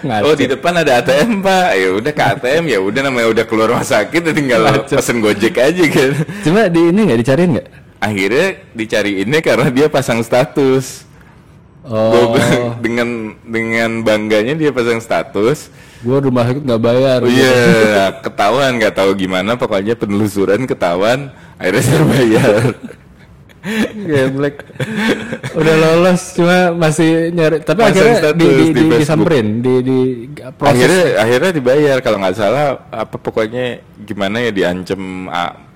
Ngaco. 0.01 0.25
oh 0.25 0.35
di 0.35 0.46
depan 0.46 0.73
ada 0.77 0.99
ATM 0.99 1.38
pak 1.38 1.68
ya 1.73 1.88
udah 1.92 2.12
ke 2.12 2.23
ATM 2.29 2.64
ya 2.66 2.79
udah 2.79 3.01
namanya 3.03 3.29
udah 3.29 3.44
keluar 3.44 3.68
rumah 3.68 3.85
sakit 3.85 4.31
tinggal 4.31 4.62
Ngaco. 4.64 4.94
pesen 4.94 5.18
gojek 5.18 5.55
aja 5.55 5.85
kan 5.87 6.11
Cuma 6.40 6.66
di 6.66 6.81
ini 6.87 7.01
nggak 7.05 7.20
dicariin 7.20 7.51
nggak? 7.53 7.68
akhirnya 8.01 8.46
dicariinnya 8.73 9.40
karena 9.40 9.68
dia 9.68 9.87
pasang 9.87 10.20
status 10.20 11.05
Oh, 11.83 12.31
Gua- 12.31 12.77
dengan 12.85 13.09
dengan 13.42 13.90
bangganya 14.01 14.55
dia 14.55 14.70
pasang 14.70 14.99
status 14.99 15.73
gue 16.00 16.18
rumah 16.18 16.44
sakit 16.48 16.62
nggak 16.64 16.82
bayar. 16.82 17.18
oh 17.20 17.28
iya 17.28 18.08
ketahuan 18.24 18.80
nggak 18.80 18.94
tahu 18.96 19.10
gimana 19.16 19.56
pokoknya 19.60 19.94
penelusuran 19.96 20.64
ketahuan 20.64 21.28
akhirnya 21.60 21.82
saya 21.84 22.02
bayar. 22.08 22.60
Geblek. 23.92 24.64
Udah 25.52 25.74
lolos 25.76 26.32
cuma 26.32 26.72
masih 26.72 27.28
nyari 27.28 27.60
tapi 27.60 27.84
Pasang 27.84 28.16
akhirnya 28.16 28.32
di, 28.32 28.46
di, 28.48 28.64
di 28.72 28.72
di, 28.72 28.96
disamperin 28.96 29.46
di 29.60 29.74
di 29.84 29.98
proses. 30.56 30.72
Akhirnya 30.72 31.04
akhirnya 31.20 31.50
dibayar 31.52 31.96
kalau 32.00 32.18
nggak 32.24 32.36
salah 32.40 32.88
apa 32.88 33.16
pokoknya 33.20 33.84
gimana 34.00 34.40
ya 34.48 34.50
diancam 34.50 35.28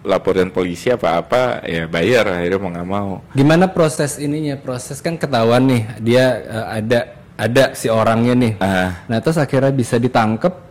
laporan 0.04 0.48
polisi 0.52 0.92
apa 0.92 1.20
apa 1.20 1.64
ya 1.64 1.84
bayar 1.84 2.40
akhirnya 2.40 2.58
mau 2.60 2.70
nggak 2.72 2.88
mau. 2.88 3.10
Gimana 3.36 3.68
proses 3.68 4.16
ininya? 4.16 4.56
Proses 4.56 5.04
kan 5.04 5.20
ketahuan 5.20 5.68
nih 5.68 5.82
dia 6.00 6.24
eh, 6.40 6.66
ada 6.80 7.00
ada 7.34 7.74
si 7.74 7.90
orangnya 7.90 8.34
nih. 8.34 8.52
Ah. 8.62 9.02
Nah 9.10 9.18
terus 9.18 9.38
akhirnya 9.38 9.74
bisa 9.74 9.98
ditangkap 9.98 10.64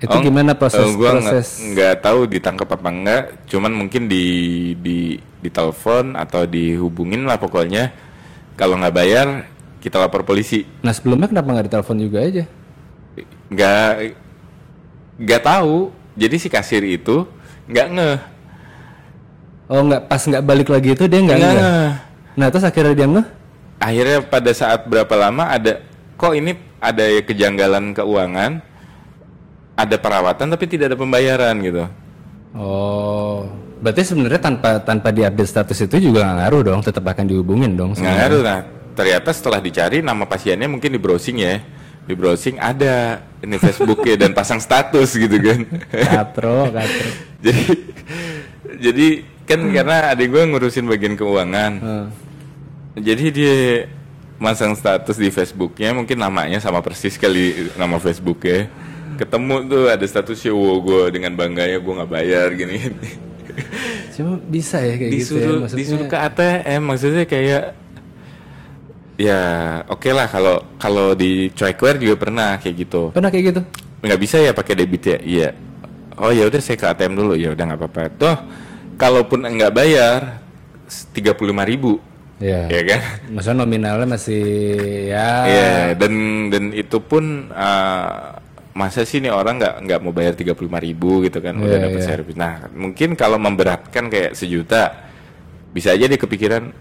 itu 0.00 0.16
Oh, 0.16 0.22
gimana 0.24 0.56
proses 0.56 0.80
eh, 0.80 0.96
gua 0.96 1.20
proses? 1.20 1.60
nggak 1.60 2.00
tahu 2.00 2.24
ditangkap 2.24 2.68
apa 2.72 2.88
enggak. 2.88 3.22
Cuman 3.46 3.72
mungkin 3.76 4.08
di 4.08 4.24
di 4.80 5.20
ditelepon 5.44 6.16
atau 6.16 6.48
dihubungin 6.48 7.28
lah 7.28 7.36
pokoknya. 7.36 7.92
Kalau 8.56 8.80
nggak 8.80 8.94
bayar 8.96 9.26
kita 9.80 10.00
lapor 10.00 10.24
polisi. 10.24 10.64
Nah 10.80 10.92
sebelumnya 10.96 11.28
kenapa 11.28 11.48
nggak 11.52 11.66
ditelepon 11.68 11.98
juga 12.00 12.18
aja? 12.24 12.44
Nggak 13.52 13.90
nggak 15.20 15.42
tahu. 15.44 15.92
Jadi 16.16 16.36
si 16.40 16.48
kasir 16.48 16.82
itu 16.82 17.28
nggak 17.68 17.88
ngeh. 17.92 18.18
Oh 19.70 19.84
nggak 19.84 20.08
pas 20.08 20.22
nggak 20.24 20.44
balik 20.44 20.68
lagi 20.72 20.96
itu 20.96 21.04
dia 21.06 21.20
nggak 21.22 21.38
ngeh. 21.38 21.62
nah 22.38 22.46
terus 22.48 22.64
akhirnya 22.64 22.94
dia 22.96 23.08
ngeh 23.10 23.26
akhirnya 23.80 24.22
pada 24.22 24.52
saat 24.52 24.84
berapa 24.86 25.10
lama 25.16 25.48
ada 25.48 25.80
kok 26.14 26.36
ini 26.36 26.54
ada 26.78 27.04
kejanggalan 27.24 27.96
keuangan 27.96 28.60
ada 29.74 29.96
perawatan 29.96 30.52
tapi 30.52 30.64
tidak 30.68 30.92
ada 30.92 30.98
pembayaran 31.00 31.56
gitu? 31.64 31.84
Oh 32.54 33.48
berarti 33.80 34.04
sebenarnya 34.04 34.40
tanpa 34.44 34.76
tanpa 34.84 35.08
diupdate 35.08 35.48
status 35.48 35.88
itu 35.88 36.12
juga 36.12 36.28
nggak 36.28 36.36
ngaruh 36.44 36.62
dong 36.68 36.80
tetap 36.84 37.00
akan 37.08 37.24
dihubungin 37.24 37.72
dong 37.80 37.96
nggak 37.96 38.12
ngaruh 38.12 38.42
nah 38.44 38.60
ternyata 38.92 39.32
setelah 39.32 39.56
dicari 39.56 40.04
nama 40.04 40.28
pasiennya 40.28 40.68
mungkin 40.68 40.92
di 40.92 41.00
browsing 41.00 41.40
ya 41.40 41.64
di 42.04 42.12
browsing 42.12 42.60
ada 42.60 43.24
ini 43.40 43.56
Facebooknya 43.56 44.26
dan 44.26 44.30
pasang 44.36 44.60
status 44.60 45.16
gitu 45.16 45.36
kan. 45.40 45.60
Katro 45.88 46.68
katro. 46.68 47.08
Jadi 47.46 47.64
jadi 48.80 49.06
kan 49.48 49.60
karena 49.72 50.12
adik 50.12 50.28
gue 50.28 50.42
ngurusin 50.44 50.84
bagian 50.84 51.16
keuangan 51.16 51.72
Hmm. 51.80 52.06
Jadi 52.98 53.24
dia 53.30 53.56
masang 54.40 54.72
status 54.72 55.20
di 55.20 55.28
Facebooknya 55.28 55.92
mungkin 55.92 56.16
namanya 56.16 56.58
sama 56.64 56.80
persis 56.80 57.20
kali 57.20 57.70
nama 57.76 58.00
Facebooknya. 58.00 58.72
Ketemu 59.20 59.68
tuh 59.68 59.84
ada 59.92 60.00
statusnya 60.08 60.56
wow 60.56 60.80
gue 60.80 61.02
dengan 61.12 61.36
bangganya 61.36 61.76
gue 61.76 61.92
nggak 61.92 62.10
bayar 62.10 62.48
gini. 62.56 62.88
Cuma 64.16 64.40
bisa 64.40 64.80
ya 64.80 64.96
kayak 64.96 65.12
gitu 65.12 65.36
ya 65.36 65.44
disuruh 65.44 65.58
maksudnya. 65.60 65.80
disuruh 65.84 66.06
ke 66.08 66.16
ATM 66.16 66.82
maksudnya 66.88 67.24
kayak 67.28 67.62
ya 69.20 69.40
oke 69.92 70.08
lah 70.08 70.24
kalau 70.32 70.64
kalau 70.80 71.12
di 71.12 71.52
Triceware 71.52 72.00
juga 72.00 72.16
pernah 72.16 72.56
kayak 72.56 72.74
gitu. 72.80 73.12
Pernah 73.12 73.28
kayak 73.28 73.44
gitu? 73.52 73.60
Nggak 74.00 74.20
bisa 74.24 74.36
ya 74.40 74.56
pakai 74.56 74.72
debit 74.72 75.04
ya? 75.04 75.18
Iya. 75.20 75.48
Oh 76.16 76.32
ya 76.32 76.48
udah 76.48 76.60
saya 76.64 76.80
ke 76.80 76.86
ATM 76.88 77.12
dulu 77.12 77.36
ya 77.36 77.52
udah 77.52 77.64
nggak 77.68 77.80
apa-apa. 77.84 78.02
Toh 78.16 78.36
kalaupun 78.96 79.44
nggak 79.44 79.72
bayar 79.76 80.40
tiga 81.12 81.36
puluh 81.36 81.52
lima 81.52 81.68
ribu 81.68 82.00
ya 82.40 82.66
ya 82.72 82.82
kan 82.88 83.00
maksudnya 83.28 83.58
nominalnya 83.62 84.06
masih 84.08 84.44
ya 85.12 85.28
Iya 85.44 85.72
dan 85.94 86.12
dan 86.48 86.64
itu 86.72 86.96
pun 87.04 87.52
uh, 87.52 88.40
masa 88.72 89.04
sih 89.04 89.20
nih 89.20 89.28
orang 89.28 89.60
nggak 89.60 89.74
nggak 89.84 90.00
mau 90.00 90.12
bayar 90.14 90.32
tiga 90.32 90.56
puluh 90.56 90.72
ribu 90.80 91.20
gitu 91.26 91.44
kan 91.44 91.52
udah 91.60 91.76
Iya, 91.76 91.84
dapat 91.90 92.00
iya. 92.00 92.08
servis 92.08 92.36
nah 92.38 92.66
mungkin 92.72 93.12
kalau 93.12 93.36
memberatkan 93.36 94.08
kayak 94.08 94.32
sejuta 94.32 95.10
bisa 95.70 95.92
aja 95.92 96.08
dia 96.08 96.16
kepikiran 96.16 96.72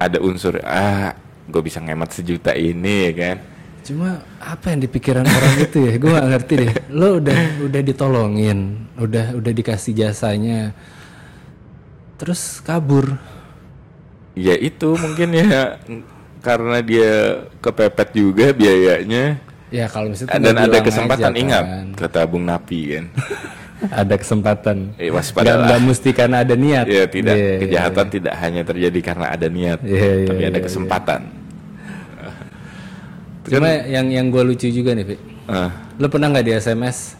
ada 0.00 0.18
unsur 0.24 0.56
ah 0.64 1.12
gue 1.44 1.60
bisa 1.60 1.84
ngemat 1.84 2.10
sejuta 2.16 2.56
ini 2.56 3.12
ya 3.12 3.14
kan 3.14 3.38
Cuma 3.84 4.16
apa 4.40 4.72
yang 4.72 4.80
dipikiran 4.88 5.28
orang 5.28 5.54
itu 5.60 5.76
ya? 5.84 6.00
Gue 6.00 6.16
gak 6.16 6.28
ngerti 6.32 6.52
deh. 6.56 6.72
Lo 6.88 7.20
udah 7.20 7.68
udah 7.68 7.80
ditolongin, 7.84 8.88
udah 8.96 9.36
udah 9.36 9.52
dikasih 9.52 9.92
jasanya, 9.92 10.72
terus 12.16 12.64
kabur. 12.64 13.20
Ya 14.34 14.54
itu 14.54 14.94
mungkin 14.94 15.30
ya 15.32 15.78
karena 16.38 16.78
dia 16.78 17.12
kepepet 17.58 18.08
juga 18.12 18.50
biayanya 18.50 19.38
Ya 19.70 19.90
kalau 19.90 20.06
misalnya 20.06 20.38
dan 20.38 20.54
ada 20.60 20.78
kesempatan 20.78 21.32
aja, 21.34 21.40
ingat 21.40 21.64
kan. 21.66 21.86
kata 21.98 22.20
Bung 22.30 22.46
Napi 22.46 22.80
kan 22.94 23.04
ada 24.04 24.14
kesempatan. 24.14 24.94
Eh, 24.96 25.10
Gak, 25.10 25.18
waspadalah. 25.18 25.66
nggak 25.66 25.80
mesti 25.82 26.10
karena 26.10 26.36
ada 26.40 26.54
niat. 26.54 26.86
ya 26.86 27.04
tidak 27.04 27.34
Iya, 27.34 27.42
iya, 27.44 27.58
kejahatan 27.58 28.06
tidak 28.08 28.34
hanya 28.38 28.62
terjadi 28.62 28.98
karena 29.02 29.26
ada 29.28 29.46
niat 29.50 29.78
Iya, 29.82 29.98
iya, 30.14 30.26
tapi 30.26 30.42
ada 30.44 30.56
iya, 30.56 30.64
kesempatan 30.64 31.20
Cuma 33.44 33.68
yang 33.84 34.06
yang 34.08 34.26
gue 34.30 34.40
lucu 34.40 34.68
juga 34.68 34.96
nih, 34.96 35.04
Vi. 35.04 35.16
Ah. 35.44 35.68
Lo 36.00 36.08
pernah 36.08 36.32
nggak 36.32 36.44
di 36.44 36.52
SMS 36.54 37.12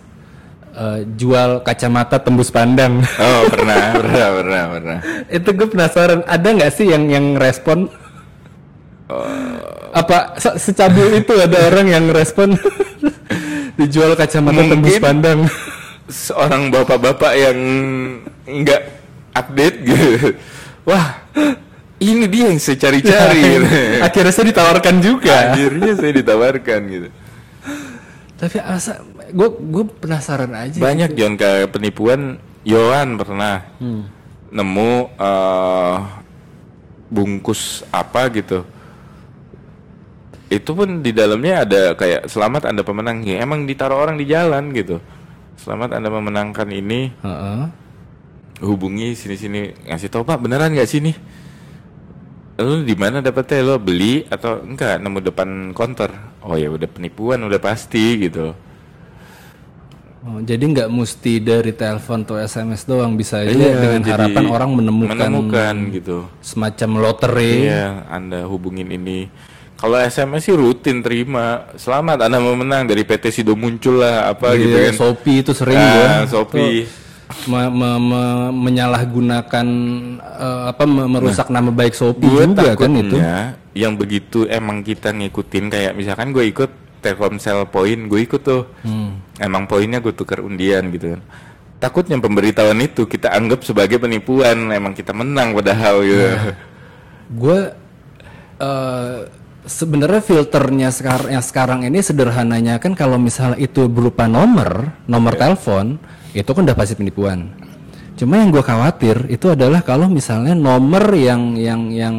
eh, 0.75 1.01
jual 1.15 1.63
kacamata 1.63 2.19
tembus 2.19 2.51
pandang? 2.51 3.01
Oh 3.17 3.43
pernah, 3.53 3.95
pernah, 3.95 4.29
pernah, 4.43 4.63
pernah. 4.75 4.99
itu 5.31 5.49
gue 5.51 5.69
penasaran. 5.71 6.21
Ada 6.27 6.49
nggak 6.51 6.73
sih 6.75 6.87
yang 6.91 7.07
yang 7.09 7.39
respon? 7.39 7.87
Apa 9.95 10.35
se- 10.41 10.59
secabul 10.59 11.15
itu 11.15 11.33
ada 11.39 11.71
orang 11.71 11.87
yang 11.87 12.05
respon 12.11 12.59
dijual 13.79 14.19
kacamata 14.19 14.67
tembus 14.67 14.99
pandang? 14.99 15.47
Seorang 16.11 16.69
bapak-bapak 16.69 17.33
yang 17.33 17.59
nggak 18.45 18.83
update 19.33 19.77
gitu. 19.89 20.37
Wah, 20.85 21.17
ini 21.97 22.29
dia 22.29 22.53
yang 22.53 22.61
saya 22.61 22.77
cari-cari. 22.77 23.41
gitu. 23.41 23.69
Akhirnya 24.05 24.33
saya 24.35 24.47
ditawarkan 24.53 24.95
juga. 25.01 25.37
Akhirnya 25.55 25.93
saya 25.97 26.13
ditawarkan 26.13 26.81
gitu. 26.93 27.09
Tapi 28.37 28.57
asa 28.61 29.01
gue 29.31 29.49
gue 29.71 29.85
penasaran 30.03 30.53
aja. 30.53 30.77
Banyak 30.81 31.15
John 31.15 31.39
kayak 31.39 31.73
penipuan. 31.73 32.37
Yohan 32.65 33.21
pernah 33.21 33.61
nemu 34.49 34.93
eh, 35.21 35.97
bungkus 37.09 37.85
apa 37.93 38.33
gitu. 38.33 38.65
Itu 40.49 40.71
pun 40.73 41.01
di 41.05 41.13
dalamnya 41.13 41.65
ada 41.65 41.83
kayak 41.93 42.29
selamat 42.29 42.73
anda 42.73 42.81
pemenang. 42.81 43.21
Ya, 43.25 43.45
emang 43.45 43.65
ditaruh 43.65 44.01
orang 44.01 44.17
di 44.17 44.25
jalan 44.29 44.73
gitu. 44.73 45.01
Selamat 45.61 45.97
anda 45.97 46.09
memenangkan 46.09 46.69
ini. 46.73 47.13
Heeh. 47.23 47.65
hubungi 48.63 49.19
sini-sini 49.19 49.91
ngasih 49.91 50.09
tau 50.09 50.23
pak 50.23 50.39
beneran 50.39 50.71
nggak 50.71 50.87
sini 50.87 51.11
lu 52.55 52.87
di 52.87 52.95
mana 52.95 53.19
dapetnya 53.19 53.67
lo 53.67 53.83
beli 53.83 54.23
atau 54.31 54.63
enggak 54.63 55.03
nemu 55.03 55.19
depan 55.27 55.49
konter 55.75 56.07
oh 56.39 56.55
ya 56.55 56.71
udah 56.71 56.87
penipuan 56.87 57.43
udah 57.43 57.59
pasti 57.59 58.15
gitu 58.23 58.55
Oh, 60.25 60.41
jadi 60.41 60.65
nggak 60.65 60.89
mesti 60.89 61.37
dari 61.37 61.69
telepon 61.71 62.25
atau 62.25 62.41
SMS 62.41 62.89
doang 62.89 63.13
bisa 63.13 63.45
aja 63.45 63.53
Iya, 63.53 63.77
dengan 63.77 64.01
jadi 64.01 64.13
harapan 64.17 64.45
orang 64.49 64.71
menemukan, 64.73 65.13
menemukan 65.21 65.75
gitu. 65.93 66.19
semacam 66.41 66.91
lotre. 66.99 67.69
Iya, 67.69 68.09
Anda 68.09 68.49
hubungin 68.49 68.89
ini. 68.89 69.29
Kalau 69.77 70.01
SMS 70.01 70.49
sih 70.49 70.57
rutin 70.57 71.05
terima. 71.05 71.69
Selamat 71.77 72.25
Anda 72.25 72.41
memenang 72.41 72.89
dari 72.89 73.05
PT 73.05 73.29
Sido 73.29 73.53
muncul 73.53 74.01
lah 74.01 74.33
apa 74.33 74.57
gitu 74.57 74.73
Iya, 74.73 74.89
kan. 74.89 74.95
Shopee 74.97 75.45
itu 75.45 75.53
sering 75.53 75.77
Ah, 75.77 75.93
gua. 75.93 76.09
Shopee. 76.25 76.89
Me- 77.45 77.69
me- 77.69 78.01
me- 78.01 78.53
menyalahgunakan 78.55 79.67
eh, 80.17 80.63
apa 80.71 80.85
me- 80.85 81.11
merusak 81.11 81.49
nama 81.49 81.69
baik 81.69 81.93
Shopee 81.93 82.25
juga 82.25 82.73
kan 82.73 82.93
itu. 82.95 83.17
yang 83.75 83.93
begitu 83.93 84.47
emang 84.47 84.81
kita 84.81 85.11
ngikutin 85.11 85.65
kayak 85.67 85.93
misalkan 85.93 86.31
gue 86.31 86.47
ikut 86.47 86.71
Telkomsel 87.01 87.69
poin, 87.69 88.09
gue 88.09 88.21
ikut 88.23 88.41
tuh. 88.41 88.65
Hmm. 88.81 89.21
Emang 89.43 89.67
poinnya 89.67 89.99
gue 89.99 90.15
tukar 90.15 90.39
undian 90.43 90.91
gitu 90.95 91.19
kan. 91.19 91.23
Takutnya 91.83 92.17
pemberitahuan 92.23 92.79
itu 92.81 93.05
kita 93.05 93.35
anggap 93.35 93.67
sebagai 93.67 93.99
penipuan, 93.99 94.71
emang 94.71 94.95
kita 94.95 95.11
menang 95.11 95.53
padahal 95.53 96.07
gitu. 96.07 96.27
Gue 97.35 97.75
eh, 98.63 99.19
sebenarnya 99.67 100.23
filternya 100.23 100.89
sekarang 100.95 101.29
yang 101.35 101.45
sekarang 101.45 101.81
ini 101.83 101.99
sederhananya 102.01 102.79
kan 102.79 102.95
kalau 102.95 103.19
misalnya 103.19 103.59
itu 103.59 103.91
berupa 103.91 104.31
nomor, 104.31 104.95
nomor 105.11 105.35
telepon, 105.35 105.99
itu 106.33 106.47
kan 106.47 106.63
udah 106.63 106.79
pasti 106.79 106.95
penipuan. 106.95 107.51
Cuma 108.15 108.39
yang 108.39 108.55
gue 108.55 108.63
khawatir 108.63 109.27
itu 109.27 109.51
adalah 109.51 109.83
kalau 109.83 110.07
misalnya 110.07 110.55
nomor 110.55 111.11
yang 111.19 111.59
yang 111.59 111.91
yang 111.91 112.17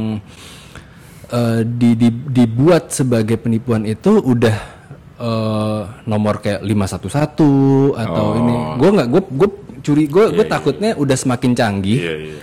eh, 1.32 1.64
di, 1.64 1.96
di- 1.96 2.28
dibuat 2.28 2.92
sebagai 2.92 3.40
penipuan 3.40 3.88
itu 3.88 4.20
udah 4.20 4.75
eh, 5.20 5.82
nomor 6.08 6.44
kayak 6.44 6.62
511 6.64 7.96
atau 7.96 8.26
ini. 8.40 8.56
Gue 8.80 8.90
nggak 8.96 9.08
gue 9.12 9.22
gue 9.36 9.50
curi 9.86 10.06
gue 10.10 10.26
gue 10.34 10.46
takutnya 10.46 10.98
udah 10.98 11.18
semakin 11.18 11.52
canggih. 11.54 12.00
Iya, 12.02 12.16
iya. 12.18 12.42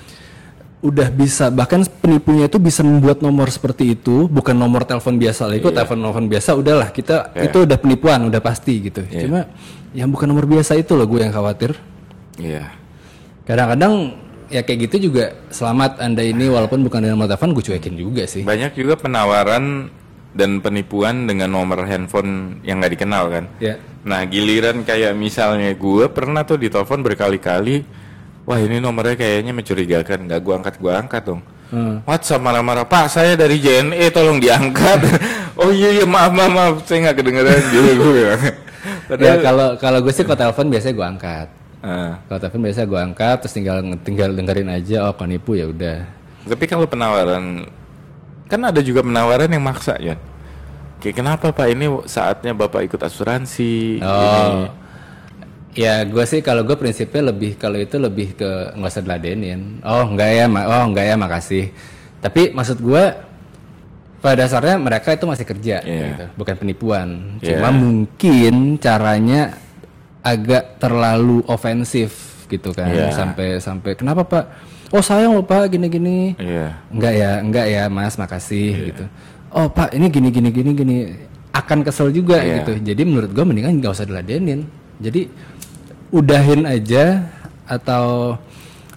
udah 0.82 1.14
bisa 1.14 1.46
bahkan 1.54 1.86
penipunya 2.02 2.50
itu 2.50 2.58
bisa 2.58 2.82
membuat 2.82 3.22
nomor 3.22 3.46
seperti 3.54 3.94
itu 3.94 4.26
bukan 4.26 4.50
nomor 4.50 4.82
telepon 4.82 5.14
biasa 5.14 5.46
lah. 5.46 5.54
Itu 5.54 5.70
telepon 5.70 6.02
telepon 6.02 6.26
biasa 6.26 6.58
udahlah 6.58 6.90
kita 6.90 7.30
itu 7.38 7.58
udah 7.62 7.78
penipuan 7.78 8.26
udah 8.26 8.42
pasti 8.42 8.90
gitu. 8.90 9.06
Cuma 9.06 9.46
yang 9.94 10.10
bukan 10.10 10.26
nomor 10.26 10.48
biasa 10.50 10.74
itu 10.74 10.98
loh 10.98 11.06
gue 11.06 11.22
yang 11.22 11.30
khawatir. 11.30 11.78
Iya. 12.40 12.64
kadang-kadang 13.42 14.22
ya 14.52 14.60
kayak 14.62 14.88
gitu 14.88 15.10
juga 15.10 15.34
selamat 15.48 15.98
anda 15.98 16.22
ini 16.22 16.46
walaupun 16.48 16.84
bukan 16.84 17.00
dari 17.04 17.12
nomor 17.12 17.26
telepon 17.28 17.56
gue 17.56 17.64
cuekin 17.64 17.94
juga 17.94 18.22
sih. 18.26 18.42
Banyak 18.44 18.76
juga 18.76 18.94
penawaran 19.00 19.88
dan 20.32 20.64
penipuan 20.64 21.28
dengan 21.28 21.52
nomor 21.52 21.84
handphone 21.84 22.60
yang 22.64 22.80
nggak 22.80 22.92
dikenal 22.96 23.24
kan. 23.28 23.44
ya 23.60 23.76
Nah 24.02 24.26
giliran 24.26 24.82
kayak 24.82 25.14
misalnya 25.14 25.70
gue 25.78 26.10
pernah 26.10 26.42
tuh 26.42 26.58
ditelepon 26.58 27.06
berkali-kali, 27.06 27.86
wah 28.48 28.58
ini 28.58 28.82
nomornya 28.82 29.14
kayaknya 29.14 29.54
mencurigakan, 29.54 30.26
nggak 30.26 30.40
gue 30.42 30.54
angkat 30.58 30.74
gue 30.82 30.92
angkat 30.92 31.22
dong. 31.22 31.42
Hmm. 31.72 32.04
WhatsApp 32.04 32.42
marah-marah, 32.42 32.84
Pak 32.84 33.08
saya 33.08 33.32
dari 33.38 33.62
JNE 33.62 34.10
tolong 34.10 34.42
diangkat. 34.42 35.00
oh 35.62 35.70
iya 35.70 36.02
iya 36.02 36.04
maaf 36.08 36.32
maaf, 36.34 36.50
maaf. 36.50 36.74
saya 36.84 37.08
nggak 37.08 37.16
kedengeran 37.22 37.62
juga 37.74 37.92
gue. 37.94 38.16
ya 38.18 38.34
Padahal, 39.06 39.38
kalau 39.38 39.68
kalau 39.78 39.98
gue 40.02 40.12
sih 40.12 40.26
kalau 40.26 40.40
telepon 40.40 40.66
biasanya 40.72 40.94
gue 40.98 41.06
angkat 41.06 41.48
Ah, 41.82 42.14
kalau 42.30 42.38
telepon 42.38 42.62
biasanya 42.62 42.88
gue 42.90 43.00
angkat 43.10 43.36
terus 43.42 43.54
tinggal 43.54 43.78
tinggal 44.06 44.30
dengerin 44.34 44.70
aja 44.70 45.06
oh 45.06 45.14
penipu 45.18 45.58
ya 45.58 45.66
udah 45.66 46.22
tapi 46.42 46.64
kalau 46.66 46.90
penawaran, 46.90 47.70
kan 48.52 48.60
ada 48.62 48.84
juga 48.84 49.00
penawaran 49.00 49.48
yang 49.48 49.64
maksa 49.64 49.96
ya. 49.96 50.20
Kayak 51.00 51.16
kenapa 51.18 51.46
Pak 51.50 51.66
ini 51.66 51.88
saatnya 52.04 52.52
Bapak 52.52 52.84
ikut 52.84 53.00
asuransi? 53.00 53.98
Oh. 53.98 54.12
ini. 54.12 54.68
Ya 55.72 56.04
gue 56.04 56.20
sih 56.28 56.44
kalau 56.44 56.62
gue 56.62 56.76
prinsipnya 56.76 57.32
lebih 57.32 57.56
kalau 57.56 57.80
itu 57.80 57.96
lebih 57.96 58.36
ke 58.36 58.76
nggak 58.76 58.92
usah 58.92 59.00
diladenin. 59.00 59.80
Oh 59.80 60.04
enggak 60.04 60.30
ya, 60.30 60.44
ma- 60.44 60.68
oh 60.68 60.84
enggak 60.84 61.08
ya 61.08 61.16
makasih. 61.16 61.72
Tapi 62.20 62.52
maksud 62.52 62.76
gue 62.78 63.04
pada 64.20 64.36
dasarnya 64.38 64.76
mereka 64.78 65.10
itu 65.10 65.24
masih 65.24 65.42
kerja, 65.42 65.80
Iya. 65.82 66.04
gitu. 66.12 66.24
bukan 66.36 66.54
penipuan. 66.54 67.08
Iya. 67.40 67.56
Cuma 67.56 67.72
mungkin 67.72 68.76
caranya 68.78 69.56
agak 70.22 70.78
terlalu 70.78 71.42
ofensif 71.48 72.44
gitu 72.46 72.70
kan, 72.70 72.92
Iya. 72.92 73.10
sampai 73.10 73.58
sampai 73.58 73.96
kenapa 73.96 74.22
pak? 74.22 74.44
Oh 74.92 75.00
sayang 75.00 75.32
loh 75.32 75.40
pak 75.40 75.72
gini-gini. 75.72 76.36
Iya. 76.36 76.76
Enggak 76.92 77.12
ya, 77.16 77.30
enggak 77.40 77.66
ya 77.66 77.82
Mas, 77.88 78.14
makasih 78.14 78.92
gitu. 78.92 79.04
Oh 79.48 79.68
Pak, 79.68 79.92
ini 79.92 80.08
gini 80.08 80.28
gini 80.28 80.48
gini 80.48 80.70
gini 80.72 80.96
akan 81.50 81.80
kesel 81.80 82.08
juga 82.08 82.40
Iya. 82.40 82.60
gitu. 82.60 82.72
Jadi 82.92 83.02
menurut 83.02 83.32
gua 83.32 83.44
mendingan 83.44 83.80
nggak 83.80 83.92
usah 83.92 84.04
diladenin. 84.04 84.68
Jadi 84.96 85.32
udahin 86.08 86.64
aja 86.64 87.24
atau 87.64 88.36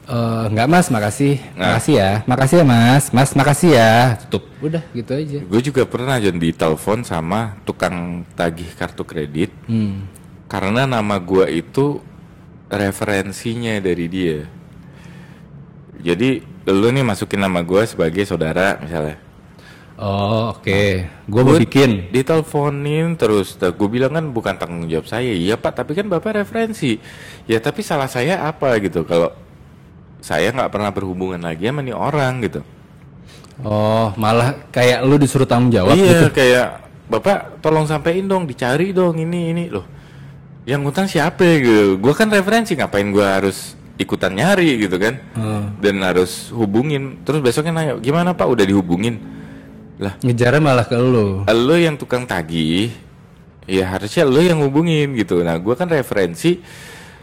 eh, 0.06 0.44
enggak 0.52 0.68
Mas, 0.68 0.88
makasih, 0.88 1.40
Nah. 1.56 1.74
makasih 1.74 1.94
ya, 1.96 2.12
makasih 2.24 2.58
ya 2.62 2.66
Mas, 2.68 3.04
Mas 3.10 3.32
makasih 3.34 3.72
ya, 3.74 3.94
tutup. 4.22 4.44
Udah 4.62 4.84
gitu 4.94 5.12
aja. 5.12 5.40
Gue 5.42 5.62
juga 5.64 5.82
pernah 5.84 6.16
jadi 6.16 6.36
ditelepon 6.36 7.02
sama 7.02 7.58
tukang 7.64 8.22
tagih 8.36 8.70
kartu 8.76 9.02
kredit 9.02 9.50
Hmm. 9.66 10.06
karena 10.46 10.86
nama 10.86 11.18
gue 11.18 11.50
itu 11.50 12.04
referensinya 12.70 13.80
dari 13.80 14.06
dia. 14.06 14.40
Jadi 16.02 16.44
lu 16.66 16.88
nih 16.90 17.06
masukin 17.06 17.40
nama 17.40 17.62
gue 17.62 17.82
sebagai 17.88 18.24
saudara 18.28 18.80
misalnya. 18.82 19.22
Oh 19.96 20.52
oke, 20.52 21.08
gua 21.24 21.42
mau 21.48 21.56
Gua 21.56 21.64
bikin. 21.64 22.12
Diteleponin 22.12 23.16
terus, 23.16 23.56
gue 23.56 23.88
bilang 23.88 24.12
kan 24.12 24.28
bukan 24.28 24.60
tanggung 24.60 24.92
jawab 24.92 25.08
saya. 25.08 25.32
Iya 25.32 25.56
pak, 25.56 25.72
tapi 25.72 25.96
kan 25.96 26.12
bapak 26.12 26.44
referensi. 26.44 27.00
Ya 27.48 27.64
tapi 27.64 27.80
salah 27.80 28.12
saya 28.12 28.44
apa 28.44 28.76
gitu 28.84 29.08
kalau 29.08 29.32
saya 30.20 30.52
nggak 30.52 30.68
pernah 30.68 30.92
berhubungan 30.92 31.40
lagi 31.40 31.72
sama 31.72 31.80
nih 31.80 31.96
orang 31.96 32.44
gitu. 32.44 32.60
Oh 33.64 34.12
malah 34.20 34.68
kayak 34.68 35.00
lu 35.08 35.16
disuruh 35.16 35.48
tanggung 35.48 35.72
jawab 35.72 35.96
iya 35.96 36.28
gitu. 36.28 36.28
kayak 36.36 36.68
bapak 37.08 37.64
tolong 37.64 37.88
sampein 37.88 38.28
dong 38.28 38.44
dicari 38.44 38.92
dong 38.92 39.16
ini 39.16 39.56
ini 39.56 39.64
loh 39.72 39.88
yang 40.68 40.84
ngutang 40.84 41.08
siapa 41.08 41.64
gitu 41.64 41.96
gue 41.96 42.14
kan 42.18 42.28
referensi 42.28 42.76
ngapain 42.76 43.08
gue 43.08 43.24
harus 43.24 43.80
ikutan 43.96 44.36
nyari 44.36 44.80
gitu 44.80 45.00
kan. 45.00 45.20
Hmm. 45.36 45.80
dan 45.80 46.00
harus 46.04 46.52
hubungin. 46.52 47.22
Terus 47.24 47.40
besoknya 47.40 47.74
nanya 47.76 47.94
gimana 48.00 48.36
pak? 48.36 48.48
Udah 48.48 48.66
dihubungin? 48.68 49.20
Lah. 49.96 50.20
Ngejarnya 50.20 50.62
malah 50.62 50.86
ke 50.86 50.98
lu. 51.00 51.48
lo 51.48 51.76
yang 51.80 51.96
tukang 51.96 52.28
tagih. 52.28 52.92
Ya 53.66 53.90
harusnya 53.90 54.28
lo 54.28 54.44
yang 54.44 54.62
hubungin 54.62 55.16
gitu. 55.16 55.42
Nah 55.42 55.56
gue 55.58 55.74
kan 55.74 55.88
referensi. 55.88 56.60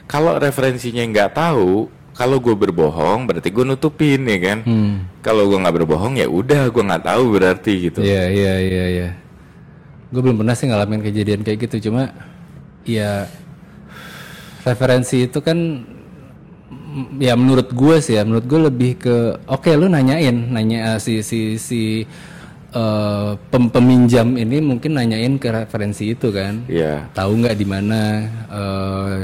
Kalau 0.08 0.37
referensinya 0.37 1.04
nggak 1.04 1.30
tahu 1.37 1.88
kalau 2.12 2.37
gue 2.44 2.52
berbohong 2.52 3.24
berarti 3.24 3.48
gue 3.48 3.64
nutupin 3.64 4.20
ya 4.28 4.38
kan? 4.40 4.58
Hmm. 4.68 4.96
kalau 5.24 5.48
gue 5.48 5.56
nggak 5.56 5.76
berbohong 5.80 6.20
ya 6.20 6.28
udah 6.28 6.68
gue 6.68 6.82
nggak 6.82 7.04
tahu 7.08 7.24
berarti 7.37 7.72
gitu. 7.88 8.00
Iya 8.04 8.24
iya 8.28 8.54
iya 8.61 8.85
iya. 8.88 9.08
Gue 10.12 10.20
belum 10.20 10.44
pernah 10.44 10.52
sih 10.52 10.68
ngalamin 10.68 11.00
kejadian 11.00 11.40
kayak 11.40 11.68
gitu. 11.68 11.88
Cuma 11.88 12.12
ya 12.85 13.30
referensi 14.66 15.24
itu 15.30 15.38
kan 15.40 15.58
ya 17.18 17.35
menurut 17.35 17.68
gue 17.68 17.96
sih 17.98 18.14
ya 18.14 18.22
menurut 18.22 18.44
gue 18.44 18.61
lebih 18.62 18.92
ke 18.98 19.16
oke 19.44 19.70
lu 19.72 19.87
nanyain 19.87 20.35
nanya 20.48 20.78
eh, 20.92 20.98
si 20.98 21.20
si 21.20 21.40
si 21.57 22.05
pem- 23.46 23.68
peminjam 23.68 24.33
ini 24.35 24.59
mungkin 24.59 24.92
nanyain 24.92 25.37
ke 25.37 25.48
referensi 25.50 26.11
itu 26.11 26.28
kan 26.28 26.64
Iya. 26.66 27.09
tahu 27.12 27.33
nggak 27.38 27.55
di 27.55 27.66
mana 27.66 28.00
eh, 28.48 29.18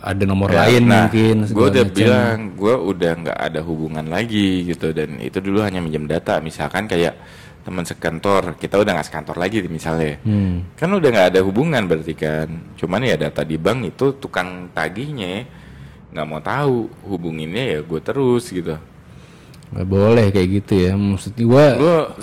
ada 0.00 0.22
nomor 0.22 0.48
Ya, 0.48 0.64
lain 0.64 0.82
nah, 0.86 1.04
mungkin 1.04 1.36
gue 1.46 1.66
udah 1.66 1.84
macam. 1.84 1.96
bilang 1.96 2.36
gue 2.54 2.74
udah 2.76 3.12
nggak 3.18 3.38
ada 3.42 3.60
hubungan 3.60 4.06
lagi 4.06 4.48
gitu 4.64 4.92
dan 4.92 5.18
itu 5.18 5.40
dulu 5.40 5.60
hanya 5.60 5.80
minjem 5.80 6.06
data 6.06 6.38
misalkan 6.38 6.86
kayak 6.86 7.16
teman 7.60 7.82
sekantor 7.82 8.54
kita 8.54 8.78
udah 8.78 8.94
nggak 8.94 9.08
sekantor 9.10 9.36
lagi 9.36 9.66
misalnya 9.66 10.22
Hmm. 10.22 10.62
kan 10.72 10.86
udah 10.88 11.08
nggak 11.10 11.28
ada 11.34 11.40
hubungan 11.42 11.82
berarti 11.82 12.14
kan 12.14 12.46
cuman 12.76 13.02
ya 13.02 13.18
data 13.18 13.42
di 13.42 13.58
bank 13.58 13.90
itu 13.90 14.14
tukang 14.16 14.70
tagihnya 14.70 15.42
nggak 16.16 16.28
mau 16.32 16.40
tahu 16.40 16.88
hubunginnya 17.04 17.76
ya 17.76 17.78
gue 17.84 18.00
terus 18.00 18.48
gitu. 18.48 18.80
Nggak 19.76 19.88
boleh 19.92 20.26
kayak 20.32 20.48
gitu 20.64 20.74
ya. 20.88 20.92
Maksud 20.96 21.36
gue 21.36 21.64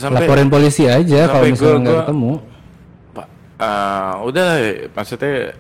laporin 0.10 0.50
polisi 0.50 0.90
aja 0.90 1.30
kalau 1.30 1.46
misalnya 1.46 1.78
nggak 1.86 1.98
ketemu. 2.10 2.34
Pak 3.14 3.28
eh, 3.62 4.14
udah 4.26 4.44
lah, 4.50 4.60
maksudnya 4.98 5.54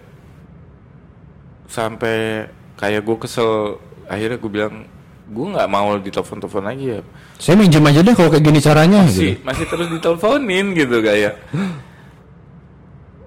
sampai 1.70 2.50
kayak 2.78 3.02
gue 3.06 3.18
kesel 3.22 3.78
akhirnya 4.10 4.38
gue 4.42 4.52
bilang 4.52 4.86
gue 5.24 5.46
nggak 5.56 5.70
mau 5.70 5.94
ditelepon-telepon 6.02 6.66
lagi 6.66 6.86
ya. 6.98 7.00
Saya 7.38 7.56
minjem 7.60 7.86
aja 7.86 8.02
deh 8.02 8.14
kalau 8.18 8.30
kayak 8.34 8.46
gini 8.46 8.60
caranya 8.62 9.06
masih 9.06 9.38
gitu. 9.38 9.46
masih 9.46 9.66
terus 9.70 9.88
diteleponin 9.94 10.66
gitu 10.74 10.98
kayak. 11.06 11.34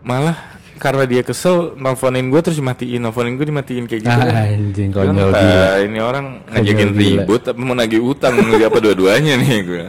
Malah 0.06 0.55
karena 0.76 1.04
dia 1.08 1.22
kesel 1.24 1.74
nelfonin 1.80 2.28
gue 2.28 2.40
terus 2.44 2.60
dimatiin. 2.60 3.00
Nelfonin 3.00 3.34
gue 3.36 3.46
dimatiin 3.48 3.84
kayak 3.88 4.02
gitu. 4.04 4.12
Kan. 4.12 4.28
Ah, 4.28 4.46
anjing 4.48 4.90
konyol 4.92 5.30
gila. 5.32 5.68
ini 5.82 5.98
orang 6.00 6.26
ngajakin 6.52 6.90
ribut 6.92 7.40
tapi 7.42 7.60
mau 7.60 7.74
nagih 7.74 8.00
utang? 8.04 8.36
Apa 8.36 8.78
dua-duanya 8.80 9.34
nih 9.40 9.58
gue 9.64 9.84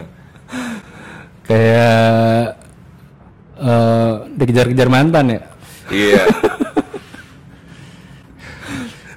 Kayak 1.48 2.60
eh 3.58 4.12
dikejar-kejar 4.38 4.88
mantan 4.92 5.26
ya. 5.34 5.42
iya. 5.90 6.24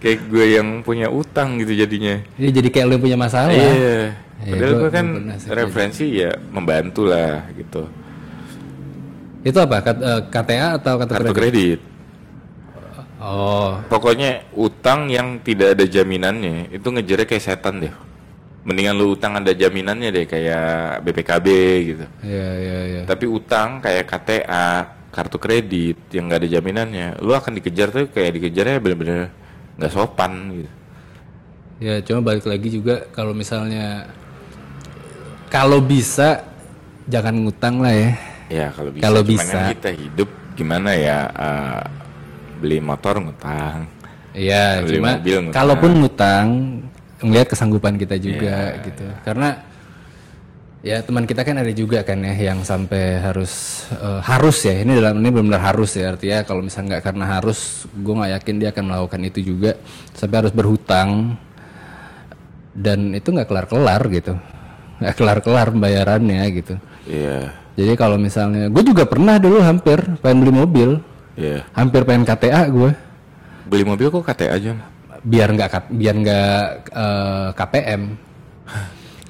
Kayak 0.01 0.19
gue 0.33 0.47
yang 0.57 0.69
punya 0.81 1.13
utang 1.13 1.61
gitu 1.61 1.77
jadinya. 1.77 2.17
Ini 2.41 2.49
jadi 2.49 2.69
kayak 2.73 2.87
lu 2.89 2.93
yang 2.97 3.05
punya 3.05 3.19
masalah. 3.21 3.53
iya. 3.53 4.17
Iya, 4.41 4.57
padahal 4.57 4.75
gue 4.81 4.91
kan 4.91 5.07
referensi 5.53 6.07
ya 6.17 6.33
membantu 6.49 7.05
lah 7.05 7.45
gitu 7.53 7.85
Itu 9.41 9.59
apa? 9.61 9.77
Kat- 9.81 10.03
eh, 10.03 10.21
KTA 10.29 10.69
atau 10.81 10.95
kartu 11.01 11.15
kartu 11.15 11.33
kredit? 11.33 11.37
kredit 11.39 11.81
Oh, 13.21 13.77
pokoknya 13.93 14.49
utang 14.57 15.13
yang 15.13 15.45
tidak 15.45 15.77
ada 15.77 15.85
jaminannya 15.85 16.73
itu 16.73 16.89
ngejarnya 16.89 17.29
kayak 17.29 17.45
setan 17.45 17.85
deh 17.85 17.93
mendingan 18.65 18.97
lu 18.97 19.13
utang 19.13 19.37
ada 19.37 19.53
jaminannya 19.53 20.09
deh 20.09 20.25
kayak 20.25 21.05
BPKB 21.05 21.47
gitu 21.85 22.05
iya 22.25 22.49
iya 22.57 22.79
iya. 22.89 23.03
Tapi 23.05 23.25
utang 23.29 23.81
kayak 23.85 24.09
KTA, 24.09 24.69
kartu 25.13 25.37
kredit 25.37 25.97
yang 26.15 26.31
nggak 26.31 26.41
ada 26.47 26.49
jaminannya, 26.49 27.07
lu 27.21 27.33
akan 27.35 27.59
dikejar 27.59 27.89
tuh 27.93 28.07
kayak 28.09 28.41
dikejarnya 28.41 28.79
bener-bener 28.81 29.21
nggak 29.77 29.93
sopan 29.93 30.33
gitu. 30.55 30.71
Ya 31.81 31.97
cuma 32.05 32.21
balik 32.21 32.45
lagi 32.45 32.69
juga 32.69 33.09
kalau 33.11 33.33
misalnya 33.33 34.05
kalau 35.49 35.81
bisa 35.83 36.45
jangan 37.09 37.35
ngutang 37.43 37.81
lah 37.81 37.95
ya. 37.95 38.13
Ya 38.51 38.67
kalau 38.75 38.91
bisa. 38.91 39.03
Kalau 39.03 39.23
bisa. 39.23 39.47
kan 39.47 39.71
kita 39.73 39.91
hidup 39.95 40.29
gimana 40.53 40.91
ya? 40.93 41.19
eh, 41.31 41.81
beli 42.59 42.79
motor 42.79 43.17
ngutang. 43.17 43.89
Iya, 44.31 44.85
Beli 44.85 44.99
cuma 44.99 45.17
mobil 45.17 45.37
ngutang. 45.41 45.57
kalaupun 45.57 45.91
ngutang 45.97 46.47
ngelihat 47.21 47.49
kesanggupan 47.49 47.95
kita 47.97 48.15
juga 48.17 48.75
Iya. 48.75 48.85
gitu. 48.85 49.07
Karena 49.23 49.49
ya 50.81 50.97
teman 51.01 51.25
kita 51.25 51.45
kan 51.45 51.57
ada 51.57 51.69
juga 51.71 52.01
kan 52.01 52.17
ya 52.21 52.33
yang 52.33 52.61
sampai 52.61 53.21
harus 53.21 53.85
eh, 53.93 54.21
harus 54.23 54.57
ya 54.61 54.81
ini 54.81 54.97
dalam 54.97 55.21
ini 55.21 55.29
benar-benar 55.29 55.61
harus 55.63 55.93
ya 55.93 56.11
artinya 56.11 56.41
kalau 56.41 56.65
misalnya 56.65 56.97
nggak 56.97 57.05
karena 57.05 57.25
harus 57.29 57.59
gue 57.93 58.15
nggak 58.17 58.33
yakin 58.35 58.55
dia 58.57 58.69
akan 58.73 58.85
melakukan 58.89 59.21
itu 59.23 59.41
juga 59.47 59.77
sampai 60.17 60.37
harus 60.41 60.53
berhutang 60.57 61.37
dan 62.73 63.13
itu 63.13 63.29
nggak 63.29 63.45
kelar-kelar 63.45 64.03
gitu 64.09 64.35
nggak 65.01 65.15
kelar-kelar 65.17 65.67
pembayarannya 65.69 66.43
gitu 66.55 66.75
Iya, 67.05 67.53
jadi 67.79 67.93
kalau 67.95 68.17
misalnya 68.17 68.67
gue 68.67 68.83
juga 68.83 69.07
pernah 69.07 69.37
dulu 69.37 69.61
hampir 69.61 69.99
pengen 70.19 70.39
beli 70.43 70.53
mobil. 70.55 70.91
Iya. 71.39 71.65
hampir 71.73 72.05
pengen 72.05 72.27
KTA 72.27 72.69
gue 72.69 72.91
Beli 73.65 73.85
mobil 73.87 74.11
kok 74.11 74.27
KTA 74.27 74.51
aja? 74.51 74.73
biar 75.21 75.49
nggak 75.53 75.93
biar 75.93 76.15
nggak 76.17 76.55
eh, 76.91 77.49
KPM 77.55 78.03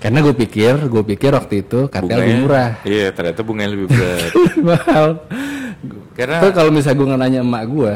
karena 0.01 0.19
gue 0.25 0.33
pikir 0.33 0.75
gue 0.89 1.03
pikir 1.05 1.31
waktu 1.37 1.61
itu 1.61 1.87
KTA 1.87 2.17
lebih 2.17 2.37
murah. 2.41 2.81
Iya, 2.83 3.13
ternyata 3.13 3.45
bunganya 3.45 3.71
lebih 3.77 3.87
berat. 3.93 4.33
mahal. 4.65 5.07
Karena 6.17 6.41
Tuh 6.41 6.53
kalau 6.57 6.71
misalnya 6.73 6.97
gue 6.99 7.07
nanya 7.21 7.41
emak 7.45 7.65
gue 7.69 7.93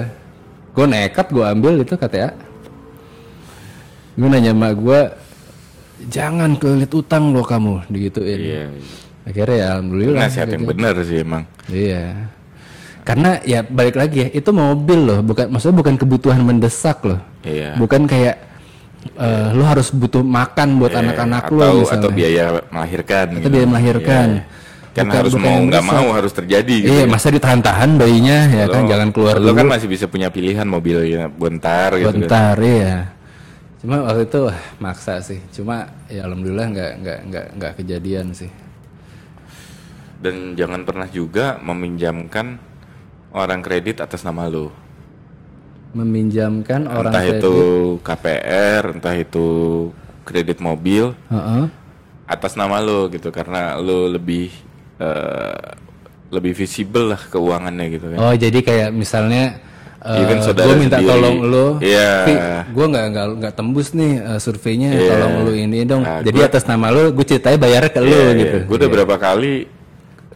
gue 0.75 0.87
nekat 0.91 1.27
gue 1.33 1.45
ambil 1.47 1.75
itu 1.81 1.95
KTA 1.97 2.31
gue 4.15 4.29
nanya 4.29 4.51
emak 4.53 4.73
gue 4.79 5.01
jangan 6.07 6.55
kelit 6.55 6.93
utang 6.93 7.33
lo 7.33 7.41
kamu 7.43 7.89
digituin. 7.89 8.41
Iya, 8.43 8.65
akhirnya 9.25 9.57
ya 9.57 9.67
alhamdulillah 9.75 10.21
nasihat 10.23 10.49
yang 10.49 10.65
benar 10.65 10.95
sih 11.01 11.19
emang. 11.21 11.43
iya 11.67 12.29
karena 13.03 13.37
ya 13.43 13.61
balik 13.61 13.97
lagi 13.97 14.17
ya 14.19 14.29
itu 14.31 14.49
mobil 14.49 15.01
loh 15.03 15.21
bukan 15.21 15.49
maksudnya 15.49 15.77
bukan 15.77 15.95
kebutuhan 15.95 16.41
mendesak 16.41 17.05
loh 17.05 17.21
Iya. 17.41 17.77
bukan 17.77 18.05
kayak 18.05 18.37
eh, 19.15 19.47
lu 19.53 19.61
harus 19.61 19.93
butuh 19.93 20.21
makan 20.21 20.81
buat 20.81 20.93
anak-anak 20.93 21.45
lu 21.49 21.61
atau 21.61 21.75
misalnya 21.79 22.01
atau 22.01 22.11
biaya 22.11 22.45
melahirkan. 22.67 23.27
atau 23.27 23.37
gitu. 23.37 23.49
biaya 23.51 23.67
melahirkan 23.67 24.29
Iya. 24.35 24.63
Kan 24.95 25.11
Bukan- 25.11 25.19
harus 25.19 25.35
bukan 25.35 25.45
mau 25.45 25.59
nggak 25.67 25.85
mau 25.85 26.07
harus 26.15 26.31
terjadi. 26.33 26.77
Gitu. 26.81 26.89
iya 26.89 27.05
masa 27.05 27.27
ditahan-tahan 27.29 27.99
bayinya 27.99 28.39
ya 28.47 28.65
kan 28.71 28.87
Lo- 28.87 28.89
jangan 28.89 29.09
keluar 29.11 29.35
lo 29.37 29.51
dulu 29.51 29.59
kan 29.59 29.67
masih 29.69 29.89
bisa 29.91 30.07
punya 30.07 30.31
pilihan 30.31 30.63
mobilnya 30.65 31.27
bentar 31.29 31.91
gitu. 31.99 32.09
kan. 32.09 32.15
bentar 32.15 32.57
iya 32.57 32.95
cuma 33.83 34.01
waktu 34.01 34.25
itu 34.25 34.39
wah, 34.41 34.59
maksa 34.79 35.21
sih 35.21 35.43
cuma 35.51 35.77
ya 36.07 36.25
alhamdulillah 36.25 36.67
nggak 36.71 36.93
nggak 36.97 37.19
nggak 37.27 37.47
nggak 37.53 37.73
kejadian 37.77 38.27
sih 38.33 38.49
Dan 40.25 40.57
jangan 40.57 40.81
pernah 40.83 41.05
juga 41.05 41.61
meminjamkan 41.61 42.57
orang 43.31 43.61
kredit 43.61 44.01
atas 44.01 44.25
nama 44.25 44.49
lo. 44.49 44.73
meminjamkan 45.95 46.91
orang 46.91 47.13
entah 47.15 47.23
kredit 47.23 47.39
itu 47.39 47.55
KPR, 48.03 48.83
entah 48.99 49.15
itu 49.15 49.47
kredit 50.27 50.59
mobil 50.59 51.15
Heeh. 51.31 51.71
atas 52.27 52.59
nama 52.59 52.83
lo 52.83 53.07
gitu 53.07 53.31
karena 53.31 53.79
lo 53.79 54.11
lebih 54.11 54.51
eh, 54.99 55.67
lebih 56.35 56.51
visible 56.53 57.15
lah 57.15 57.21
keuangannya 57.23 57.87
gitu 57.95 58.07
kan. 58.11 58.19
Oh 58.19 58.35
jadi 58.35 58.59
kayak 58.59 58.91
misalnya 58.91 59.63
Even 60.03 60.43
saudara 60.43 60.67
gue 60.67 60.77
minta 60.77 60.99
sendiri. 60.99 61.15
tolong 61.15 61.39
lo, 61.47 61.67
Iya. 61.79 62.13
gue 62.67 62.87
nggak 62.91 63.07
nggak 63.09 63.27
nggak 63.39 63.53
tembus 63.55 63.89
nih 63.95 64.13
eh, 64.19 64.39
surveinya, 64.39 64.91
Iya. 64.93 65.11
tolong 65.15 65.35
lo 65.41 65.53
ini 65.55 65.79
dong. 65.87 66.03
Nah, 66.03 66.21
jadi 66.21 66.39
gua- 66.43 66.49
atas 66.51 66.65
nama 66.67 66.87
lo, 66.91 67.09
gue 67.09 67.25
ceritanya 67.25 67.57
bayarnya 67.57 67.89
ke 67.89 68.01
lo 68.03 68.11
Iya, 68.11 68.29
gitu. 68.35 68.59
Gue 68.67 68.77
udah 68.83 68.91
berapa 68.91 69.17
kali 69.17 69.71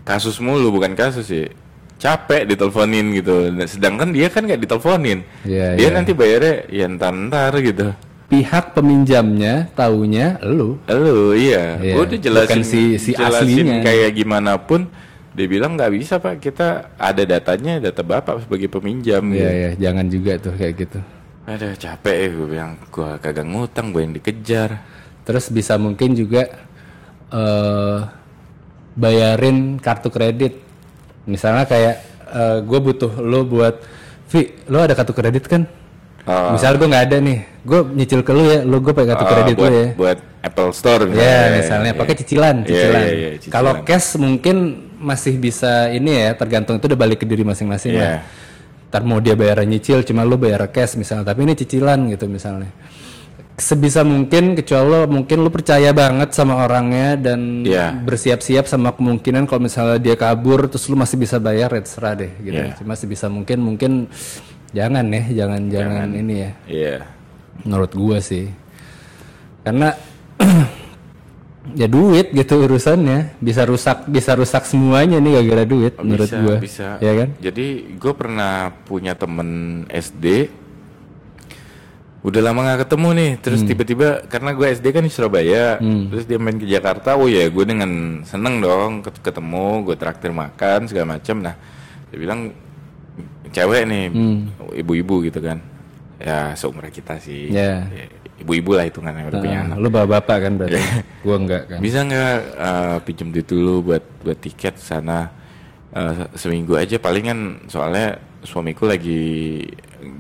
kasus 0.08 0.40
mulu 0.40 0.72
bukan 0.72 0.96
kasus 0.96 1.28
sih. 1.28 1.52
Capek 2.00 2.48
diteleponin 2.48 3.12
gitu. 3.12 3.52
Sedangkan 3.68 4.08
dia 4.08 4.32
kan 4.32 4.46
nggak 4.48 4.64
diteleponin. 4.64 5.20
Iya, 5.44 5.76
dia 5.76 5.88
iya. 5.90 5.92
nanti 5.92 6.16
bayarnya 6.16 6.54
ya 6.72 6.86
ntar-ntar 6.88 7.52
gitu. 7.60 7.92
Pihak 8.28 8.72
peminjamnya 8.72 9.68
taunya 9.76 10.40
lo. 10.40 10.80
Halo, 10.88 11.32
iya. 11.36 11.76
Iya, 11.80 11.92
Gue 11.96 12.02
udah 12.08 12.18
jelasin, 12.20 12.44
bukan 12.48 12.60
si- 12.64 12.96
si 12.96 13.10
jelasin 13.12 13.44
aslinya. 13.44 13.76
kayak 13.84 14.10
gimana 14.16 14.56
pun. 14.56 14.88
Dia 15.34 15.46
bilang 15.46 15.76
nggak 15.78 15.92
bisa 15.94 16.18
pak, 16.18 16.40
kita 16.42 16.92
ada 16.98 17.22
datanya, 17.22 17.78
data 17.78 18.02
bapak 18.02 18.42
sebagai 18.46 18.66
peminjam. 18.68 19.22
Iya 19.30 19.38
gitu. 19.38 19.52
ya, 19.54 19.70
jangan 19.86 20.06
juga 20.08 20.32
tuh 20.40 20.54
kayak 20.56 20.74
gitu. 20.76 20.98
Ada 21.48 21.68
capek 21.78 22.16
ya 22.16 22.28
gue 22.30 22.48
bilang, 22.48 22.72
gue 22.90 23.10
kagak 23.18 23.46
ngutang, 23.48 23.86
gue 23.90 24.02
yang 24.02 24.14
dikejar. 24.14 24.70
Terus 25.24 25.48
bisa 25.48 25.74
mungkin 25.80 26.12
juga 26.12 26.42
eh 27.28 27.98
bayarin 28.98 29.78
kartu 29.78 30.10
kredit. 30.10 30.58
Misalnya 31.24 31.64
kayak 31.64 31.96
gue 32.66 32.80
butuh 32.82 33.12
lo 33.22 33.46
buat, 33.46 33.78
Vi, 34.28 34.52
lo 34.68 34.84
ada 34.84 34.92
kartu 34.92 35.16
kredit 35.16 35.46
kan? 35.48 35.64
Oh. 36.28 36.52
Misal 36.52 36.76
gue 36.76 36.84
nggak 36.84 37.04
ada 37.08 37.16
nih, 37.24 37.38
gue 37.64 37.80
nyicil 37.96 38.20
ke 38.20 38.36
lu 38.36 38.44
ya, 38.44 38.60
lu 38.60 38.84
gue 38.84 38.92
pakai 38.92 39.16
kartu 39.16 39.24
Ah, 39.24 39.30
kredit 39.32 39.56
buat, 39.56 39.70
lu 39.72 39.78
ya. 39.80 39.88
buat 39.96 40.18
Apple 40.44 40.70
Store 40.76 41.08
Ya 41.08 41.56
misalnya 41.56 41.96
pakai 41.96 42.14
cicilan, 42.20 42.56
Iya, 42.62 42.68
cicilan. 42.68 43.00
iya, 43.00 43.12
iya, 43.16 43.28
cicilan. 43.40 43.54
Kalau 43.56 43.72
cash 43.80 44.20
mungkin 44.20 44.56
masih 45.00 45.40
bisa 45.40 45.88
ini 45.88 46.28
ya, 46.28 46.36
tergantung 46.36 46.76
itu 46.76 46.84
udah 46.84 47.00
balik 47.00 47.24
ke 47.24 47.26
diri 47.26 47.48
masing-masing 47.48 47.96
Iya. 47.96 48.00
lah. 48.04 48.20
Ntar 48.92 49.02
mau 49.08 49.24
dia 49.24 49.32
bayar 49.40 49.64
nyicil, 49.64 50.04
cuma 50.04 50.20
lu 50.28 50.36
bayar 50.36 50.68
cash 50.68 51.00
misalnya, 51.00 51.32
tapi 51.32 51.48
ini 51.48 51.56
cicilan 51.56 52.12
gitu 52.12 52.28
misalnya. 52.28 52.68
Sebisa 53.58 54.06
mungkin 54.06 54.54
kecuali 54.54 54.86
lo 54.86 55.00
mungkin 55.10 55.42
lu 55.42 55.50
percaya 55.50 55.90
banget 55.90 56.30
sama 56.30 56.62
orangnya 56.62 57.18
dan 57.18 57.66
Iya. 57.66 57.90
bersiap-siap 58.06 58.70
sama 58.70 58.94
kemungkinan 58.94 59.50
kalau 59.50 59.66
misalnya 59.66 59.98
dia 59.98 60.14
kabur 60.14 60.70
terus 60.70 60.86
lu 60.86 60.94
masih 60.94 61.18
bisa 61.18 61.42
bayar 61.42 61.74
ya 61.74 61.82
terserah 61.82 62.14
deh 62.14 62.30
gitu. 62.38 62.54
Iya. 62.54 62.78
Cuma 62.78 62.94
sebisa 62.94 63.26
mungkin 63.26 63.58
mungkin 63.58 63.92
jangan 64.70 65.10
ya, 65.10 65.22
jangan 65.42 65.62
jangan, 65.66 66.06
ini 66.14 66.34
ya 66.38 66.50
Iya. 66.70 66.96
menurut 67.66 67.90
gua 67.90 68.22
sih 68.22 68.46
karena 69.66 69.90
ya 71.80 71.84
duit 71.84 72.30
gitu 72.30 72.62
urusannya 72.62 73.36
bisa 73.42 73.66
rusak 73.66 74.06
bisa 74.06 74.32
rusak 74.32 74.64
semuanya 74.64 75.18
nih 75.18 75.42
gara-gara 75.42 75.64
duit 75.66 75.92
menurut 75.98 76.30
bisa, 76.30 76.38
gua 76.40 76.56
bisa. 76.62 76.88
ya 77.02 77.12
kan 77.12 77.28
Jadi 77.42 77.66
gue 77.98 78.12
pernah 78.14 78.70
punya 78.86 79.12
temen 79.12 79.82
SD. 79.90 80.48
Udah 82.18 82.42
lama 82.42 82.60
nggak 82.60 82.82
ketemu 82.84 83.08
nih, 83.14 83.32
terus 83.38 83.60
Hmm. 83.60 83.68
tiba-tiba 83.68 84.08
karena 84.26 84.50
gue 84.50 84.66
SD 84.68 84.90
kan 84.90 85.00
di 85.00 85.08
Surabaya, 85.08 85.78
terus 85.78 86.24
dia 86.24 86.34
main 86.34 86.54
ke 86.54 86.66
Jakarta, 86.66 87.14
oh 87.14 87.24
ya 87.24 87.46
gue 87.46 87.62
dengan 87.62 87.90
seneng 88.22 88.58
dong 88.58 89.00
ket- 89.00 89.22
ketemu, 89.22 89.86
gue 89.86 89.94
traktir 89.94 90.30
makan 90.30 90.84
segala 90.84 91.14
macam. 91.14 91.38
Nah, 91.38 91.54
dia 92.06 92.18
bilang 92.18 92.50
cewek 93.48 93.82
nih, 93.84 94.04
Hmm. 94.08 94.50
ibu-ibu 94.74 95.22
gitu 95.22 95.38
kan, 95.38 95.62
ya 96.18 96.52
seumuran 96.52 96.90
kita 96.90 97.16
sih, 97.18 97.48
Ya. 97.48 97.86
Ya, 97.86 98.04
ibu-ibu 98.36 98.70
lah 98.72 98.84
hitungannya 98.84 99.30
udah 99.30 99.38
punya 99.38 99.58
anak. 99.62 99.70
Nah, 99.72 99.78
lu 99.78 99.88
bawa 99.88 100.06
bapak 100.12 100.38
kan 100.40 100.52
berarti 100.54 100.74
gua 101.24 101.36
enggak 101.36 101.62
kan 101.66 101.78
Bisa 101.78 102.02
nggak 102.02 102.34
uh, 102.56 102.96
pinjem 103.00 103.28
duit 103.30 103.46
dulu 103.46 103.74
buat 103.84 104.04
buat 104.20 104.38
tiket 104.38 104.74
sana 104.76 105.30
uh, 105.90 106.26
seminggu 106.34 106.74
aja 106.74 106.98
palingan 106.98 107.66
soalnya 107.66 108.18
suamiku 108.40 108.86
lagi 108.86 109.22
eh, 109.66 110.17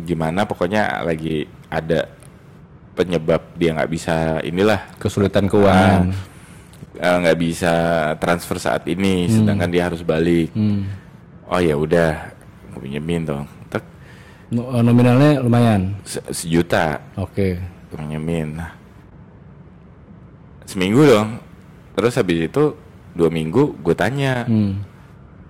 gimana 0.00 0.42
pokoknya 0.42 1.02
lagi 1.02 1.42
ada 1.66 2.06
penyebab 2.92 3.42
dia 3.54 3.72
nggak 3.72 3.90
bisa 3.90 4.14
inilah. 4.40 4.80
Kesulitan 4.96 5.46
keuangan. 5.46 6.12
Uh, 6.96 7.16
nggak 7.20 7.38
bisa 7.38 7.72
transfer 8.16 8.56
saat 8.56 8.88
ini 8.88 9.28
sedangkan 9.28 9.68
dia 9.68 9.84
harus 9.84 10.00
balik. 10.00 10.48
Hmm. 10.52 10.88
oh 11.46 11.60
ya 11.60 11.76
udah 11.76 12.32
gue 12.72 12.80
pinjemin 12.82 13.22
dong. 13.22 13.44
Tek, 13.68 13.84
No- 14.48 14.72
nominalnya 14.80 15.38
lumayan? 15.38 15.94
Se- 16.02 16.24
sejuta. 16.28 16.98
Oke. 17.14 17.60
Gue 17.86 17.96
pinjemin. 17.96 18.56
Nah. 18.56 18.72
Seminggu 20.64 21.04
dong. 21.04 21.38
Terus 21.94 22.16
habis 22.16 22.50
itu 22.50 22.64
dua 23.12 23.28
minggu 23.30 23.78
gue 23.78 23.94
tanya 23.94 24.44
Hmm. 24.44 24.82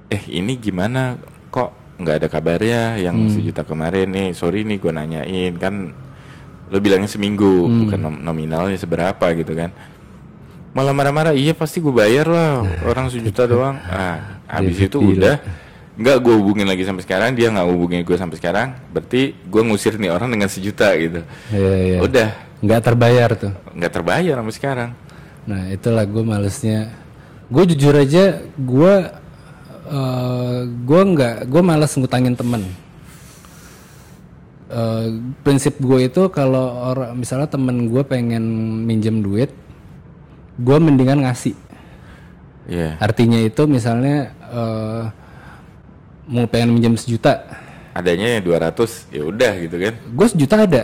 eh 0.06 0.22
ini 0.28 0.54
gimana? 0.54 1.16
Kok 1.48 1.70
nggak 1.96 2.14
ada 2.20 2.28
kabarnya 2.28 3.00
yang 3.00 3.16
sejuta 3.28 3.64
kemarin 3.64 4.08
nih 4.08 4.28
sorry 4.32 4.62
nih 4.62 4.76
gue 4.76 4.92
nanyain 4.92 5.52
kan 5.56 5.96
lo 6.66 6.78
bilangnya 6.78 7.06
seminggu 7.06 7.64
bukan 7.84 7.98
nom- 7.98 8.20
nominalnya 8.20 8.76
seberapa 8.76 9.26
gitu 9.32 9.54
kan 9.54 9.70
malah 10.72 10.92
marah-marah 10.92 11.32
iya 11.32 11.56
pasti 11.56 11.80
gue 11.80 11.88
bayar 11.88 12.28
lah 12.28 12.60
orang 12.84 13.08
sejuta 13.08 13.48
doang 13.50 13.80
ah 13.82 14.42
habis 14.44 14.76
itu 14.76 14.98
Gila. 14.98 15.12
udah 15.16 15.36
nggak 15.96 16.16
gue 16.20 16.34
hubungin 16.36 16.68
lagi 16.68 16.84
sampai 16.84 17.00
sekarang 17.00 17.32
dia 17.32 17.48
nggak 17.48 17.64
hubungin 17.64 18.04
gue 18.04 18.16
sampai 18.16 18.36
sekarang 18.36 18.76
berarti 18.92 19.32
gue 19.32 19.62
ngusir 19.64 19.96
nih 19.96 20.12
orang 20.12 20.28
dengan 20.28 20.52
sejuta 20.52 20.92
gitu 20.94 21.24
Iya, 21.48 21.74
iya. 21.80 21.98
udah 22.04 22.28
Nggak 22.56 22.82
terbayar 22.82 23.30
tuh. 23.32 23.52
nggak 23.72 23.92
terbayar 23.92 24.34
sampai 24.36 24.56
sekarang 24.56 24.90
Nah 25.46 25.70
itulah 25.70 26.02
gue 26.02 26.24
malesnya. 26.26 26.90
Gue 27.46 27.62
jujur 27.64 27.94
aja, 27.94 28.42
gue 28.50 28.94
eh 29.86 30.58
gue 30.66 31.02
nggak, 31.14 31.46
gue 31.46 31.62
males 31.62 31.92
ngutangin 31.94 32.34
temen. 32.34 32.62
Eh, 34.66 35.06
prinsip 35.46 35.78
gue 35.78 36.10
itu 36.10 36.26
kalau 36.34 36.90
orang 36.90 37.14
misalnya 37.14 37.46
temen 37.46 37.86
gue 37.86 38.02
pengen 38.02 38.42
minjem 38.82 39.22
duit, 39.22 39.54
gue 40.58 40.76
mendingan 40.82 41.22
ngasih. 41.22 41.54
Iya 42.66 42.98
Artinya 42.98 43.38
itu 43.38 43.62
misalnya 43.70 44.34
eh 44.50 45.04
mau 46.26 46.50
pengen 46.50 46.74
minjem 46.74 46.98
sejuta, 46.98 47.46
adanya 47.94 48.36
yang 48.36 48.42
200 48.42 49.14
ya 49.14 49.22
udah 49.22 49.52
gitu 49.62 49.76
kan 49.78 49.94
gue 49.94 50.26
sejuta 50.26 50.54
ada, 50.66 50.82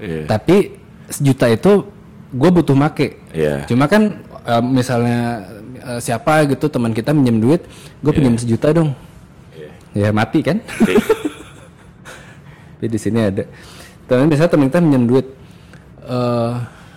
iya 0.00 0.24
tapi 0.24 0.80
sejuta 1.12 1.46
itu 1.52 1.84
gue 2.32 2.50
butuh 2.50 2.72
make. 2.72 3.20
iya 3.36 3.68
Cuma 3.68 3.84
kan 3.84 4.24
eh, 4.24 4.64
misalnya 4.64 5.44
eh, 5.88 6.00
siapa 6.00 6.44
gitu 6.46 6.68
teman 6.68 6.92
kita 6.92 7.16
minjem 7.16 7.40
duit, 7.40 7.64
gue 8.04 8.12
pinjam 8.12 8.36
sejuta 8.36 8.70
dong. 8.70 8.92
Iya. 9.96 10.08
Ya 10.08 10.10
mati 10.12 10.44
kan? 10.44 10.60
Tapi 12.78 12.86
di 12.94 12.98
sini 13.00 13.18
ada. 13.24 13.44
Temen 14.04 14.28
biasanya 14.28 14.50
temen 14.52 14.66
kita 14.68 14.80
minjem 14.84 15.04
duit. 15.08 15.26
eh 16.08 16.52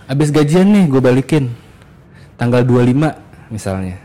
abis 0.07 0.31
gajian 0.31 0.67
nih 0.67 0.85
gue 0.91 1.01
balikin. 1.01 1.51
Tanggal 2.35 2.67
25 2.67 3.53
misalnya. 3.53 3.95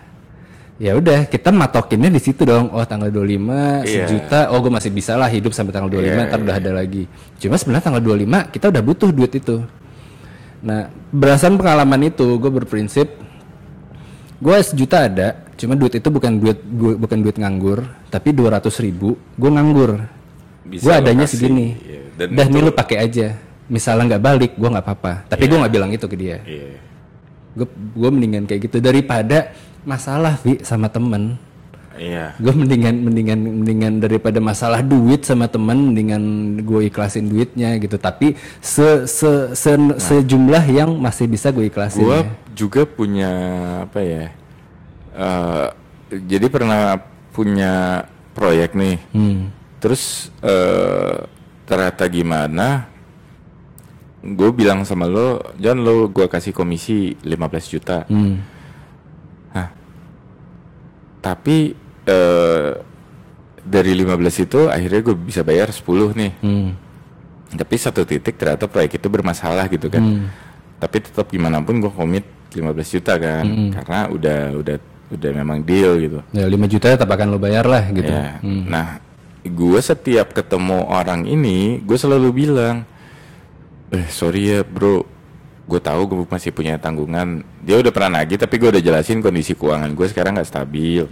Ya 0.77 0.93
udah, 0.93 1.25
kita 1.25 1.49
matokinnya 1.49 2.13
di 2.13 2.21
situ 2.21 2.45
dong. 2.45 2.69
Oh, 2.69 2.85
tanggal 2.85 3.09
25 3.09 3.81
Iya. 3.81 4.05
sejuta. 4.05 4.53
Oh, 4.53 4.61
gue 4.61 4.69
masih 4.69 4.93
bisa 4.93 5.17
lah 5.17 5.25
hidup 5.25 5.57
sampai 5.57 5.73
tanggal 5.73 5.89
25, 5.89 6.05
Iya, 6.05 6.29
ntar 6.29 6.41
udah 6.45 6.57
ada 6.61 6.71
lagi. 6.77 7.09
Cuma 7.41 7.57
sebenarnya 7.57 7.85
tanggal 7.89 8.03
25 8.05 8.53
kita 8.53 8.69
udah 8.69 8.83
butuh 8.85 9.09
duit 9.09 9.33
itu. 9.33 9.65
Nah, 10.61 10.93
berdasarkan 11.17 11.57
pengalaman 11.57 12.13
itu, 12.13 12.29
gue 12.37 12.51
berprinsip 12.53 13.09
gue 14.37 14.57
sejuta 14.61 15.07
ada, 15.07 15.29
cuma 15.55 15.73
duit 15.73 15.95
itu 15.95 16.09
bukan 16.09 16.33
duit 16.37 16.59
gua- 16.63 16.99
bukan 16.99 17.19
duit 17.21 17.37
nganggur, 17.37 17.81
tapi 18.07 18.31
200 18.31 18.77
ribu 18.79 19.17
gue 19.35 19.51
nganggur. 19.51 19.91
Gue 20.67 20.93
adanya 20.93 21.25
lokasi, 21.25 21.37
segini. 21.39 21.69
iya. 21.79 22.01
Dan 22.17 22.27
Dah 22.33 22.47
nih 22.47 22.61
lu 22.61 22.73
pakai 22.73 22.99
aja. 22.99 23.27
Misalnya 23.67 24.15
nggak 24.15 24.23
balik, 24.23 24.53
gue 24.55 24.69
nggak 24.69 24.85
apa-apa. 24.85 25.13
Tapi 25.27 25.45
gue 25.45 25.59
nggak 25.59 25.73
bilang 25.73 25.91
itu 25.91 26.07
ke 26.07 26.17
dia. 26.17 26.39
iya 26.43 26.79
Gue 27.53 27.67
gue 27.69 28.11
mendingan 28.11 28.45
kayak 28.45 28.69
gitu 28.69 28.79
daripada 28.79 29.53
masalah 29.83 30.37
Vi 30.43 30.61
sama 30.61 30.87
temen. 30.87 31.39
Iya 31.99 32.27
Gue 32.37 32.53
mendingan 32.53 32.95
mendingan 33.03 33.41
mendingan 33.41 33.95
daripada 34.01 34.39
masalah 34.39 34.81
duit 34.81 35.25
sama 35.25 35.49
temen, 35.49 35.93
mendingan 35.93 36.23
gue 36.63 36.89
ikhlasin 36.89 37.29
duitnya 37.29 37.77
gitu. 37.81 37.97
Tapi 37.97 38.37
se, 38.61 39.05
se, 39.09 39.57
se- 39.57 39.99
sejumlah 39.99 40.65
yang 40.69 40.95
masih 40.97 41.27
bisa 41.27 41.51
gue 41.51 41.69
ikhlasin. 41.69 42.05
Gua 42.05 42.23
ya. 42.23 42.31
juga 42.55 42.83
punya 42.85 43.31
apa 43.89 44.01
ya? 44.01 44.25
eh, 45.17 45.69
jadi 46.29 46.47
pernah 46.53 47.01
punya 47.33 48.05
proyek 48.37 48.77
nih. 48.77 48.97
Hmm. 49.13 49.51
Terus 49.81 50.33
eh 50.41 51.17
ternyata 51.67 52.05
gimana? 52.07 52.87
Gue 54.27 54.51
bilang 54.51 54.83
sama 54.83 55.07
lo, 55.07 55.39
John 55.61 55.87
lo 55.87 56.11
gua 56.11 56.27
kasih 56.27 56.51
komisi 56.51 57.15
15 57.23 57.73
juta. 57.73 58.03
Hmm. 58.11 58.57
Tapi 61.27 61.75
eh 62.07 62.71
dari 63.67 63.93
15 63.99 64.47
itu 64.47 64.61
akhirnya 64.71 65.01
gue 65.03 65.17
bisa 65.19 65.43
bayar 65.43 65.75
10 65.75 66.15
nih. 66.15 66.33
Hmm. 66.39 66.71
Tapi 67.51 67.75
satu 67.79 68.07
titik 68.07 68.39
ternyata 68.39 68.71
proyek 68.71 69.03
itu 69.03 69.09
bermasalah 69.11 69.67
gitu 69.67 69.91
kan. 69.91 70.03
Hmm. 70.03 70.27
Tapi 70.79 71.03
tetap 71.03 71.27
gimana 71.27 71.59
pun 71.59 71.83
gue 71.83 71.91
komit 71.91 72.23
15 72.55 72.95
juta 72.95 73.19
kan. 73.19 73.45
Karena 73.75 74.07
udah 74.07 74.41
udah 74.55 74.77
udah 75.07 75.31
memang 75.35 75.63
deal 75.67 75.99
gitu. 75.99 76.19
Ya 76.31 76.47
5 76.47 76.73
juta 76.73 76.95
tetap 76.95 77.11
akan 77.11 77.35
lo 77.35 77.39
bayar 77.43 77.67
lah 77.67 77.91
gitu. 77.91 78.11
Ya. 78.11 78.39
Nah, 78.43 79.03
gue 79.47 79.81
setiap 79.83 80.35
ketemu 80.35 80.87
orang 80.91 81.27
ini, 81.27 81.79
gue 81.83 81.99
selalu 81.99 82.29
bilang, 82.47 82.83
eh 83.95 84.07
sorry 84.11 84.51
ya 84.51 84.61
bro, 84.67 85.07
gue 85.67 85.81
tahu 85.81 86.01
gue 86.07 86.17
masih 86.25 86.51
punya 86.51 86.79
tanggungan. 86.79 87.43
Dia 87.61 87.77
udah 87.77 87.91
pernah 87.91 88.23
nagih, 88.23 88.39
tapi 88.39 88.55
gue 88.57 88.71
udah 88.71 88.81
jelasin 88.81 89.19
kondisi 89.19 89.53
keuangan 89.53 89.91
gue 89.91 90.07
sekarang 90.07 90.39
nggak 90.39 90.47
stabil. 90.47 91.05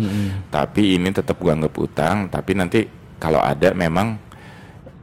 Tapi 0.48 0.94
ini 0.94 1.10
tetap 1.10 1.36
gue 1.36 1.50
anggap 1.50 1.74
utang. 1.74 2.26
Tapi 2.26 2.54
nanti 2.54 2.80
kalau 3.16 3.38
ada 3.38 3.70
memang 3.72 4.14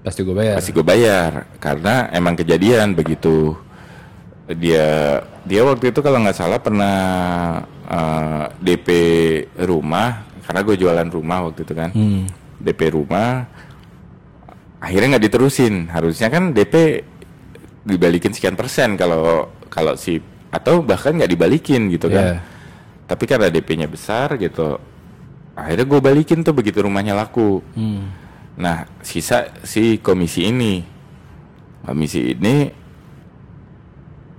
Pasti 0.02 0.24
gue 0.24 0.34
bayar. 0.34 0.58
pasti 0.58 0.72
gue 0.72 0.82
bayar 0.82 1.45
karena 1.62 2.10
emang 2.10 2.34
kejadian 2.34 2.97
begitu 2.97 3.54
dia 4.49 5.22
dia 5.43 5.62
waktu 5.62 5.93
itu 5.93 6.02
kalau 6.02 6.18
nggak 6.18 6.34
salah 6.34 6.58
pernah 6.58 6.95
eh, 7.86 8.45
DP 8.58 8.88
rumah 9.62 10.26
karena 10.41 10.62
gue 10.66 10.76
jualan 10.76 11.06
rumah 11.08 11.45
waktu 11.45 11.62
itu 11.62 11.74
kan 11.74 11.93
Hmm. 11.93 12.26
DP 12.58 12.97
rumah 12.97 13.45
akhirnya 14.82 15.16
nggak 15.16 15.26
diterusin 15.30 15.86
harusnya 15.88 16.28
kan 16.28 16.49
DP 16.49 17.06
dibalikin 17.82 18.34
sekian 18.34 18.54
persen 18.54 18.94
kalau 19.00 19.50
kalau 19.72 19.98
si 19.98 20.22
atau 20.52 20.84
bahkan 20.84 21.16
nggak 21.16 21.32
dibalikin 21.32 21.90
gitu 21.90 22.12
kan. 22.12 22.44
Tapi 23.08 23.24
karena 23.28 23.52
DP-nya 23.52 23.92
besar 23.92 24.40
gitu 24.40 24.80
akhirnya 25.56 25.86
gue 25.88 26.00
balikin 26.00 26.40
tuh 26.42 26.56
begitu 26.56 26.84
rumahnya 26.84 27.16
laku. 27.16 27.60
Hmm. 27.76 28.12
Nah, 28.60 28.88
sisa 29.02 29.52
si 29.64 30.00
komisi 30.00 30.48
ini, 30.48 30.84
komisi 31.84 32.36
ini, 32.36 32.70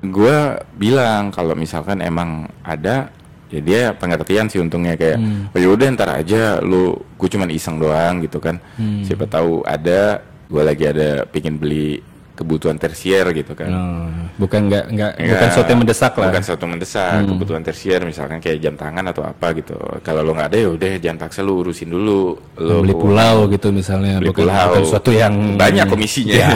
gue 0.05 0.36
bilang 0.76 1.32
kalau 1.32 1.57
misalkan 1.57 2.01
emang 2.05 2.49
ada, 2.62 3.11
ya 3.49 3.61
dia 3.61 3.80
pengertian 3.97 4.49
sih 4.49 4.61
untungnya 4.61 4.97
kayak, 4.97 5.18
oh 5.53 5.61
yaudah 5.61 5.88
ntar 5.97 6.11
aja, 6.12 6.61
lu, 6.61 6.97
gue 7.18 7.28
cuman 7.28 7.51
iseng 7.51 7.80
doang 7.80 8.20
gitu 8.22 8.38
kan. 8.38 8.61
Siapa 9.05 9.26
tahu 9.26 9.64
ada, 9.64 10.22
gue 10.49 10.62
lagi 10.62 10.84
ada 10.86 11.24
pingin 11.28 11.57
beli 11.57 12.01
kebutuhan 12.33 12.80
tersier 12.80 13.28
gitu 13.37 13.53
kan. 13.53 13.68
Oh, 13.68 14.09
bukan 14.41 14.72
nggak 14.72 14.85
nggak 14.89 15.12
Ya, 15.20 15.28
bukan 15.37 15.49
sesuatu 15.53 15.68
yang 15.68 15.80
mendesak 15.85 16.12
lah. 16.16 16.28
Bukan 16.33 16.43
sesuatu 16.43 16.64
mendesak, 16.64 17.18
kebutuhan 17.28 17.62
tersier 17.62 18.01
misalkan 18.09 18.39
kayak 18.41 18.59
jam 18.64 18.74
tangan 18.74 19.05
atau 19.12 19.22
apa 19.28 19.53
gitu. 19.53 19.76
Kalau 20.01 20.24
lo 20.24 20.33
nggak 20.33 20.49
ada 20.49 20.59
ya 20.59 20.68
udah 20.72 20.93
jangan 20.97 21.18
paksa 21.28 21.45
lu 21.45 21.61
urusin 21.61 21.93
dulu. 21.93 22.41
Lo 22.57 22.80
beli 22.80 22.97
pulau 22.97 23.47
gitu 23.53 23.68
misalnya 23.68 24.16
beli 24.16 24.33
bukan, 24.33 24.49
pulau. 24.49 24.66
bukan 24.72 24.83
sesuatu 24.89 25.11
yang 25.12 25.35
banyak 25.61 25.87
komisinya. 25.93 26.33
Ya. 26.33 26.49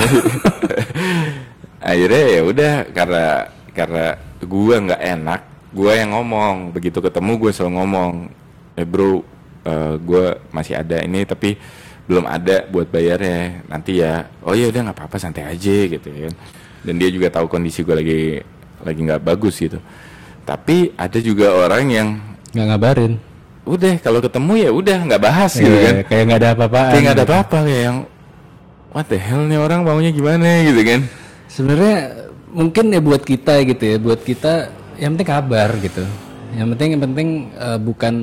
Akhirnya 1.92 2.24
ya 2.24 2.40
udah 2.42 2.74
karena 2.90 3.24
karena 3.76 4.06
gua 4.48 4.76
nggak 4.80 5.02
enak, 5.12 5.40
gua 5.76 5.92
yang 5.92 6.10
ngomong. 6.16 6.72
Begitu 6.72 6.98
ketemu 7.04 7.32
gue 7.36 7.50
selalu 7.52 7.72
ngomong, 7.78 8.12
eh 8.80 8.86
bro, 8.88 9.20
eh, 9.62 9.94
gua 10.00 10.40
masih 10.50 10.80
ada 10.80 11.04
ini 11.04 11.22
tapi 11.28 11.54
belum 12.06 12.24
ada 12.24 12.64
buat 12.66 12.86
bayarnya 12.86 13.66
nanti 13.66 13.98
ya. 13.98 14.30
Oh 14.40 14.54
ya 14.54 14.70
udah 14.70 14.90
nggak 14.90 14.96
apa-apa 14.96 15.16
santai 15.18 15.44
aja 15.44 15.76
gitu 15.86 16.08
ya. 16.08 16.30
Dan 16.80 16.96
dia 16.96 17.10
juga 17.10 17.26
tahu 17.28 17.46
kondisi 17.46 17.82
gue 17.82 17.94
lagi 17.94 18.20
lagi 18.80 19.00
nggak 19.02 19.22
bagus 19.22 19.58
gitu. 19.58 19.82
Tapi 20.42 20.94
ada 20.94 21.18
juga 21.18 21.50
orang 21.52 21.84
yang 21.86 22.08
nggak 22.54 22.66
ngabarin. 22.70 23.14
udah 23.66 23.98
kalau 23.98 24.22
ketemu 24.22 24.52
ya 24.62 24.70
udah 24.70 24.98
nggak 25.02 25.18
bahas 25.20 25.52
gitu 25.52 25.66
Iya, 25.66 25.82
kan 25.82 25.94
Kayak 26.06 26.22
nggak 26.24 26.38
ada 26.38 26.50
apa-apaan. 26.54 26.90
kayak 26.94 27.02
nggak 27.02 27.16
ada 27.18 27.24
apa-apa 27.26 27.58
kayak 27.66 27.82
yang 27.82 27.98
what 28.94 29.06
the 29.10 29.18
hell 29.18 29.42
nih 29.42 29.58
orang 29.58 29.80
maunya 29.82 30.14
gimana 30.14 30.62
gitu 30.62 30.80
kan 30.86 31.00
Sebenarnya 31.50 31.96
mungkin 32.48 32.84
ya 32.88 33.00
buat 33.02 33.22
kita 33.22 33.66
gitu 33.66 33.82
ya, 33.82 33.96
buat 33.98 34.22
kita 34.22 34.70
yang 34.96 35.12
penting 35.12 35.26
kabar 35.26 35.68
gitu. 35.76 36.06
Yang 36.54 36.66
penting 36.72 36.88
yang 36.94 37.02
penting 37.02 37.28
eh, 37.52 37.78
bukan 37.82 38.14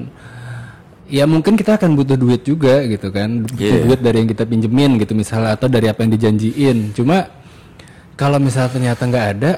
ya 1.14 1.30
mungkin 1.30 1.54
kita 1.54 1.78
akan 1.78 1.94
butuh 1.94 2.18
duit 2.18 2.42
juga 2.42 2.82
gitu 2.84 3.14
kan. 3.14 3.46
Butuh 3.46 3.62
Iya. 3.62 3.86
duit 3.86 4.00
dari 4.02 4.18
yang 4.26 4.30
kita 4.34 4.44
pinjemin 4.44 4.98
gitu 4.98 5.14
misalnya 5.14 5.54
atau 5.54 5.70
dari 5.70 5.86
apa 5.86 6.02
yang 6.02 6.12
dijanjiin. 6.12 6.98
Cuma 6.98 7.30
kalau 8.18 8.42
misalnya 8.42 8.74
ternyata 8.74 9.02
nggak 9.06 9.28
ada 9.38 9.52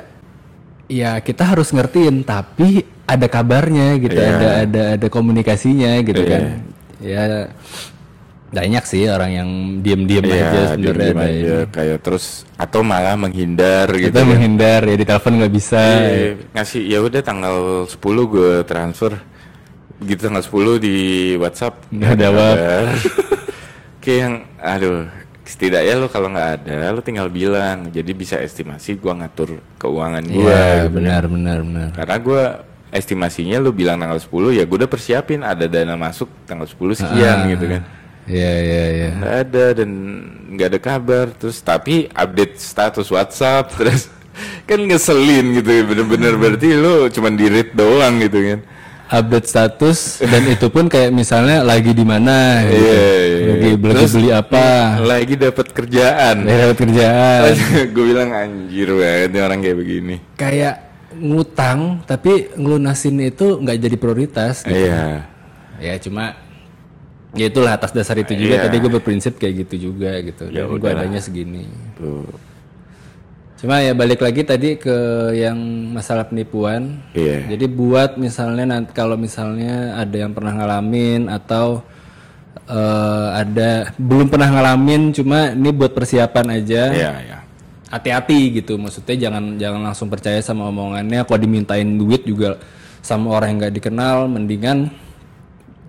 ya 0.91 1.17
kita 1.23 1.55
harus 1.55 1.71
ngertiin 1.71 2.27
tapi 2.27 2.83
ada 3.07 3.25
kabarnya 3.25 3.95
gitu, 3.97 4.19
Iya. 4.19 4.29
ada 4.35 4.47
ada 4.67 4.83
ada 4.99 5.07
komunikasinya 5.07 5.95
gitu 6.03 6.21
Iya. 6.21 6.31
kan. 6.35 6.43
Ya 6.99 7.23
banyak 8.51 8.83
sih 8.87 9.03
orang 9.07 9.31
yang 9.31 9.49
diem-diem 9.83 10.23
aja 10.25 10.35
Iya, 10.47 10.63
sebenarnya 10.79 11.11
ada 11.11 11.27
aja, 11.27 11.55
ini. 11.59 11.71
kayak 11.75 11.97
terus 11.99 12.25
atau 12.55 12.79
malah 12.87 13.19
menghindar 13.19 13.91
gitu 13.91 14.15
kita 14.15 14.21
kan. 14.23 14.27
menghindar 14.31 14.79
ya 14.85 14.95
di 14.95 15.05
telepon 15.05 15.33
nggak 15.39 15.53
bisa 15.53 15.81
Iya, 15.83 16.29
ngasih 16.55 16.81
ya 16.87 16.99
udah 17.03 17.21
tanggal 17.21 17.55
10 17.83 17.99
gue 18.25 18.63
transfer 18.63 19.11
gitu 20.01 20.19
tanggal 20.21 20.43
10 20.43 20.51
di 20.77 20.95
WhatsApp 21.35 21.87
Nggak 21.87 22.11
ada 22.11 22.25
kabar. 22.25 22.57
kayak 24.01 24.17
yang 24.19 24.35
aduh 24.57 24.99
setidaknya 25.41 25.93
lo 25.95 26.07
kalau 26.07 26.27
nggak 26.27 26.49
ada 26.59 26.89
lo 26.89 26.99
tinggal 26.99 27.27
bilang 27.27 27.89
jadi 27.89 28.11
bisa 28.11 28.35
estimasi 28.37 28.95
gua 28.95 29.13
ngatur 29.15 29.61
keuangan 29.75 30.23
gua 30.25 30.41
Iya, 30.43 30.65
gitu. 30.83 30.89
benar 30.91 31.21
benar 31.25 31.57
benar. 31.61 31.89
karena 31.93 32.15
gua 32.17 32.43
estimasinya 32.89 33.57
lo 33.59 33.69
bilang 33.69 33.97
tanggal 33.97 34.17
10 34.17 34.29
ya 34.51 34.63
gue 34.63 34.77
udah 34.77 34.87
persiapin 34.87 35.41
ada 35.41 35.65
dana 35.65 35.93
masuk 35.93 36.31
tanggal 36.43 36.63
10 36.63 36.95
sekian 36.95 37.37
Ah. 37.39 37.49
gitu 37.49 37.65
kan 37.67 37.83
Iya 38.25 38.51
iya 38.57 38.83
iya. 38.89 39.09
nggak 39.13 39.35
ada 39.39 39.65
dan 39.75 39.89
nggak 40.49 40.67
ada 40.67 40.79
kabar 40.79 41.25
terus 41.31 41.61
tapi 41.61 42.09
update 42.09 42.57
status 42.57 43.05
WhatsApp 43.07 43.69
terus 43.77 44.09
kan 44.63 44.79
ngeselin 44.79 45.55
gitu 45.55 45.71
bener-bener 45.83 46.33
berarti 46.35 46.73
lo 46.73 47.05
cuman 47.07 47.33
di 47.33 47.45
read 47.45 47.69
doang 47.71 48.17
gitu 48.17 48.39
kan 48.41 48.59
Update 49.05 49.45
status 49.45 49.99
dan 50.19 50.41
itu 50.55 50.65
pun 50.67 50.85
kayak 50.85 51.09
misalnya 51.09 51.61
lagi 51.61 51.91
di 51.91 52.01
mana 52.01 52.65
gitu. 52.65 52.81
Iya, 52.81 53.05
iya. 53.21 53.45
Lagi 53.45 53.69
lagi 53.75 53.95
Terus, 53.95 54.11
beli 54.11 54.29
apa? 54.29 54.65
lagi 54.99 55.33
dapat 55.35 55.67
kerjaan 55.69 56.35
Lagi 56.41 56.57
dapat 56.59 56.77
kerjaan. 56.79 57.41
gue 57.93 58.05
bilang 58.05 58.29
anjir 58.29 58.89
banget 58.91 59.29
nih 59.29 59.41
orang 59.41 59.59
kayak 59.59 59.77
begini 59.77 60.15
kayak 60.33 60.75
ngutang 61.15 61.79
tapi 62.03 62.51
ngelunasin 62.51 63.15
itu 63.23 63.57
nggak 63.57 63.77
jadi 63.79 63.95
prioritas 63.95 64.61
gitu. 64.61 64.75
iya 64.75 65.29
Ya 65.75 65.95
cuma 65.97 66.33
ya 67.31 67.45
itulah 67.45 67.71
atas 67.73 67.91
dasar 67.91 68.15
itu 68.15 68.31
juga 68.31 68.57
Iya. 68.57 68.63
tadi 68.63 68.75
gue 68.79 68.91
berprinsip 68.91 69.35
kayak 69.35 69.67
gitu 69.67 69.91
juga 69.91 70.17
gitu. 70.19 70.47
Ya 70.49 70.65
gue 70.65 70.79
adanya 70.81 71.19
segini. 71.19 71.67
tuh 71.93 72.23
Cuma 73.55 73.79
ya 73.79 73.95
balik 73.95 74.19
lagi 74.19 74.43
tadi 74.43 74.75
ke 74.75 74.95
yang 75.31 75.55
masalah 75.95 76.27
penipuan. 76.27 76.99
iya 77.15 77.47
Jadi 77.55 77.65
buat 77.71 78.19
misalnya 78.19 78.67
nanti 78.67 78.91
kalau 78.91 79.15
misalnya 79.15 79.95
ada 79.95 80.15
yang 80.15 80.35
pernah 80.35 80.51
ngalamin 80.59 81.31
atau 81.31 81.79
eh, 82.67 83.27
ada 83.31 83.95
belum 83.95 84.27
pernah 84.27 84.51
ngalamin 84.51 85.15
cuma 85.15 85.55
ini 85.55 85.71
buat 85.71 85.95
persiapan 85.95 86.45
aja. 86.61 86.83
iya 86.91 87.11
iya 87.23 87.37
Hati-hati 87.87 88.59
gitu. 88.59 88.75
Maksudnya 88.75 89.15
jangan 89.15 89.55
jangan 89.55 89.81
langsung 89.87 90.11
percaya 90.11 90.43
sama 90.43 90.67
omongannya. 90.67 91.23
Kalau 91.23 91.39
dimintain 91.39 91.95
duit 91.95 92.27
juga 92.27 92.59
sama 92.99 93.39
orang 93.39 93.55
yang 93.55 93.57
nggak 93.63 93.75
dikenal, 93.79 94.27
mendingan 94.27 94.91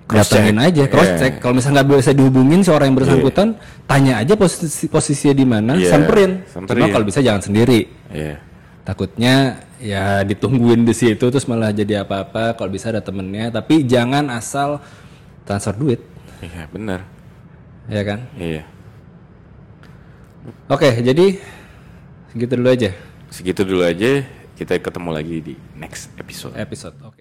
Cross 0.07 0.31
check. 0.31 0.55
aja 0.55 0.83
cross 0.87 1.11
Iya. 1.11 1.19
check. 1.19 1.33
Kalau 1.43 1.55
misalnya 1.59 1.83
nggak 1.83 1.99
bisa 1.99 2.13
dihubungin 2.15 2.61
seorang 2.63 2.95
yang 2.95 2.99
bersangkutan, 3.03 3.49
tanya 3.91 4.23
aja 4.23 4.35
posisi 4.39 4.87
posisinya 4.87 5.35
di 5.35 5.47
mana, 5.47 5.73
Iya, 5.75 5.91
samperin. 5.91 6.33
samperin. 6.47 6.79
Cuma 6.87 6.95
kalau 6.95 7.07
bisa 7.11 7.19
jangan 7.19 7.43
sendiri. 7.43 7.91
Iya 8.15 8.47
takutnya 8.87 9.67
ya 9.83 10.23
ditungguin 10.23 10.87
di 10.87 10.95
situ 10.95 11.19
terus 11.27 11.51
malah 11.51 11.75
jadi 11.75 12.07
apa-apa 12.07 12.55
kalau 12.55 12.71
bisa 12.71 12.95
ada 12.95 13.03
temennya. 13.03 13.51
Tapi 13.51 13.83
jangan 13.83 14.31
asal 14.31 14.79
transfer 15.43 15.75
duit. 15.75 16.01
Iya 16.39 16.71
benar. 16.71 17.03
Ya 17.91 18.03
kan? 18.07 18.31
Iya. 18.39 18.63
Oke 20.71 21.03
jadi 21.03 21.43
segitu 22.31 22.55
dulu 22.55 22.71
aja. 22.71 22.91
Segitu 23.35 23.67
dulu 23.67 23.83
aja. 23.83 24.23
Kita 24.57 24.73
ketemu 24.81 25.11
lagi 25.13 25.37
di 25.43 25.55
next 25.77 26.15
episode. 26.17 26.55
Episode 26.57 26.97
oke 27.05 27.16